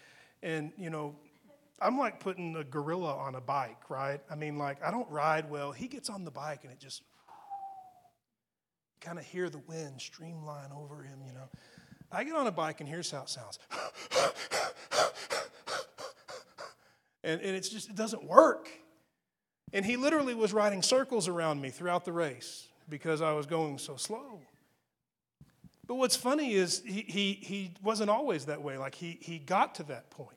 and, 0.42 0.72
you 0.76 0.90
know, 0.90 1.14
I'm 1.80 1.98
like 1.98 2.20
putting 2.20 2.56
a 2.56 2.64
gorilla 2.64 3.16
on 3.16 3.36
a 3.36 3.40
bike, 3.40 3.88
right? 3.88 4.20
I 4.30 4.34
mean, 4.34 4.58
like, 4.58 4.82
I 4.84 4.90
don't 4.90 5.08
ride 5.10 5.48
well. 5.50 5.72
He 5.72 5.86
gets 5.86 6.10
on 6.10 6.24
the 6.24 6.30
bike 6.30 6.60
and 6.64 6.72
it 6.72 6.80
just 6.80 7.02
kind 9.02 9.18
of 9.18 9.24
hear 9.24 9.50
the 9.50 9.58
wind 9.58 10.00
streamline 10.00 10.70
over 10.72 11.02
him, 11.02 11.18
you 11.26 11.32
know. 11.32 11.48
I 12.10 12.24
get 12.24 12.34
on 12.34 12.46
a 12.46 12.52
bike 12.52 12.80
and 12.80 12.88
here's 12.88 13.10
how 13.10 13.22
it 13.22 13.28
sounds. 13.28 13.58
and, 17.24 17.40
and 17.40 17.56
it's 17.56 17.68
just, 17.68 17.90
it 17.90 17.96
doesn't 17.96 18.24
work. 18.24 18.68
And 19.72 19.84
he 19.84 19.96
literally 19.96 20.34
was 20.34 20.52
riding 20.52 20.82
circles 20.82 21.28
around 21.28 21.60
me 21.60 21.70
throughout 21.70 22.04
the 22.04 22.12
race 22.12 22.68
because 22.88 23.22
I 23.22 23.32
was 23.32 23.46
going 23.46 23.78
so 23.78 23.96
slow. 23.96 24.40
But 25.86 25.96
what's 25.96 26.16
funny 26.16 26.52
is 26.54 26.82
he, 26.84 27.04
he, 27.08 27.32
he 27.32 27.72
wasn't 27.82 28.10
always 28.10 28.44
that 28.46 28.62
way. 28.62 28.78
Like 28.78 28.94
he, 28.94 29.18
he 29.20 29.38
got 29.38 29.74
to 29.76 29.82
that 29.84 30.10
point 30.10 30.36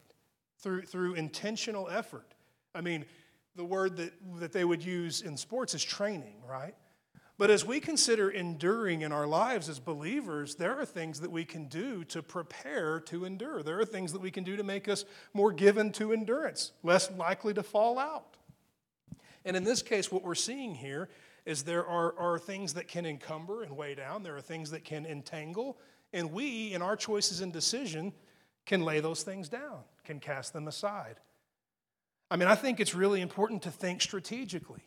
through, 0.59 0.83
through 0.83 1.13
intentional 1.15 1.89
effort. 1.89 2.33
I 2.73 2.81
mean, 2.81 3.05
the 3.55 3.65
word 3.65 3.97
that, 3.97 4.13
that 4.39 4.53
they 4.53 4.65
would 4.65 4.83
use 4.83 5.21
in 5.21 5.37
sports 5.37 5.73
is 5.73 5.83
training, 5.83 6.41
right? 6.47 6.75
But 7.37 7.49
as 7.49 7.65
we 7.65 7.81
consider 7.81 8.29
enduring 8.29 9.01
in 9.01 9.11
our 9.11 9.27
lives 9.27 9.67
as 9.67 9.79
believers, 9.79 10.55
there 10.55 10.79
are 10.79 10.85
things 10.85 11.19
that 11.19 11.31
we 11.31 11.43
can 11.43 11.65
do 11.65 12.05
to 12.05 12.23
prepare 12.23 13.01
to 13.01 13.25
endure. 13.25 13.61
There 13.61 13.79
are 13.79 13.85
things 13.85 14.13
that 14.13 14.21
we 14.21 14.31
can 14.31 14.45
do 14.45 14.55
to 14.55 14.63
make 14.63 14.87
us 14.87 15.03
more 15.33 15.51
given 15.51 15.91
to 15.93 16.13
endurance, 16.13 16.71
less 16.81 17.11
likely 17.11 17.53
to 17.55 17.63
fall 17.63 17.99
out. 17.99 18.37
And 19.43 19.57
in 19.57 19.65
this 19.65 19.81
case, 19.81 20.11
what 20.11 20.23
we're 20.23 20.33
seeing 20.33 20.75
here 20.75 21.09
is 21.45 21.63
there 21.63 21.85
are, 21.85 22.17
are 22.17 22.39
things 22.39 22.73
that 22.75 22.87
can 22.87 23.05
encumber 23.05 23.63
and 23.63 23.75
weigh 23.75 23.95
down, 23.95 24.23
there 24.23 24.35
are 24.35 24.41
things 24.41 24.71
that 24.71 24.83
can 24.83 25.05
entangle, 25.05 25.77
and 26.13 26.31
we, 26.31 26.73
in 26.73 26.81
our 26.81 26.95
choices 26.95 27.41
and 27.41 27.51
decision, 27.51 28.13
can 28.65 28.81
lay 28.81 29.01
those 29.01 29.23
things 29.23 29.49
down, 29.49 29.79
can 30.03 30.19
cast 30.19 30.53
them 30.53 30.67
aside. 30.67 31.17
I 32.31 32.37
mean, 32.37 32.47
I 32.47 32.55
think 32.55 32.79
it's 32.79 32.95
really 32.95 33.21
important 33.21 33.61
to 33.63 33.71
think 33.71 34.01
strategically. 34.01 34.81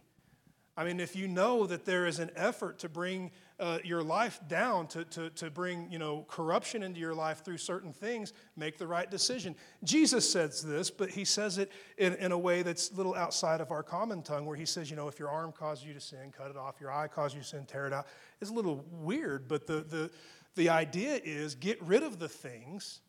I 0.78 0.84
mean, 0.84 1.00
if 1.00 1.16
you 1.16 1.26
know 1.26 1.66
that 1.66 1.84
there 1.84 2.06
is 2.06 2.20
an 2.20 2.30
effort 2.36 2.78
to 2.78 2.88
bring 2.88 3.32
uh, 3.58 3.78
your 3.82 4.00
life 4.00 4.38
down, 4.46 4.86
to, 4.86 5.04
to, 5.06 5.28
to 5.30 5.50
bring 5.50 5.90
you 5.90 5.98
know, 5.98 6.24
corruption 6.28 6.84
into 6.84 7.00
your 7.00 7.16
life 7.16 7.44
through 7.44 7.56
certain 7.56 7.92
things, 7.92 8.32
make 8.56 8.78
the 8.78 8.86
right 8.86 9.10
decision. 9.10 9.56
Jesus 9.82 10.30
says 10.30 10.62
this, 10.62 10.88
but 10.88 11.10
he 11.10 11.24
says 11.24 11.58
it 11.58 11.72
in, 11.96 12.14
in 12.14 12.30
a 12.30 12.38
way 12.38 12.62
that's 12.62 12.92
a 12.92 12.94
little 12.94 13.16
outside 13.16 13.60
of 13.60 13.72
our 13.72 13.82
common 13.82 14.22
tongue, 14.22 14.46
where 14.46 14.56
he 14.56 14.64
says, 14.64 14.88
you 14.88 14.94
know, 14.94 15.08
if 15.08 15.18
your 15.18 15.30
arm 15.30 15.50
causes 15.50 15.84
you 15.84 15.94
to 15.94 16.00
sin, 16.00 16.30
cut 16.30 16.48
it 16.48 16.56
off. 16.56 16.76
Your 16.80 16.92
eye 16.92 17.08
causes 17.08 17.34
you 17.34 17.42
to 17.42 17.48
sin, 17.48 17.66
tear 17.66 17.88
it 17.88 17.92
out. 17.92 18.06
It's 18.40 18.50
a 18.52 18.54
little 18.54 18.86
weird, 18.92 19.48
but 19.48 19.66
the, 19.66 19.80
the, 19.80 20.12
the 20.54 20.68
idea 20.68 21.20
is 21.24 21.56
get 21.56 21.82
rid 21.82 22.04
of 22.04 22.20
the 22.20 22.28
things 22.28 23.00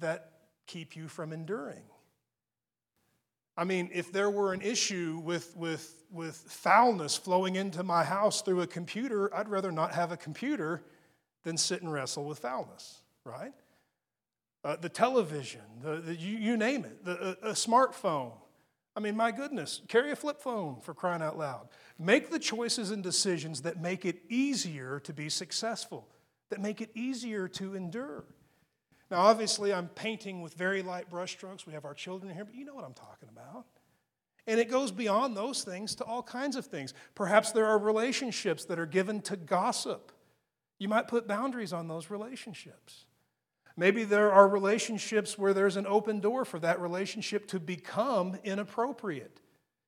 that 0.00 0.32
keep 0.66 0.96
you 0.96 1.08
from 1.08 1.32
enduring. 1.32 1.84
I 3.56 3.64
mean, 3.64 3.88
if 3.92 4.10
there 4.10 4.30
were 4.30 4.52
an 4.52 4.62
issue 4.62 5.20
with, 5.22 5.56
with, 5.56 6.04
with 6.10 6.36
foulness 6.36 7.16
flowing 7.16 7.56
into 7.56 7.82
my 7.84 8.02
house 8.02 8.42
through 8.42 8.62
a 8.62 8.66
computer, 8.66 9.32
I'd 9.34 9.48
rather 9.48 9.70
not 9.70 9.94
have 9.94 10.10
a 10.10 10.16
computer 10.16 10.82
than 11.44 11.56
sit 11.56 11.82
and 11.82 11.92
wrestle 11.92 12.24
with 12.24 12.40
foulness, 12.40 13.02
right? 13.24 13.52
Uh, 14.64 14.76
the 14.76 14.88
television, 14.88 15.60
the, 15.82 15.96
the, 16.00 16.16
you, 16.16 16.36
you, 16.36 16.56
name 16.56 16.84
it, 16.84 17.04
the, 17.04 17.36
a, 17.42 17.50
a 17.50 17.52
smartphone. 17.52 18.32
I 18.96 19.00
mean, 19.00 19.16
my 19.16 19.30
goodness, 19.30 19.82
carry 19.88 20.10
a 20.10 20.16
flip 20.16 20.40
phone 20.40 20.80
for 20.80 20.94
crying 20.94 21.22
out 21.22 21.38
loud. 21.38 21.68
Make 21.98 22.30
the 22.30 22.38
choices 22.38 22.90
and 22.90 23.02
decisions 23.02 23.62
that 23.62 23.80
make 23.80 24.04
it 24.04 24.22
easier 24.28 25.00
to 25.00 25.12
be 25.12 25.28
successful, 25.28 26.08
that 26.50 26.60
make 26.60 26.80
it 26.80 26.90
easier 26.94 27.46
to 27.48 27.74
endure. 27.74 28.24
Now, 29.10 29.20
obviously, 29.20 29.72
I'm 29.72 29.88
painting 29.88 30.42
with 30.42 30.54
very 30.54 30.82
light 30.82 31.10
brushstrokes. 31.10 31.66
We 31.66 31.72
have 31.74 31.84
our 31.84 31.94
children 31.94 32.32
here, 32.34 32.44
but 32.44 32.54
you 32.54 32.64
know 32.64 32.74
what 32.74 32.84
I'm 32.84 32.94
talking 32.94 33.28
about. 33.30 33.66
And 34.46 34.60
it 34.60 34.70
goes 34.70 34.90
beyond 34.90 35.36
those 35.36 35.64
things 35.64 35.94
to 35.96 36.04
all 36.04 36.22
kinds 36.22 36.56
of 36.56 36.66
things. 36.66 36.92
Perhaps 37.14 37.52
there 37.52 37.66
are 37.66 37.78
relationships 37.78 38.64
that 38.66 38.78
are 38.78 38.86
given 38.86 39.20
to 39.22 39.36
gossip. 39.36 40.12
You 40.78 40.88
might 40.88 41.08
put 41.08 41.26
boundaries 41.26 41.72
on 41.72 41.88
those 41.88 42.10
relationships. 42.10 43.06
Maybe 43.76 44.04
there 44.04 44.32
are 44.32 44.46
relationships 44.46 45.38
where 45.38 45.54
there's 45.54 45.76
an 45.76 45.86
open 45.86 46.20
door 46.20 46.44
for 46.44 46.58
that 46.60 46.80
relationship 46.80 47.48
to 47.48 47.60
become 47.60 48.36
inappropriate. 48.44 49.40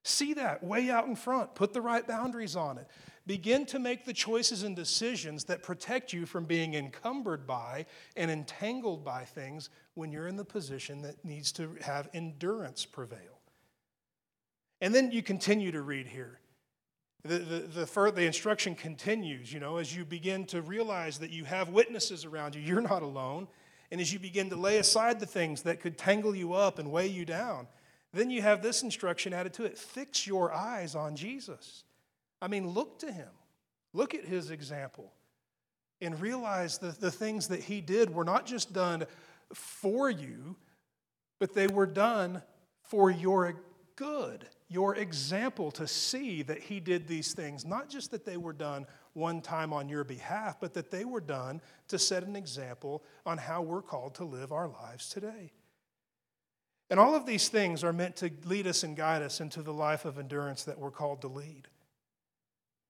See 0.03 0.35
that 0.35 0.63
way 0.63 0.91
out 0.91 1.07
in 1.07 1.17
front. 1.17 1.55
Put 1.55 1.73
the 1.73 1.81
right 1.81 2.07
boundaries 2.07 2.57
on 2.57 2.79
it. 2.79 2.89
Begin 3.27 3.67
to 3.67 3.81
make 3.81 4.05
the 4.05 4.13
choices 4.13 4.63
and 4.63 4.77
decisions 4.77 5.45
that 5.45 5.63
protect 5.63 6.13
you 6.13 6.27
from 6.27 6.45
being 6.45 6.75
encumbered 6.75 7.47
by 7.47 7.87
and 8.17 8.31
entangled 8.31 9.05
by 9.05 9.25
things 9.25 9.69
when 9.95 10.13
you're 10.13 10.29
in 10.29 10.37
the 10.37 10.45
position 10.45 11.03
that 11.03 11.25
needs 11.25 11.51
to 11.53 11.77
have 11.81 12.09
endurance 12.15 12.85
prevail. 12.85 13.41
And 14.81 14.95
then 14.95 15.11
you 15.11 15.23
continue 15.23 15.73
to 15.73 15.83
read 15.83 16.07
here. 16.07 16.39
The, 17.25 17.39
the, 17.39 17.85
the, 17.85 18.13
the, 18.15 18.27
instruction 18.27 18.77
continues, 18.77 19.53
you 19.53 19.59
know, 19.59 19.79
as 19.79 19.97
you 19.97 20.05
begin 20.05 20.45
to 20.47 20.63
realize 20.63 21.19
that 21.19 21.31
you 21.31 21.45
have 21.45 21.71
witnesses 21.71 22.25
around 22.25 22.55
you, 22.55 22.61
you're 22.61 22.81
not 22.81 23.03
alone. 23.03 23.49
And 23.91 24.01
as 24.01 24.13
you 24.13 24.21
begin 24.21 24.51
to 24.51 24.57
lay 24.57 24.79
aside 24.79 25.19
the 25.19 25.27
things 25.27 25.63
that 25.63 25.81
could 25.81 25.99
tangle 25.99 26.37
you 26.37 26.53
up 26.53 26.79
and 26.79 26.93
weigh 26.93 27.09
you 27.09 27.25
down, 27.25 27.67
then 28.13 28.31
you 28.31 28.43
have 28.43 28.63
this 28.63 28.85
instruction 28.85 29.33
added 29.33 29.53
to 29.55 29.65
it 29.65 29.77
fix 29.77 30.27
your 30.27 30.53
eyes 30.53 30.95
on 30.95 31.17
Jesus. 31.17 31.83
I 32.41 32.49
mean, 32.49 32.69
look 32.69 32.99
to 33.01 33.11
him, 33.11 33.29
look 33.93 34.15
at 34.15 34.25
his 34.25 34.51
example, 34.51 35.13
and 36.01 36.21
realize 36.21 36.79
that 36.79 37.01
the 37.01 37.11
things 37.11 37.49
that 37.49 37.61
he 37.61 37.81
did 37.81 38.15
were 38.15 38.25
not 38.25 38.47
just 38.47 38.73
done 38.73 39.07
for 39.53 40.11
you, 40.11 40.57
but 41.39 41.55
they 41.55 41.67
were 41.67 41.87
done 41.87 42.43
for 42.83 43.11
your 43.11 43.55
good, 43.97 44.47
your 44.69 44.95
example 44.97 45.71
to 45.73 45.87
see 45.87 46.43
that 46.43 46.59
he 46.59 46.81
did 46.81 47.09
these 47.09 47.33
things. 47.33 47.65
Not 47.65 47.89
just 47.89 48.11
that 48.11 48.25
they 48.25 48.37
were 48.37 48.53
done 48.53 48.87
one 49.15 49.41
time 49.41 49.73
on 49.73 49.89
your 49.89 50.05
behalf, 50.05 50.61
but 50.61 50.75
that 50.75 50.91
they 50.91 51.05
were 51.05 51.21
done 51.21 51.61
to 51.89 51.99
set 51.99 52.25
an 52.25 52.37
example 52.37 53.03
on 53.25 53.39
how 53.39 53.63
we're 53.63 53.83
called 53.83 54.15
to 54.17 54.25
live 54.25 54.53
our 54.53 54.69
lives 54.69 55.09
today. 55.09 55.53
And 56.91 57.01
all 57.01 57.15
of 57.15 57.27
these 57.27 57.49
things 57.49 57.83
are 57.83 57.93
meant 57.93 58.17
to 58.17 58.31
lead 58.45 58.67
us 58.67 58.83
and 58.83 58.97
guide 58.97 59.23
us 59.23 59.41
into 59.41 59.63
the 59.63 59.73
life 59.73 60.05
of 60.05 60.19
endurance 60.19 60.65
that 60.65 60.79
we're 60.79 60.91
called 60.91 61.23
to 61.23 61.29
lead. 61.29 61.69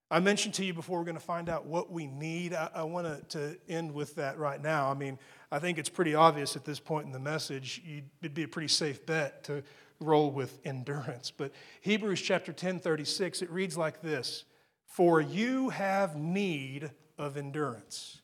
I 0.09 0.19
mentioned 0.19 0.53
to 0.55 0.65
you 0.65 0.73
before 0.73 0.99
we're 0.99 1.05
going 1.05 1.15
to 1.15 1.21
find 1.21 1.49
out 1.49 1.65
what 1.65 1.91
we 1.91 2.07
need. 2.07 2.53
I, 2.53 2.69
I 2.73 2.83
want 2.83 3.29
to 3.29 3.57
end 3.67 3.93
with 3.93 4.15
that 4.15 4.37
right 4.37 4.61
now. 4.61 4.89
I 4.89 4.93
mean, 4.93 5.19
I 5.51 5.59
think 5.59 5.77
it's 5.77 5.89
pretty 5.89 6.15
obvious 6.15 6.55
at 6.55 6.63
this 6.63 6.79
point 6.79 7.05
in 7.05 7.11
the 7.11 7.19
message. 7.19 7.81
It'd 8.21 8.33
be 8.33 8.43
a 8.43 8.47
pretty 8.47 8.69
safe 8.69 9.05
bet 9.05 9.43
to 9.45 9.63
roll 9.99 10.31
with 10.31 10.59
endurance. 10.63 11.31
But 11.31 11.51
Hebrews 11.81 12.21
chapter 12.21 12.53
10, 12.53 12.79
36, 12.79 13.41
it 13.41 13.49
reads 13.49 13.77
like 13.77 14.01
this 14.01 14.45
For 14.85 15.19
you 15.19 15.69
have 15.69 16.15
need 16.15 16.91
of 17.17 17.35
endurance 17.35 18.21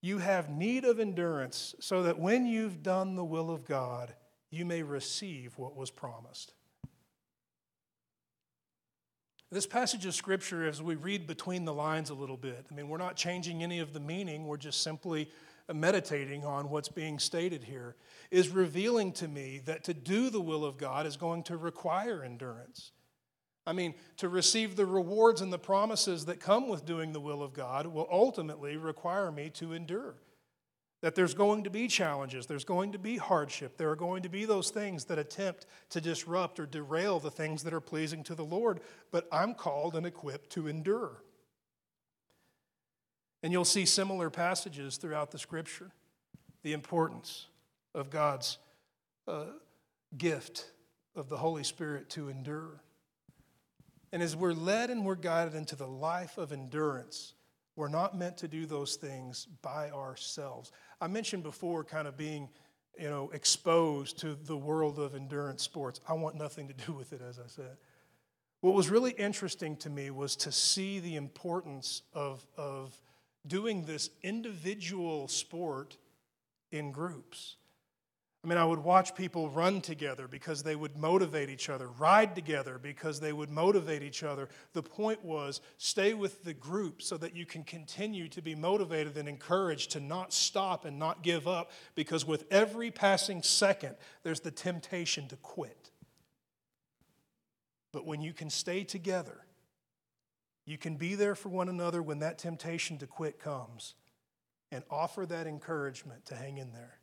you 0.00 0.18
have 0.18 0.48
need 0.48 0.84
of 0.84 0.98
endurance 0.98 1.74
so 1.80 2.02
that 2.04 2.18
when 2.18 2.46
you've 2.46 2.82
done 2.82 3.16
the 3.16 3.24
will 3.24 3.50
of 3.50 3.66
God, 3.66 4.14
you 4.50 4.64
may 4.64 4.82
receive 4.82 5.58
what 5.58 5.76
was 5.76 5.90
promised. 5.90 6.54
This 9.52 9.66
passage 9.66 10.06
of 10.06 10.14
Scripture, 10.14 10.68
as 10.68 10.80
we 10.80 10.94
read 10.94 11.26
between 11.26 11.64
the 11.64 11.74
lines 11.74 12.10
a 12.10 12.14
little 12.14 12.36
bit, 12.36 12.66
I 12.70 12.74
mean, 12.74 12.88
we're 12.88 12.98
not 12.98 13.16
changing 13.16 13.64
any 13.64 13.80
of 13.80 13.92
the 13.92 13.98
meaning, 13.98 14.46
we're 14.46 14.56
just 14.56 14.80
simply 14.80 15.28
meditating 15.72 16.44
on 16.44 16.70
what's 16.70 16.88
being 16.88 17.18
stated 17.18 17.64
here, 17.64 17.96
is 18.30 18.50
revealing 18.50 19.10
to 19.14 19.26
me 19.26 19.60
that 19.64 19.82
to 19.84 19.94
do 19.94 20.30
the 20.30 20.40
will 20.40 20.64
of 20.64 20.78
God 20.78 21.04
is 21.04 21.16
going 21.16 21.42
to 21.44 21.56
require 21.56 22.22
endurance. 22.22 22.92
I 23.66 23.72
mean, 23.72 23.94
to 24.18 24.28
receive 24.28 24.76
the 24.76 24.86
rewards 24.86 25.40
and 25.40 25.52
the 25.52 25.58
promises 25.58 26.26
that 26.26 26.38
come 26.38 26.68
with 26.68 26.86
doing 26.86 27.12
the 27.12 27.20
will 27.20 27.42
of 27.42 27.52
God 27.52 27.88
will 27.88 28.08
ultimately 28.08 28.76
require 28.76 29.32
me 29.32 29.50
to 29.54 29.72
endure. 29.72 30.14
That 31.00 31.14
there's 31.14 31.32
going 31.32 31.64
to 31.64 31.70
be 31.70 31.88
challenges, 31.88 32.46
there's 32.46 32.64
going 32.64 32.92
to 32.92 32.98
be 32.98 33.16
hardship, 33.16 33.78
there 33.78 33.90
are 33.90 33.96
going 33.96 34.22
to 34.22 34.28
be 34.28 34.44
those 34.44 34.70
things 34.70 35.06
that 35.06 35.18
attempt 35.18 35.66
to 35.90 36.00
disrupt 36.00 36.60
or 36.60 36.66
derail 36.66 37.18
the 37.18 37.30
things 37.30 37.62
that 37.62 37.72
are 37.72 37.80
pleasing 37.80 38.22
to 38.24 38.34
the 38.34 38.44
Lord, 38.44 38.80
but 39.10 39.26
I'm 39.32 39.54
called 39.54 39.96
and 39.96 40.04
equipped 40.04 40.50
to 40.50 40.68
endure. 40.68 41.22
And 43.42 43.52
you'll 43.52 43.64
see 43.64 43.86
similar 43.86 44.28
passages 44.28 44.98
throughout 44.98 45.30
the 45.30 45.38
scripture 45.38 45.90
the 46.62 46.72
importance 46.74 47.46
of 47.94 48.10
God's 48.10 48.58
uh, 49.26 49.46
gift 50.16 50.70
of 51.16 51.28
the 51.28 51.36
Holy 51.36 51.64
Spirit 51.64 52.10
to 52.10 52.28
endure. 52.28 52.82
And 54.12 54.22
as 54.22 54.36
we're 54.36 54.52
led 54.52 54.90
and 54.90 55.04
we're 55.04 55.14
guided 55.14 55.54
into 55.54 55.76
the 55.76 55.86
life 55.86 56.36
of 56.36 56.52
endurance, 56.52 57.34
we're 57.76 57.88
not 57.88 58.16
meant 58.16 58.36
to 58.38 58.48
do 58.48 58.66
those 58.66 58.96
things 58.96 59.46
by 59.62 59.90
ourselves. 59.90 60.72
I 61.00 61.06
mentioned 61.06 61.42
before 61.42 61.84
kind 61.84 62.06
of 62.06 62.16
being, 62.16 62.48
you 62.98 63.08
know, 63.08 63.30
exposed 63.32 64.18
to 64.20 64.34
the 64.34 64.56
world 64.56 64.98
of 64.98 65.14
endurance 65.14 65.62
sports. 65.62 66.00
I 66.08 66.14
want 66.14 66.36
nothing 66.36 66.68
to 66.68 66.74
do 66.74 66.92
with 66.92 67.12
it, 67.12 67.22
as 67.26 67.38
I 67.38 67.46
said. 67.46 67.76
What 68.60 68.74
was 68.74 68.90
really 68.90 69.12
interesting 69.12 69.76
to 69.78 69.90
me 69.90 70.10
was 70.10 70.36
to 70.36 70.52
see 70.52 71.00
the 71.00 71.16
importance 71.16 72.02
of, 72.12 72.46
of 72.58 73.00
doing 73.46 73.84
this 73.84 74.10
individual 74.22 75.28
sport 75.28 75.96
in 76.70 76.92
groups. 76.92 77.56
I 78.42 78.48
mean, 78.48 78.56
I 78.56 78.64
would 78.64 78.78
watch 78.78 79.14
people 79.14 79.50
run 79.50 79.82
together 79.82 80.26
because 80.26 80.62
they 80.62 80.74
would 80.74 80.96
motivate 80.96 81.50
each 81.50 81.68
other, 81.68 81.88
ride 81.88 82.34
together 82.34 82.78
because 82.82 83.20
they 83.20 83.34
would 83.34 83.50
motivate 83.50 84.02
each 84.02 84.22
other. 84.22 84.48
The 84.72 84.82
point 84.82 85.22
was 85.22 85.60
stay 85.76 86.14
with 86.14 86.42
the 86.42 86.54
group 86.54 87.02
so 87.02 87.18
that 87.18 87.36
you 87.36 87.44
can 87.44 87.64
continue 87.64 88.28
to 88.28 88.40
be 88.40 88.54
motivated 88.54 89.18
and 89.18 89.28
encouraged 89.28 89.90
to 89.90 90.00
not 90.00 90.32
stop 90.32 90.86
and 90.86 90.98
not 90.98 91.22
give 91.22 91.46
up 91.46 91.70
because 91.94 92.26
with 92.26 92.46
every 92.50 92.90
passing 92.90 93.42
second, 93.42 93.94
there's 94.22 94.40
the 94.40 94.50
temptation 94.50 95.28
to 95.28 95.36
quit. 95.36 95.90
But 97.92 98.06
when 98.06 98.22
you 98.22 98.32
can 98.32 98.48
stay 98.48 98.84
together, 98.84 99.44
you 100.64 100.78
can 100.78 100.96
be 100.96 101.14
there 101.14 101.34
for 101.34 101.50
one 101.50 101.68
another 101.68 102.02
when 102.02 102.20
that 102.20 102.38
temptation 102.38 102.96
to 102.98 103.06
quit 103.06 103.38
comes 103.38 103.94
and 104.72 104.82
offer 104.88 105.26
that 105.26 105.46
encouragement 105.46 106.24
to 106.26 106.36
hang 106.36 106.56
in 106.56 106.72
there. 106.72 106.99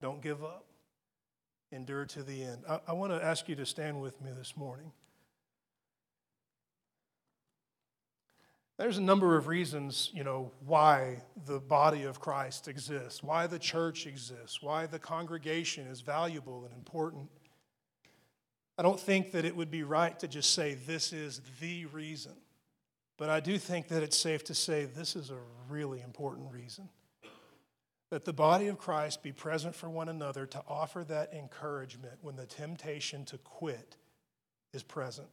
Don't 0.00 0.22
give 0.22 0.44
up. 0.44 0.64
Endure 1.70 2.06
to 2.06 2.22
the 2.22 2.42
end. 2.42 2.62
I, 2.68 2.80
I 2.88 2.92
want 2.92 3.12
to 3.12 3.22
ask 3.22 3.48
you 3.48 3.56
to 3.56 3.66
stand 3.66 4.00
with 4.00 4.20
me 4.22 4.30
this 4.36 4.56
morning. 4.56 4.90
There's 8.78 8.96
a 8.96 9.02
number 9.02 9.36
of 9.36 9.48
reasons, 9.48 10.10
you 10.14 10.22
know, 10.22 10.52
why 10.64 11.22
the 11.46 11.58
body 11.58 12.04
of 12.04 12.20
Christ 12.20 12.68
exists, 12.68 13.24
why 13.24 13.48
the 13.48 13.58
church 13.58 14.06
exists, 14.06 14.62
why 14.62 14.86
the 14.86 15.00
congregation 15.00 15.88
is 15.88 16.00
valuable 16.00 16.64
and 16.64 16.72
important. 16.72 17.28
I 18.78 18.82
don't 18.82 19.00
think 19.00 19.32
that 19.32 19.44
it 19.44 19.56
would 19.56 19.70
be 19.70 19.82
right 19.82 20.16
to 20.20 20.28
just 20.28 20.54
say 20.54 20.74
this 20.74 21.12
is 21.12 21.42
the 21.60 21.86
reason, 21.86 22.34
but 23.16 23.28
I 23.28 23.40
do 23.40 23.58
think 23.58 23.88
that 23.88 24.04
it's 24.04 24.16
safe 24.16 24.44
to 24.44 24.54
say 24.54 24.84
this 24.84 25.16
is 25.16 25.30
a 25.30 25.38
really 25.68 26.00
important 26.00 26.52
reason 26.52 26.88
that 28.10 28.24
the 28.24 28.32
body 28.32 28.68
of 28.68 28.78
Christ 28.78 29.22
be 29.22 29.32
present 29.32 29.74
for 29.74 29.90
one 29.90 30.08
another 30.08 30.46
to 30.46 30.62
offer 30.66 31.04
that 31.04 31.32
encouragement 31.34 32.14
when 32.22 32.36
the 32.36 32.46
temptation 32.46 33.24
to 33.26 33.38
quit 33.38 33.96
is 34.72 34.82
present. 34.82 35.28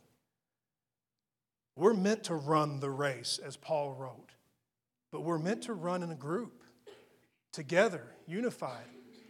We're 1.75 1.93
meant 1.93 2.25
to 2.25 2.35
run 2.35 2.79
the 2.79 2.89
race, 2.89 3.39
as 3.43 3.57
Paul 3.57 3.93
wrote, 3.93 4.31
but 5.11 5.21
we're 5.21 5.39
meant 5.39 5.63
to 5.63 5.73
run 5.73 6.03
in 6.03 6.11
a 6.11 6.15
group, 6.15 6.63
together, 7.51 8.03
unified. 8.27 8.85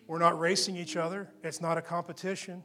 We're 0.08 0.20
not 0.20 0.39
racing 0.39 0.76
each 0.76 0.96
other, 0.96 1.30
it's 1.43 1.62
not 1.62 1.78
a 1.78 1.82
competition 1.82 2.64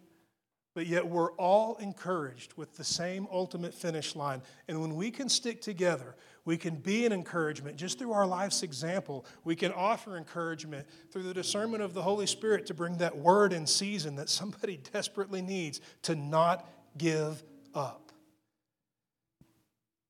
but 0.74 0.86
yet 0.86 1.06
we're 1.06 1.32
all 1.32 1.76
encouraged 1.76 2.54
with 2.54 2.76
the 2.76 2.84
same 2.84 3.26
ultimate 3.32 3.74
finish 3.74 4.14
line. 4.14 4.40
And 4.68 4.80
when 4.80 4.94
we 4.94 5.10
can 5.10 5.28
stick 5.28 5.60
together, 5.60 6.14
we 6.44 6.56
can 6.56 6.76
be 6.76 7.04
an 7.06 7.12
encouragement 7.12 7.76
just 7.76 7.98
through 7.98 8.12
our 8.12 8.26
life's 8.26 8.62
example. 8.62 9.26
We 9.42 9.56
can 9.56 9.72
offer 9.72 10.16
encouragement 10.16 10.86
through 11.10 11.24
the 11.24 11.34
discernment 11.34 11.82
of 11.82 11.92
the 11.92 12.02
Holy 12.02 12.26
Spirit 12.26 12.66
to 12.66 12.74
bring 12.74 12.98
that 12.98 13.16
word 13.16 13.52
in 13.52 13.66
season 13.66 14.16
that 14.16 14.28
somebody 14.28 14.76
desperately 14.92 15.42
needs 15.42 15.80
to 16.02 16.14
not 16.14 16.68
give 16.96 17.42
up. 17.74 18.12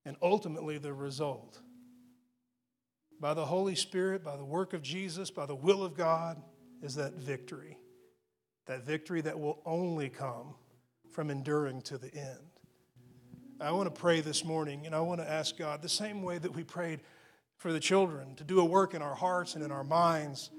And 0.05 0.17
ultimately, 0.23 0.79
the 0.79 0.93
result 0.93 1.61
by 3.19 3.35
the 3.35 3.45
Holy 3.45 3.75
Spirit, 3.75 4.25
by 4.25 4.37
the 4.37 4.45
work 4.45 4.73
of 4.73 4.83
Jesus, 4.83 5.31
by 5.31 5.47
the 5.47 5.55
will 5.55 5.85
of 5.85 5.95
God, 5.95 6.43
is 6.83 6.95
that 6.95 7.15
victory 7.15 7.77
that 8.71 8.87
victory 8.87 9.21
that 9.21 9.41
will 9.41 9.61
only 9.67 10.09
come 10.09 10.55
from 11.11 11.29
enduring 11.29 11.83
to 11.83 11.99
the 11.99 12.15
end. 12.15 12.39
I 13.61 13.73
want 13.73 13.93
to 13.93 14.01
pray 14.01 14.21
this 14.21 14.45
morning, 14.45 14.87
and 14.87 14.95
I 14.95 15.01
want 15.01 15.21
to 15.21 15.29
ask 15.29 15.59
God 15.59 15.83
the 15.83 15.89
same 15.89 16.23
way 16.23 16.39
that 16.39 16.55
we 16.55 16.63
prayed 16.63 17.01
for 17.57 17.73
the 17.73 17.81
children 17.81 18.37
to 18.37 18.45
do 18.45 18.61
a 18.61 18.65
work 18.65 18.95
in 18.95 19.03
our 19.03 19.17
hearts 19.17 19.57
and 19.57 19.65
in 19.65 19.73
our 19.73 19.83
minds 19.83 20.51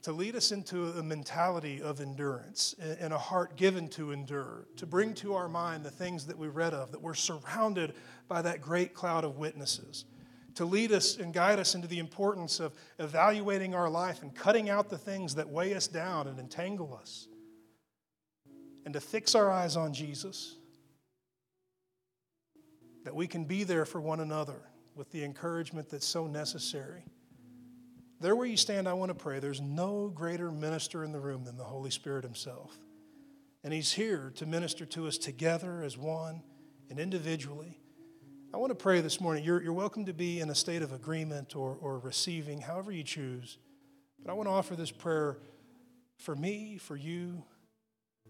to 0.00 0.12
lead 0.12 0.34
us 0.34 0.50
into 0.50 0.86
a 0.92 1.02
mentality 1.02 1.82
of 1.82 2.00
endurance 2.00 2.74
and 2.78 3.12
a 3.12 3.18
heart 3.18 3.54
given 3.56 3.86
to 3.88 4.10
endure, 4.10 4.66
to 4.76 4.86
bring 4.86 5.12
to 5.14 5.34
our 5.34 5.48
mind 5.48 5.84
the 5.84 5.90
things 5.90 6.24
that 6.24 6.38
we 6.38 6.48
read 6.48 6.72
of, 6.72 6.90
that 6.92 7.02
we're 7.02 7.12
surrounded 7.12 7.92
by 8.28 8.40
that 8.40 8.62
great 8.62 8.94
cloud 8.94 9.24
of 9.24 9.36
witnesses 9.36 10.06
to 10.54 10.64
lead 10.64 10.92
us 10.92 11.16
and 11.16 11.32
guide 11.32 11.58
us 11.58 11.74
into 11.74 11.88
the 11.88 11.98
importance 11.98 12.60
of 12.60 12.72
evaluating 12.98 13.74
our 13.74 13.88
life 13.88 14.22
and 14.22 14.34
cutting 14.34 14.70
out 14.70 14.88
the 14.88 14.98
things 14.98 15.34
that 15.34 15.48
weigh 15.48 15.74
us 15.74 15.86
down 15.86 16.28
and 16.28 16.38
entangle 16.38 16.98
us, 17.00 17.28
and 18.84 18.94
to 18.94 19.00
fix 19.00 19.34
our 19.34 19.50
eyes 19.50 19.76
on 19.76 19.92
Jesus, 19.92 20.56
that 23.04 23.14
we 23.14 23.26
can 23.26 23.44
be 23.44 23.64
there 23.64 23.84
for 23.84 24.00
one 24.00 24.20
another 24.20 24.60
with 24.94 25.10
the 25.10 25.24
encouragement 25.24 25.90
that's 25.90 26.06
so 26.06 26.26
necessary. 26.26 27.04
There 28.20 28.36
where 28.36 28.46
you 28.46 28.56
stand, 28.56 28.88
I 28.88 28.92
want 28.92 29.10
to 29.10 29.14
pray. 29.14 29.40
There's 29.40 29.60
no 29.60 30.08
greater 30.08 30.50
minister 30.50 31.04
in 31.04 31.12
the 31.12 31.20
room 31.20 31.44
than 31.44 31.56
the 31.56 31.64
Holy 31.64 31.90
Spirit 31.90 32.24
Himself. 32.24 32.78
And 33.62 33.72
He's 33.72 33.92
here 33.92 34.32
to 34.36 34.46
minister 34.46 34.86
to 34.86 35.06
us 35.06 35.18
together 35.18 35.82
as 35.82 35.98
one 35.98 36.42
and 36.88 36.98
individually. 36.98 37.80
I 38.54 38.56
want 38.56 38.70
to 38.70 38.76
pray 38.76 39.00
this 39.00 39.20
morning. 39.20 39.42
You're, 39.42 39.60
you're 39.60 39.72
welcome 39.72 40.04
to 40.04 40.12
be 40.12 40.38
in 40.38 40.48
a 40.48 40.54
state 40.54 40.82
of 40.82 40.92
agreement 40.92 41.56
or, 41.56 41.76
or 41.80 41.98
receiving, 41.98 42.60
however 42.60 42.92
you 42.92 43.02
choose. 43.02 43.58
But 44.22 44.30
I 44.30 44.34
want 44.34 44.46
to 44.46 44.52
offer 44.52 44.76
this 44.76 44.92
prayer 44.92 45.38
for 46.18 46.36
me, 46.36 46.78
for 46.78 46.94
you, 46.94 47.42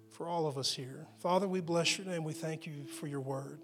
for 0.08 0.26
all 0.26 0.46
of 0.46 0.56
us 0.56 0.72
here. 0.72 1.06
Father, 1.18 1.46
we 1.46 1.60
bless 1.60 1.98
your 1.98 2.06
name. 2.06 2.24
We 2.24 2.32
thank 2.32 2.66
you 2.66 2.86
for 2.86 3.06
your 3.06 3.20
word. 3.20 3.60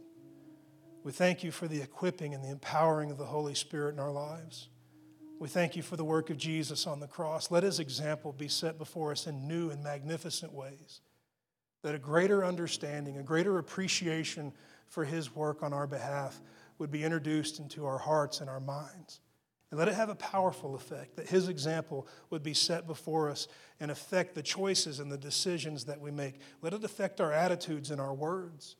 We 1.02 1.12
thank 1.12 1.42
you 1.42 1.50
for 1.50 1.66
the 1.66 1.80
equipping 1.80 2.34
and 2.34 2.44
the 2.44 2.50
empowering 2.50 3.10
of 3.10 3.16
the 3.16 3.24
Holy 3.24 3.54
Spirit 3.54 3.94
in 3.94 3.98
our 3.98 4.12
lives. 4.12 4.68
We 5.38 5.48
thank 5.48 5.76
you 5.76 5.82
for 5.82 5.96
the 5.96 6.04
work 6.04 6.28
of 6.28 6.36
Jesus 6.36 6.86
on 6.86 7.00
the 7.00 7.06
cross. 7.06 7.50
Let 7.50 7.62
his 7.62 7.80
example 7.80 8.34
be 8.34 8.48
set 8.48 8.76
before 8.76 9.12
us 9.12 9.26
in 9.26 9.48
new 9.48 9.70
and 9.70 9.82
magnificent 9.82 10.52
ways. 10.52 11.00
That 11.84 11.94
a 11.94 11.98
greater 11.98 12.44
understanding, 12.44 13.16
a 13.16 13.22
greater 13.22 13.56
appreciation 13.56 14.52
for 14.90 15.04
his 15.04 15.34
work 15.34 15.62
on 15.62 15.72
our 15.72 15.86
behalf 15.86 16.42
would 16.78 16.90
be 16.90 17.04
introduced 17.04 17.58
into 17.58 17.86
our 17.86 17.98
hearts 17.98 18.40
and 18.40 18.50
our 18.50 18.60
minds. 18.60 19.20
And 19.70 19.78
let 19.78 19.86
it 19.86 19.94
have 19.94 20.08
a 20.08 20.16
powerful 20.16 20.74
effect, 20.74 21.16
that 21.16 21.28
his 21.28 21.48
example 21.48 22.08
would 22.28 22.42
be 22.42 22.54
set 22.54 22.88
before 22.88 23.30
us 23.30 23.46
and 23.78 23.90
affect 23.90 24.34
the 24.34 24.42
choices 24.42 24.98
and 24.98 25.10
the 25.10 25.16
decisions 25.16 25.84
that 25.84 26.00
we 26.00 26.10
make. 26.10 26.40
Let 26.60 26.74
it 26.74 26.82
affect 26.82 27.20
our 27.20 27.32
attitudes 27.32 27.92
and 27.92 28.00
our 28.00 28.12
words. 28.12 28.74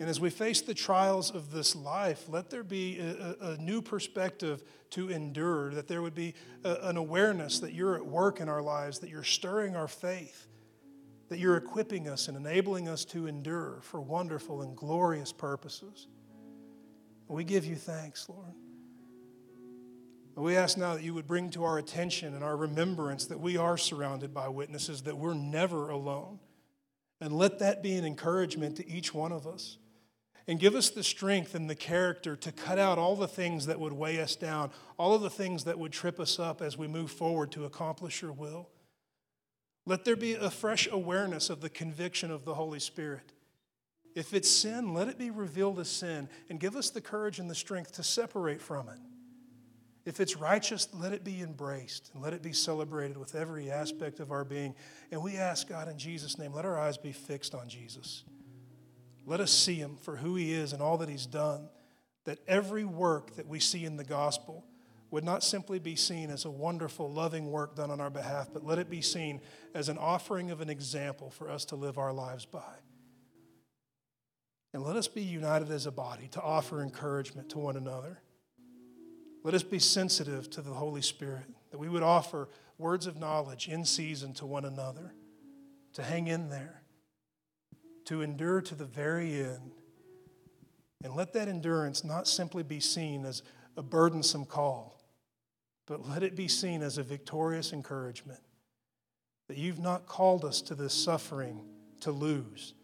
And 0.00 0.08
as 0.10 0.18
we 0.18 0.30
face 0.30 0.62
the 0.62 0.74
trials 0.74 1.30
of 1.30 1.52
this 1.52 1.76
life, 1.76 2.28
let 2.28 2.50
there 2.50 2.64
be 2.64 2.98
a, 2.98 3.36
a 3.40 3.56
new 3.58 3.80
perspective 3.80 4.64
to 4.90 5.10
endure, 5.10 5.72
that 5.74 5.86
there 5.86 6.02
would 6.02 6.14
be 6.14 6.34
a, 6.64 6.74
an 6.82 6.96
awareness 6.96 7.60
that 7.60 7.72
you're 7.72 7.94
at 7.94 8.04
work 8.04 8.40
in 8.40 8.48
our 8.48 8.62
lives, 8.62 8.98
that 8.98 9.10
you're 9.10 9.22
stirring 9.22 9.76
our 9.76 9.86
faith, 9.86 10.48
that 11.32 11.38
you're 11.38 11.56
equipping 11.56 12.08
us 12.08 12.28
and 12.28 12.36
enabling 12.36 12.88
us 12.88 13.06
to 13.06 13.26
endure 13.26 13.78
for 13.80 14.02
wonderful 14.02 14.60
and 14.60 14.76
glorious 14.76 15.32
purposes. 15.32 16.06
We 17.26 17.42
give 17.42 17.64
you 17.64 17.74
thanks, 17.74 18.28
Lord. 18.28 18.52
We 20.36 20.58
ask 20.58 20.76
now 20.76 20.92
that 20.92 21.02
you 21.02 21.14
would 21.14 21.26
bring 21.26 21.48
to 21.50 21.64
our 21.64 21.78
attention 21.78 22.34
and 22.34 22.44
our 22.44 22.54
remembrance 22.54 23.24
that 23.26 23.40
we 23.40 23.56
are 23.56 23.78
surrounded 23.78 24.34
by 24.34 24.48
witnesses, 24.48 25.04
that 25.04 25.16
we're 25.16 25.32
never 25.32 25.88
alone. 25.88 26.38
And 27.18 27.32
let 27.32 27.60
that 27.60 27.82
be 27.82 27.94
an 27.94 28.04
encouragement 28.04 28.76
to 28.76 28.86
each 28.86 29.14
one 29.14 29.32
of 29.32 29.46
us. 29.46 29.78
And 30.46 30.60
give 30.60 30.74
us 30.74 30.90
the 30.90 31.02
strength 31.02 31.54
and 31.54 31.70
the 31.70 31.74
character 31.74 32.36
to 32.36 32.52
cut 32.52 32.78
out 32.78 32.98
all 32.98 33.16
the 33.16 33.26
things 33.26 33.64
that 33.64 33.80
would 33.80 33.94
weigh 33.94 34.20
us 34.20 34.36
down, 34.36 34.70
all 34.98 35.14
of 35.14 35.22
the 35.22 35.30
things 35.30 35.64
that 35.64 35.78
would 35.78 35.92
trip 35.92 36.20
us 36.20 36.38
up 36.38 36.60
as 36.60 36.76
we 36.76 36.86
move 36.86 37.10
forward 37.10 37.50
to 37.52 37.64
accomplish 37.64 38.20
your 38.20 38.32
will. 38.32 38.68
Let 39.84 40.04
there 40.04 40.16
be 40.16 40.34
a 40.34 40.50
fresh 40.50 40.88
awareness 40.90 41.50
of 41.50 41.60
the 41.60 41.68
conviction 41.68 42.30
of 42.30 42.44
the 42.44 42.54
Holy 42.54 42.78
Spirit. 42.78 43.32
If 44.14 44.34
it's 44.34 44.50
sin, 44.50 44.94
let 44.94 45.08
it 45.08 45.18
be 45.18 45.30
revealed 45.30 45.78
as 45.80 45.88
sin 45.88 46.28
and 46.48 46.60
give 46.60 46.76
us 46.76 46.90
the 46.90 47.00
courage 47.00 47.38
and 47.38 47.50
the 47.50 47.54
strength 47.54 47.92
to 47.92 48.02
separate 48.02 48.60
from 48.60 48.88
it. 48.88 48.98
If 50.04 50.20
it's 50.20 50.36
righteous, 50.36 50.88
let 50.92 51.12
it 51.12 51.24
be 51.24 51.40
embraced 51.40 52.10
and 52.12 52.22
let 52.22 52.32
it 52.32 52.42
be 52.42 52.52
celebrated 52.52 53.16
with 53.16 53.34
every 53.34 53.70
aspect 53.70 54.20
of 54.20 54.32
our 54.32 54.44
being. 54.44 54.74
And 55.10 55.22
we 55.22 55.36
ask 55.36 55.68
God 55.68 55.88
in 55.88 55.96
Jesus' 55.96 56.38
name, 56.38 56.52
let 56.52 56.64
our 56.64 56.78
eyes 56.78 56.98
be 56.98 57.12
fixed 57.12 57.54
on 57.54 57.68
Jesus. 57.68 58.24
Let 59.24 59.40
us 59.40 59.52
see 59.52 59.76
him 59.76 59.96
for 59.96 60.16
who 60.16 60.34
he 60.34 60.52
is 60.52 60.72
and 60.72 60.82
all 60.82 60.98
that 60.98 61.08
he's 61.08 61.26
done. 61.26 61.68
that 62.24 62.38
every 62.46 62.84
work 62.84 63.34
that 63.36 63.48
we 63.48 63.58
see 63.58 63.84
in 63.84 63.96
the 63.96 64.04
gospel 64.04 64.64
would 65.12 65.24
not 65.24 65.44
simply 65.44 65.78
be 65.78 65.94
seen 65.94 66.30
as 66.30 66.46
a 66.46 66.50
wonderful, 66.50 67.12
loving 67.12 67.50
work 67.50 67.76
done 67.76 67.90
on 67.90 68.00
our 68.00 68.08
behalf, 68.08 68.48
but 68.50 68.64
let 68.64 68.78
it 68.78 68.88
be 68.88 69.02
seen 69.02 69.42
as 69.74 69.90
an 69.90 69.98
offering 69.98 70.50
of 70.50 70.62
an 70.62 70.70
example 70.70 71.28
for 71.28 71.50
us 71.50 71.66
to 71.66 71.76
live 71.76 71.98
our 71.98 72.14
lives 72.14 72.46
by. 72.46 72.74
And 74.72 74.82
let 74.82 74.96
us 74.96 75.08
be 75.08 75.20
united 75.20 75.70
as 75.70 75.84
a 75.84 75.92
body 75.92 76.28
to 76.28 76.40
offer 76.40 76.80
encouragement 76.80 77.50
to 77.50 77.58
one 77.58 77.76
another. 77.76 78.22
Let 79.44 79.52
us 79.52 79.62
be 79.62 79.78
sensitive 79.78 80.48
to 80.48 80.62
the 80.62 80.72
Holy 80.72 81.02
Spirit, 81.02 81.44
that 81.72 81.78
we 81.78 81.90
would 81.90 82.02
offer 82.02 82.48
words 82.78 83.06
of 83.06 83.18
knowledge 83.18 83.68
in 83.68 83.84
season 83.84 84.32
to 84.34 84.46
one 84.46 84.64
another, 84.64 85.12
to 85.92 86.02
hang 86.02 86.26
in 86.26 86.48
there, 86.48 86.84
to 88.06 88.22
endure 88.22 88.62
to 88.62 88.74
the 88.74 88.86
very 88.86 89.34
end. 89.42 89.72
And 91.04 91.14
let 91.14 91.34
that 91.34 91.48
endurance 91.48 92.02
not 92.02 92.26
simply 92.26 92.62
be 92.62 92.80
seen 92.80 93.26
as 93.26 93.42
a 93.76 93.82
burdensome 93.82 94.46
call, 94.46 95.01
but 95.86 96.08
let 96.08 96.22
it 96.22 96.36
be 96.36 96.48
seen 96.48 96.82
as 96.82 96.98
a 96.98 97.02
victorious 97.02 97.72
encouragement 97.72 98.40
that 99.48 99.56
you've 99.56 99.80
not 99.80 100.06
called 100.06 100.44
us 100.44 100.62
to 100.62 100.74
this 100.74 100.94
suffering 100.94 101.60
to 102.00 102.10
lose 102.10 102.74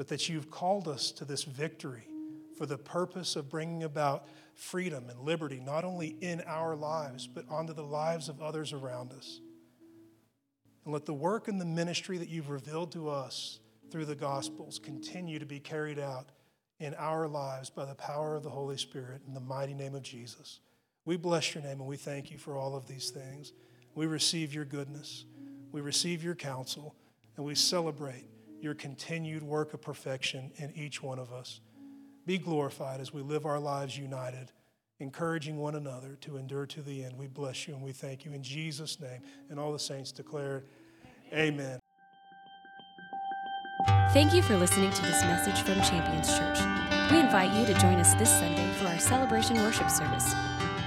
but 0.00 0.08
that 0.08 0.30
you've 0.30 0.50
called 0.50 0.88
us 0.88 1.12
to 1.12 1.26
this 1.26 1.44
victory 1.44 2.08
for 2.56 2.64
the 2.64 2.78
purpose 2.78 3.36
of 3.36 3.50
bringing 3.50 3.82
about 3.82 4.26
freedom 4.54 5.10
and 5.10 5.20
liberty, 5.20 5.60
not 5.60 5.84
only 5.84 6.16
in 6.22 6.42
our 6.46 6.74
lives, 6.74 7.26
but 7.26 7.44
onto 7.50 7.74
the 7.74 7.84
lives 7.84 8.30
of 8.30 8.40
others 8.40 8.72
around 8.72 9.12
us. 9.12 9.40
And 10.86 10.94
let 10.94 11.04
the 11.04 11.12
work 11.12 11.48
and 11.48 11.60
the 11.60 11.66
ministry 11.66 12.16
that 12.16 12.30
you've 12.30 12.48
revealed 12.48 12.92
to 12.92 13.10
us 13.10 13.60
through 13.90 14.06
the 14.06 14.14
Gospels 14.14 14.78
continue 14.78 15.38
to 15.38 15.44
be 15.44 15.60
carried 15.60 15.98
out 15.98 16.30
in 16.78 16.94
our 16.94 17.28
lives 17.28 17.68
by 17.68 17.84
the 17.84 17.94
power 17.94 18.36
of 18.36 18.42
the 18.42 18.48
Holy 18.48 18.78
Spirit 18.78 19.20
in 19.26 19.34
the 19.34 19.40
mighty 19.40 19.74
name 19.74 19.94
of 19.94 20.02
Jesus. 20.02 20.60
We 21.10 21.16
bless 21.16 21.56
your 21.56 21.64
name 21.64 21.80
and 21.80 21.88
we 21.88 21.96
thank 21.96 22.30
you 22.30 22.38
for 22.38 22.56
all 22.56 22.76
of 22.76 22.86
these 22.86 23.10
things. 23.10 23.52
We 23.96 24.06
receive 24.06 24.54
your 24.54 24.64
goodness, 24.64 25.24
we 25.72 25.80
receive 25.80 26.22
your 26.22 26.36
counsel, 26.36 26.94
and 27.36 27.44
we 27.44 27.56
celebrate 27.56 28.26
your 28.60 28.74
continued 28.74 29.42
work 29.42 29.74
of 29.74 29.82
perfection 29.82 30.52
in 30.58 30.72
each 30.76 31.02
one 31.02 31.18
of 31.18 31.32
us. 31.32 31.62
Be 32.26 32.38
glorified 32.38 33.00
as 33.00 33.12
we 33.12 33.22
live 33.22 33.44
our 33.44 33.58
lives 33.58 33.98
united, 33.98 34.52
encouraging 35.00 35.56
one 35.56 35.74
another 35.74 36.16
to 36.20 36.36
endure 36.36 36.64
to 36.66 36.80
the 36.80 37.02
end. 37.02 37.18
We 37.18 37.26
bless 37.26 37.66
you 37.66 37.74
and 37.74 37.82
we 37.82 37.90
thank 37.90 38.24
you 38.24 38.32
in 38.32 38.44
Jesus' 38.44 39.00
name. 39.00 39.22
And 39.48 39.58
all 39.58 39.72
the 39.72 39.80
saints 39.80 40.12
declared, 40.12 40.68
Amen. 41.34 41.80
Thank 44.12 44.32
you 44.32 44.42
for 44.42 44.56
listening 44.56 44.92
to 44.92 45.02
this 45.02 45.22
message 45.24 45.60
from 45.62 45.82
Champions 45.82 46.28
Church. 46.38 46.60
We 47.10 47.18
invite 47.18 47.52
you 47.58 47.66
to 47.66 47.74
join 47.80 47.94
us 47.94 48.14
this 48.14 48.30
Sunday 48.30 48.72
for 48.74 48.86
our 48.86 49.00
celebration 49.00 49.56
worship 49.56 49.90
service. 49.90 50.32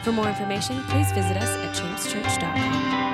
For 0.03 0.11
more 0.11 0.27
information, 0.27 0.83
please 0.83 1.13
visit 1.13 1.37
us 1.37 1.47
at 1.47 1.73
championschurch.com. 1.73 3.12